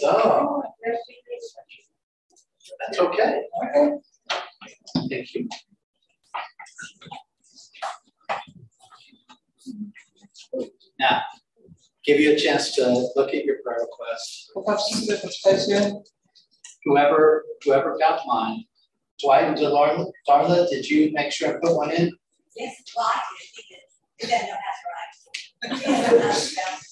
So, 0.00 0.62
that's 2.86 2.98
okay. 2.98 3.42
Okay. 3.64 3.98
Thank 5.10 5.34
you. 5.34 5.48
Now, 10.98 11.22
give 12.04 12.20
you 12.20 12.32
a 12.32 12.36
chance 12.36 12.72
to 12.76 12.82
look 13.16 13.34
at 13.34 13.44
your 13.44 13.56
prayer 13.64 13.80
requests. 13.80 14.50
Popatrzcie 14.54 14.96
sobie, 14.96 15.18
poczytajcie. 15.18 15.92
Whoever, 16.84 17.44
whoever 17.64 17.96
got 17.98 18.20
mine. 18.26 18.64
Dwight 19.22 19.44
and 19.44 19.56
Darla, 19.56 20.10
Darla, 20.28 20.68
did 20.68 20.90
you 20.90 21.12
make 21.12 21.32
sure 21.32 21.48
I 21.50 21.60
put 21.60 21.76
one 21.76 21.92
in? 21.92 22.10
Yes, 22.56 22.74
well, 22.96 23.06
I 23.06 23.20
did, 23.30 23.48
he 23.54 23.62
did. 23.70 23.80
He 24.18 24.26
doesn't 24.26 24.48
know 24.48 24.56
how 24.66 24.74
to 24.78 24.86
write. 24.90 25.12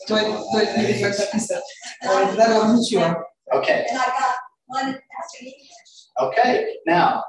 To, 0.07 0.15
to 0.53 0.61
jest 0.61 0.77
nie 0.77 0.85
wiem, 0.85 1.01
jak 1.01 1.15
zapisać. 1.15 1.63
Ale 2.01 2.37
Dara 2.37 2.65
wrzuciła. 2.65 3.25
Okay, 3.53 3.85
And 3.91 3.99
I 3.99 4.07
got 4.07 4.35
one 4.69 4.89
after 4.89 5.39
he. 5.41 5.53
Okay. 6.29 6.67
Now, 6.87 7.23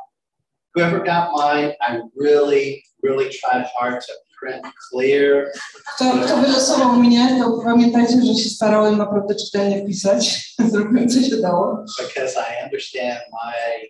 whoever 0.75 0.99
got 0.99 1.31
mine, 1.37 1.73
I 1.81 1.99
really, 2.15 2.83
really 3.03 3.29
tried 3.29 3.65
hard 3.79 4.01
to 4.05 4.13
print 4.39 4.65
clear. 4.89 5.51
Kto, 5.95 6.05
kto 6.25 6.37
wylosował 6.37 6.93
mnie, 6.93 7.39
to 7.39 7.61
pamiętajcie, 7.63 8.21
że 8.25 8.33
się 8.43 8.49
starałem 8.49 8.97
naprawdę 8.97 9.35
czytelnie 9.35 9.85
pisać. 9.85 10.45
Zrobiłem, 10.71 11.09
co 11.09 11.21
się 11.21 11.37
dało. 11.37 11.85
because 12.07 12.35
I 12.39 12.63
understand 12.65 13.19
my 13.33 13.87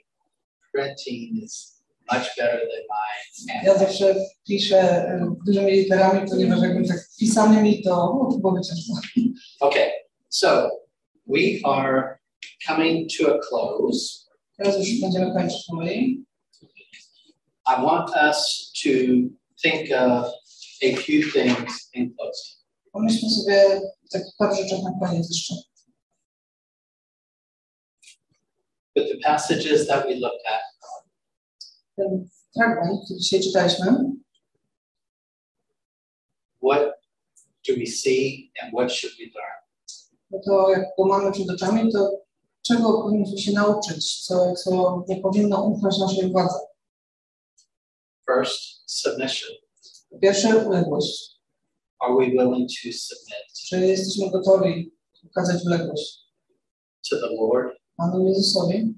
printing 0.73 1.43
is 1.43 1.81
much 2.11 2.27
better 2.37 2.59
than 2.59 2.83
my 2.89 3.53
Ja 3.63 3.73
handwriting. 3.73 3.79
zawsze 3.79 4.15
piszę 4.47 5.05
dużymi 5.47 5.71
literami, 5.71 6.29
ponieważ 6.29 6.61
jakbym 6.61 6.87
tak 6.87 6.97
pisanymi, 7.19 7.83
to 7.83 8.27
byłoby 8.41 8.61
ciężko. 8.61 8.93
Okay, 9.59 9.89
so 10.29 10.69
we 11.27 11.39
are 11.63 12.19
coming 12.67 13.07
to 13.19 13.35
a 13.35 13.39
close. 13.39 14.20
Teraz 14.63 14.77
już 14.77 15.01
będziemy 15.01 15.33
kończyć 15.33 15.65
powoli. 15.67 16.25
I 17.67 17.81
want 17.81 18.09
us 18.09 18.71
to 18.83 18.89
think 19.61 19.91
of 19.91 20.27
a 20.83 20.95
few 20.95 21.31
things 21.33 21.89
in 21.93 22.15
closing. 22.15 22.61
Pomyślmy 22.91 23.29
sobie 23.29 23.81
tak 24.11 24.21
parę 24.37 24.55
rzeczach 24.55 24.79
na 24.83 25.07
koniec 25.07 25.29
jeszcze. 25.29 25.55
With 28.95 29.07
the 29.11 29.17
passages 29.23 29.87
that 29.87 30.05
we 30.05 30.15
looked 30.15 30.45
at, 30.45 30.61
Ten 31.95 32.29
fragment, 32.53 33.05
który 33.05 33.19
dzisiaj 33.19 33.41
czytaliśmy, 33.41 33.85
what 36.63 36.81
do 37.67 37.75
we 37.77 37.85
see 37.85 38.51
and 38.61 38.73
what 38.73 38.91
should 38.91 39.15
we 39.17 39.25
learn? 39.25 39.61
no 40.31 40.39
to 40.45 40.71
jak 40.71 40.85
go 40.97 41.05
mamy 41.05 41.31
przed 41.31 41.49
oczami, 41.49 41.91
to 41.91 42.21
czego 42.61 43.01
powinniśmy 43.01 43.37
się 43.37 43.51
nauczyć, 43.51 44.25
co, 44.25 44.53
co 44.53 45.03
nie 45.09 45.21
powinno 45.21 45.63
umknąć 45.63 45.99
naszej 45.99 46.31
władzy. 46.31 46.59
First, 48.25 48.59
submission. 48.85 49.49
Pierwsze, 50.21 50.67
uległość. 50.67 51.41
Are 51.99 52.15
we 52.15 52.25
willing 52.25 52.69
to 52.69 52.91
submit 52.91 53.45
Czy 53.67 53.87
jesteśmy 53.87 54.31
gotowi 54.31 54.91
okazać 55.25 55.65
uległość 55.65 56.21
to 57.09 57.15
the 57.15 57.27
Lord, 57.35 57.77
Panu 57.97 58.27
Jezusowi, 58.27 58.93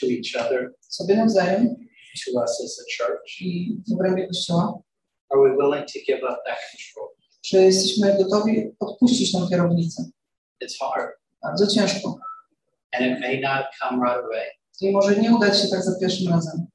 to 0.00 0.06
each 0.06 0.46
other, 0.46 0.74
sobie 0.88 1.16
nawzajem 1.16 1.76
to 2.24 2.40
us 2.40 2.60
as 2.64 2.80
a 2.80 2.84
church? 2.96 3.40
i 3.40 3.76
w 3.88 3.92
obrębie 3.92 4.26
Kościoła? 4.26 4.82
Are 5.30 5.40
we 5.42 5.56
willing 5.56 5.86
to 5.86 5.98
give 6.06 6.22
up 6.22 6.38
that 6.46 6.58
control? 6.70 7.08
Czy 7.42 7.56
jesteśmy 7.56 8.16
gotowi 8.18 8.70
odpuścić 8.80 9.32
tą 9.32 9.48
kierownicę? 9.48 10.10
It's 10.64 10.78
hard, 10.80 11.10
Bardzo 11.42 11.66
ciężko. 11.66 12.18
and 12.92 13.06
it 13.06 13.20
may 13.20 13.40
not 13.40 13.64
come 13.78 14.00
right 14.02 14.24
away. 14.24 14.46
I 14.80 14.90
może 14.92 15.16
nie 15.16 15.34
udać 15.36 15.62
się 15.62 15.68
tak 15.68 15.82
za 15.82 15.98
pierwszym 16.00 16.32
razem. 16.32 16.66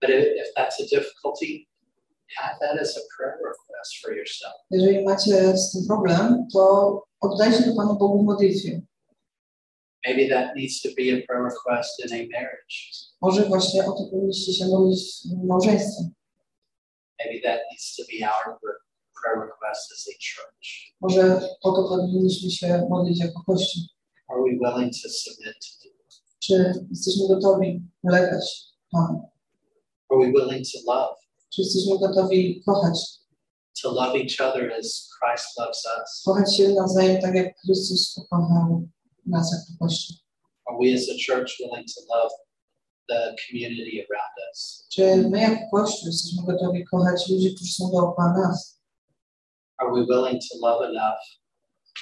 But 0.00 0.10
if, 0.10 0.52
that's 0.56 0.80
a 0.80 0.86
difficulty, 0.96 1.66
have 2.36 2.58
that 2.60 2.80
as 2.80 2.96
a 2.96 3.00
prayer 3.16 3.38
request 3.44 3.92
for 4.02 4.16
yourself. 4.16 4.54
Jeżeli 4.70 5.04
macie 5.04 5.56
z 5.56 5.72
tym 5.72 5.86
problem, 5.86 6.46
to 6.52 7.04
oddajcie 7.20 7.62
to 7.62 7.74
Panu 7.76 7.96
Bogu 7.96 8.22
w 8.22 8.24
modlitwie. 8.26 8.80
Maybe 10.06 10.28
that 10.34 10.56
needs 10.56 10.80
to 10.82 10.88
be 10.96 11.02
a 11.02 11.26
prayer 11.26 11.44
request 11.44 12.00
in 12.00 12.12
a 12.12 12.16
marriage. 12.40 12.76
Może 13.22 13.42
właśnie 13.44 13.84
o 13.84 13.92
to 13.92 14.04
powinniście 14.10 14.52
się 14.52 14.66
modlić 14.66 15.00
w 15.42 15.46
małżeństwie. 15.46 16.04
Maybe 17.24 17.40
that 17.48 17.60
needs 17.70 17.96
to 17.96 18.02
be 18.12 18.28
our 18.30 18.58
re- 18.64 18.80
prayer 19.20 19.40
request 19.46 19.92
as 19.92 20.08
a 20.12 20.14
church. 20.26 20.68
Może 21.00 21.40
o 21.62 21.72
to 21.72 21.88
powinniśmy 21.88 22.50
się 22.50 22.86
modlić 22.90 23.20
jako 23.20 23.42
Kościół. 23.46 23.82
Are 24.28 24.40
we 24.42 24.50
willing 24.50 24.92
to 25.02 25.08
submit 25.08 25.54
to 25.64 25.70
the 25.82 25.88
Lord? 25.88 26.14
Czy 26.38 26.86
jesteśmy 26.90 27.28
gotowi 27.28 27.82
ulegać 28.02 28.44
Panu? 28.92 29.30
Are 30.08 30.20
we 30.20 30.26
willing 30.26 30.66
to 30.72 30.92
love? 30.94 31.16
Czy 31.52 31.62
jesteśmy 31.62 31.98
gotowi 31.98 32.62
kochać? 32.66 33.20
To 33.82 33.92
love 33.92 34.14
each 34.18 34.40
other 34.40 34.72
as 34.78 35.08
Christ 35.18 35.58
loves 35.58 35.82
us? 35.98 36.22
Kochać 36.24 36.56
się 36.56 36.68
nawzajem 36.68 37.22
tak, 37.22 37.34
jak 37.34 37.60
Chrystus 37.60 38.14
pokochał 38.14 38.88
nas 39.26 39.52
jako 39.52 39.84
Kościół. 39.84 40.16
Are 40.66 40.78
we 40.80 40.94
as 40.94 41.08
a 41.08 41.16
church 41.26 41.50
willing 41.58 41.86
to 41.94 42.00
love 42.14 42.34
the 43.08 43.34
community 43.42 44.06
around 44.06 44.34
us? 44.50 44.86
Czy 44.92 45.16
my 45.16 45.40
jako 45.40 45.76
Kościół 45.76 46.06
jesteśmy 46.06 46.42
gotowi 46.46 46.84
kochać 46.84 47.28
ludzi, 47.28 47.54
którzy 47.54 47.72
są 47.72 47.90
dookoła 47.90 48.32
nas? 48.32 48.79
Are 49.80 49.92
we 49.92 50.04
willing 50.04 50.38
to 50.38 50.58
love 50.58 50.90
enough 50.90 51.20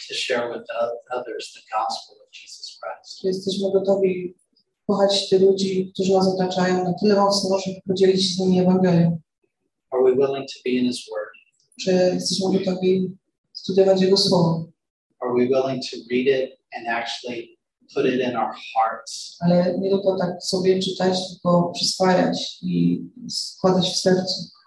to 0.09 0.15
share 0.15 0.49
with 0.53 0.67
others 1.17 1.53
the 1.55 1.63
gospel 1.79 2.15
of 2.25 2.29
Jesus 2.33 2.79
Christ? 2.81 3.21
Czy 3.21 3.27
jesteśmy 3.27 3.73
gotowi 3.73 4.35
kochać 4.87 5.29
tych 5.29 5.41
ludzi, 5.43 5.91
którzy 5.95 6.13
nas 6.13 6.35
otaczają 6.35 6.85
na 6.85 6.95
tyle 6.95 7.15
mocno, 7.15 7.59
żeby 7.59 7.81
podzielić 7.89 8.29
się 8.29 8.35
z 8.35 8.39
nimi 8.39 8.61
Ewangelią? 8.61 9.19
Are 9.91 10.03
we 10.05 10.11
willing 10.11 10.47
to 10.49 10.59
be 10.65 10.71
in 10.71 10.87
His 10.87 11.09
Word? 11.11 11.33
Czy 11.81 11.93
jesteśmy 12.15 12.59
gotowi 12.59 13.17
studiować 13.53 14.01
Jego 14.03 14.17
Słowo? 14.17 14.67
Are 15.21 15.33
we 15.35 15.47
willing 15.47 15.83
to 15.91 15.97
read 16.11 16.27
it 16.27 16.59
and 16.77 16.89
actually 16.89 17.59
put 17.95 18.07
it 18.07 18.21
in 18.21 18.37
our 18.37 18.55
hearts? 18.75 19.37
Ale 19.41 19.79
nie 19.79 19.91
tylko 19.91 20.17
tak 20.19 20.43
sobie 20.43 20.79
czytać, 20.79 21.19
tylko 21.29 21.73
przyswajać 21.75 22.59
i 22.63 23.03
składać 23.29 23.91
w 23.91 23.97
sercu. 23.97 24.58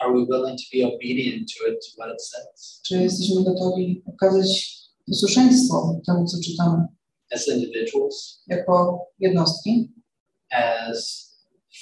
Are 0.00 0.12
we 0.12 0.24
willing 0.24 0.56
to 0.56 0.64
be 0.72 0.84
obedient 0.84 1.48
to 1.48 1.66
it, 1.66 1.80
to 1.80 1.90
what 1.96 2.10
it 2.14 2.22
says? 2.22 2.80
Czy 2.86 3.02
jesteśmy 3.02 3.44
gotowi 3.44 4.02
okazać 4.06 4.78
posłuszeństwo 5.06 6.00
temu, 6.06 6.26
co 6.26 6.36
czytamy, 6.44 6.86
As 7.30 7.48
individuals, 7.48 8.42
jako 8.46 9.00
jednostki 9.18 9.92
as 10.50 11.28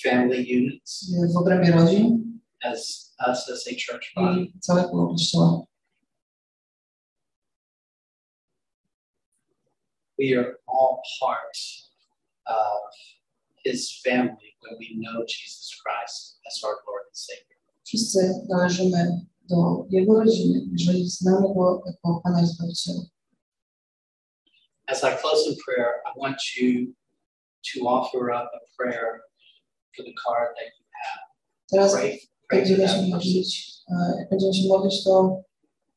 family 0.03 0.45
units, 0.51 1.13
w 1.35 1.37
obrębie 1.37 1.73
rodzin 1.73 2.41
as 2.63 3.15
us 3.29 3.49
as 3.51 3.67
a 3.69 3.71
church 3.71 4.13
body? 4.17 4.41
i 4.41 4.61
całego 4.61 5.07
Kościoła? 5.09 5.67
We 10.19 10.39
are 10.39 10.57
all 10.67 11.03
part 11.21 11.59
of 12.47 12.95
His 13.65 14.01
family 14.03 14.57
when 14.63 14.79
we 14.79 14.87
know 14.97 15.25
Jesus 15.27 15.75
Christ 15.83 16.41
as 16.47 16.65
our 16.65 16.77
Lord 16.87 17.07
and 17.07 17.17
Savior. 17.17 17.56
Wszyscy 17.87 18.45
należymy 18.49 19.21
do 19.51 19.87
Jego 19.91 20.21
rodziny, 20.21 20.61
jeżeli 20.73 21.09
znamy 21.09 21.55
Go 21.55 21.83
jako 21.87 22.21
Pana 22.25 22.43
i 22.43 22.47
Zbawiciela. 22.47 23.03
As 24.87 25.05
I 25.05 25.17
close 25.21 25.51
in 25.51 25.57
prayer, 25.65 25.91
I 26.07 26.21
want 26.21 26.37
you 26.57 26.95
to 27.73 27.89
offer 27.89 28.31
up 28.31 28.49
a 28.55 28.61
prayer 28.77 29.23
for 29.97 30.05
the 30.05 30.13
card 30.25 30.49
that 30.57 30.67
you 30.79 30.85
have. 31.03 31.21
Teraz 31.71 31.93
Pray, 31.93 32.19
pray 32.49 32.61
for 32.61 32.77
będziemy 32.77 32.89
się 32.89 33.11
modlić, 33.11 33.73
e, 33.91 34.27
będziemy 34.31 34.55
się 34.55 34.69
modlić, 34.69 35.05
to 35.05 35.43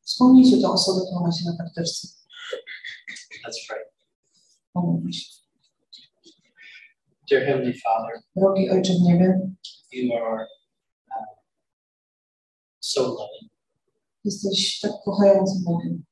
wspomnijcie 0.02 0.62
tę 0.62 0.70
osobę, 0.70 1.02
którą 1.06 1.22
macie 1.22 1.46
na 1.46 1.58
karteczce. 1.58 2.08
Pray. 3.68 3.84
Pomódlmy 4.74 5.14
się. 5.14 5.26
Dear 7.30 7.46
Heavenly 7.46 7.74
Father, 7.74 8.22
Drogi 8.36 8.70
Ojcze 8.70 8.94
w 8.94 9.02
niebie, 9.02 9.40
you 9.92 10.14
are 10.14 10.48
so 12.90 13.02
loving. 13.02 13.52
jesteś 14.26 14.80
tak 14.80 14.92
kochającym 15.06 15.64
Bogiem. 15.64 16.04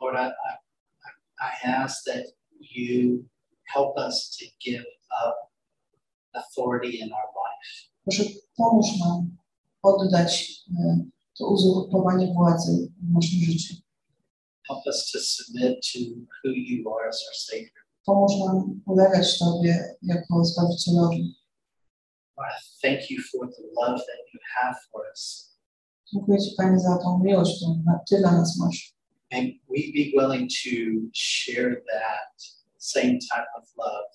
Lord, 0.00 0.16
I, 0.16 0.28
I, 0.28 1.08
I 1.40 1.68
ask 1.82 2.04
that 2.04 2.24
you 2.60 3.24
help 3.74 3.98
us 3.98 4.36
to 4.38 4.44
give 4.64 4.84
up 5.26 5.36
authority 6.34 6.96
in 6.98 7.12
our 7.12 7.28
life. 7.42 7.88
Proszę, 8.04 8.24
pomóż 8.56 8.86
nam 9.00 9.36
oddać 9.82 10.62
to 11.38 11.46
uzurpowanie 11.46 12.32
władzy 12.34 12.92
w 13.02 13.14
naszym 13.14 13.38
życiu. 13.38 13.74
Help 14.68 14.86
us 14.86 15.10
to 15.12 15.18
submit 15.20 15.78
to 15.92 15.98
who 16.44 16.50
you 16.54 16.94
are 16.94 17.08
as 17.08 17.20
our 17.28 17.36
Savior. 17.36 17.82
Pomóż 18.04 18.32
nam 18.46 18.80
ulegać 18.86 19.38
Tobie 19.38 19.94
jako 20.02 20.44
Zbawicielowi. 20.44 21.34
Lord, 22.36 22.50
I 22.50 22.62
thank 22.82 23.10
you 23.10 23.22
for 23.22 23.48
the 23.48 23.62
love 23.80 23.98
that 23.98 24.32
you 24.34 24.40
have 24.56 24.76
for 24.92 25.02
us. 25.12 25.51
Dziękuję 26.12 26.38
Ci, 26.38 26.50
Panie, 26.56 26.78
za 26.78 26.98
tą 26.98 27.18
miłość, 27.24 27.56
którą 27.56 27.82
na- 27.86 28.00
Ty 28.08 28.18
dla 28.18 28.32
nas 28.32 28.58
masz. 28.58 28.92
May 29.32 29.60
we 29.68 29.82
be 29.96 30.04
willing 30.18 30.50
to 30.50 30.70
share 31.14 31.70
that 31.92 32.34
same 32.78 33.12
type 33.18 33.48
of 33.58 33.64
love 33.76 34.08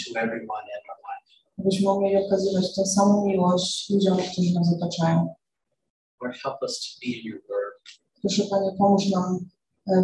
to 0.00 0.20
everyone 0.20 0.64
in 0.74 0.80
our 0.90 0.98
life. 1.10 1.24
Abyśmy 1.58 1.84
mogli 1.84 2.16
okazywać 2.16 2.74
tę 2.76 2.86
samą 2.86 3.26
miłość 3.26 3.90
ludziom, 3.90 4.18
którzy 4.32 4.54
nas 4.54 4.68
otaczają. 4.76 5.34
Lord, 6.22 6.36
help 6.42 6.56
us 6.62 6.80
to 6.80 7.00
be 7.00 7.06
in 7.16 7.26
your 7.26 7.40
word, 7.48 7.74
Proszę, 8.22 8.42
Panie, 8.50 8.70
pomóż 8.78 9.06
nam 9.10 9.46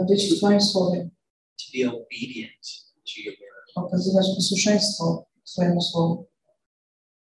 być 0.08 0.22
w 0.34 0.38
Twoim 0.38 0.60
Słowie, 0.60 1.10
to 1.58 1.64
be 1.78 1.88
obedient 1.96 2.62
to 3.06 3.20
your 3.24 3.34
word. 3.40 3.66
okazywać 3.74 4.26
posłuszeństwo 4.36 5.26
Twojemu 5.52 5.82
Słowu. 5.82 6.26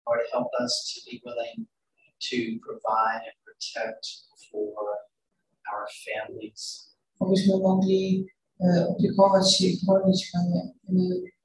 Lord, 0.08 0.28
help 0.32 0.48
us 0.64 0.74
to 0.94 1.12
be 1.12 1.18
willing 1.26 1.68
to 2.30 2.36
provide 2.68 3.22
and 3.30 3.38
protect 3.56 4.28
for 4.52 4.74
our 5.74 5.88
families. 6.06 6.96
Abyśmy 7.20 7.58
mogli 7.58 8.26
opiekować 8.90 9.58
się 9.58 9.66
i 9.66 9.78
chronić, 9.78 10.32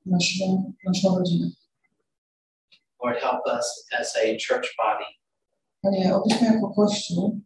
naszą, 0.06 0.72
naszą 0.84 1.18
rodzinę. 1.18 1.50
Lord, 3.04 3.20
help 3.20 3.40
us 3.46 3.86
as 4.00 4.16
a 4.16 4.36
church 4.36 4.76
body 4.76 5.04
Panie, 5.82 6.14
abyśmy 6.14 6.46
jako 6.46 6.70
Kościół 6.70 7.40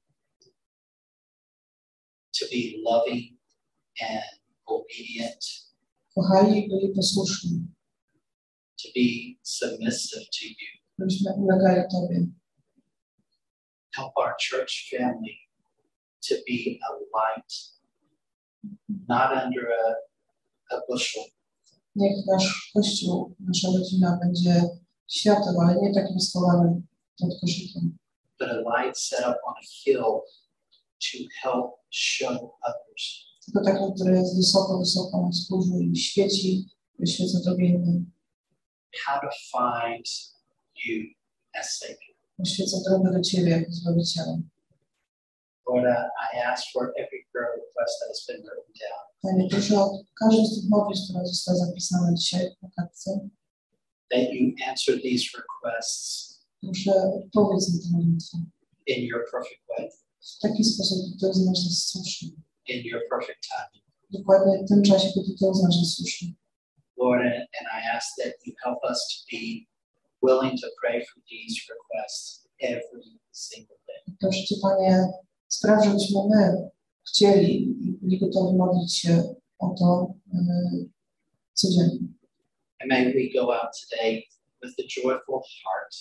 to 2.41 2.47
be 2.47 2.83
loving 2.83 3.39
and 4.01 4.41
obedient, 4.67 5.45
kochali 6.15 6.65
i 6.65 6.69
byli 6.69 6.95
posłuszni, 6.95 7.67
to 8.83 8.89
be 8.95 9.37
submissive 9.43 10.25
to 10.25 10.45
you. 10.45 11.35
ulegali 11.37 11.83
Tobie. 11.91 12.27
Help 13.97 14.13
our 14.17 14.35
church 14.41 14.89
family 14.91 15.39
to 16.23 16.35
be 16.47 16.81
a 16.89 16.91
light, 17.17 17.53
not 19.09 19.31
under 19.45 19.69
a, 19.69 20.75
a 20.75 20.81
bushel, 20.89 21.25
Niech 21.97 22.27
nasz 22.27 22.71
Kościół, 22.75 23.35
nasza 23.41 23.69
rodzina 23.79 24.19
będzie 24.23 24.63
światłem, 25.09 25.57
ale 25.61 25.81
nie 25.83 25.95
takim 25.95 26.21
schowanym 26.21 26.87
pod 27.19 27.31
koszykiem, 27.41 27.97
but 28.39 28.49
a 28.49 28.61
light 28.61 28.99
set 28.99 29.21
up 29.21 29.39
on 29.47 29.55
a 29.57 29.67
hill 29.85 30.21
to 30.99 31.19
help 31.43 31.71
show 31.91 32.51
others 32.63 33.35
tylko 33.45 33.65
takim, 33.65 33.95
który 33.95 34.17
jest 34.17 34.37
wysoko, 34.37 34.79
wysoko 34.79 35.23
na 35.23 35.29
wzgórzu 35.29 35.81
i 35.81 35.97
świeci, 35.97 36.69
wyświeca 36.99 37.39
Tobie 37.45 37.67
innym. 37.67 38.11
how 39.07 39.21
to 39.21 39.29
find 39.53 40.07
you 40.85 41.15
as 41.61 41.79
Savior. 41.79 42.14
Oświeca 42.43 42.76
drogę 42.89 43.12
do 43.12 43.20
Ciebie 43.20 43.51
jako 43.51 43.72
Zbawiciela. 43.72 44.37
Lord, 45.68 45.85
I, 45.87 46.37
I 46.37 46.41
ask 46.53 46.64
for 46.72 46.93
every 46.97 47.20
prayer 47.32 47.53
request 47.57 47.95
that 48.01 48.09
has 48.09 48.24
been 48.28 48.43
written 48.43 48.72
down, 48.80 49.05
Panie, 49.22 49.49
proszę 49.51 49.74
o 49.80 49.99
każdy 50.20 50.47
z 50.47 50.55
tych 50.55 50.70
modlitw, 50.70 51.03
która 51.05 51.24
została 51.24 51.59
zapisana 51.59 52.12
dzisiaj 52.14 52.51
na 52.62 52.68
kartce. 52.76 53.11
that 54.11 54.32
you 54.32 54.53
answer 54.70 54.95
these 55.03 55.24
requests 55.39 56.35
Proszę 56.62 56.93
odpowiedz 56.93 57.68
na 57.74 57.82
tę 57.82 57.89
modlitwę 57.93 58.39
in 58.87 59.05
your 59.05 59.24
perfect 59.32 59.61
way, 59.68 59.91
w 60.39 60.39
taki 60.43 60.64
sposób, 60.64 60.99
że 61.20 61.28
uznasz 61.28 61.59
za 61.59 61.70
słuszny. 61.70 62.28
in 62.68 62.85
your 62.85 63.01
perfect 63.11 63.39
timing. 63.49 63.85
Dokładnie 64.11 64.64
w 64.64 64.68
tym 64.68 64.82
czasie, 64.82 65.09
kiedy 65.14 65.35
Ty 65.39 65.47
uznasz 65.47 65.74
za 65.76 65.85
słuszny. 65.97 66.28
Lord, 66.97 67.22
and 67.61 67.66
I 67.78 67.97
ask 67.97 68.07
that 68.24 68.32
you 68.47 68.53
help 68.64 68.78
us 68.91 68.99
to 69.09 69.37
be 69.37 69.66
willing 70.29 70.55
to 70.61 70.68
pray 70.81 71.05
for 71.07 71.22
these 71.31 71.55
requests 71.72 72.49
every 72.61 73.20
single 73.33 73.77
day. 73.87 74.14
Proszę 74.20 74.45
Cię, 74.45 74.55
Panie, 74.62 75.09
spraw, 75.49 75.85
żebyśmy 75.85 76.20
my 76.31 76.70
chcieli 77.09 77.55
i 77.89 77.93
byli 78.03 78.18
gotowi 78.18 78.57
modlić 78.57 78.99
się 78.99 79.35
o 79.59 79.75
to 79.79 80.14
yy, 80.33 80.89
codziennie. 81.55 82.09
And 82.81 82.91
may 82.91 83.05
we 83.12 83.41
go 83.41 83.55
out 83.62 83.70
today 83.81 84.22
with 84.62 84.75
a 84.79 84.83
joyful 85.01 85.41
heart 85.64 85.95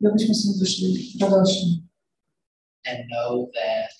I 0.00 0.06
abyśmy 0.06 0.34
stąd 0.34 0.58
wyszli 0.58 1.18
radośni, 1.20 1.86
and 2.86 2.98
know 3.10 3.48
that 3.54 3.92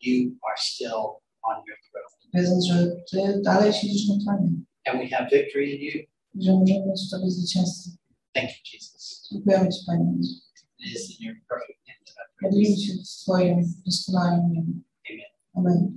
you 0.00 0.30
are 0.48 0.56
still 0.58 1.02
on 1.42 1.56
your 1.68 1.78
throne. 1.90 2.10
wiedząc, 2.34 2.64
że 2.66 2.96
Ty 3.10 3.40
dalej 3.42 3.72
siedzisz 3.72 4.08
na 4.08 4.14
tronie 4.24 4.50
And 4.84 4.98
we 5.02 5.08
have 5.16 5.28
victory 5.32 5.70
in 5.70 5.80
you. 5.82 6.06
że 6.44 6.52
możemy 6.52 6.86
mieć 6.86 7.00
w 7.06 7.10
Tobie 7.10 7.30
zwycięstwo. 7.30 7.90
Thank 8.34 8.50
you, 8.50 8.62
Jesus. 8.64 9.28
Panie. 9.86 10.20
It 10.78 10.96
is 10.96 11.16
in 11.18 11.26
your 11.26 11.36
perfect 11.48 11.78
name 11.86 12.02
that 12.06 12.16
I 12.22 12.26
pray. 12.38 12.50
Modlimy 12.50 12.76
się 12.76 12.92
w 12.92 13.24
Twoim 13.24 13.58
doskonałym 13.86 14.40
imieniu. 14.50 14.74
Amen. 15.10 15.30
Amen. 15.56 15.88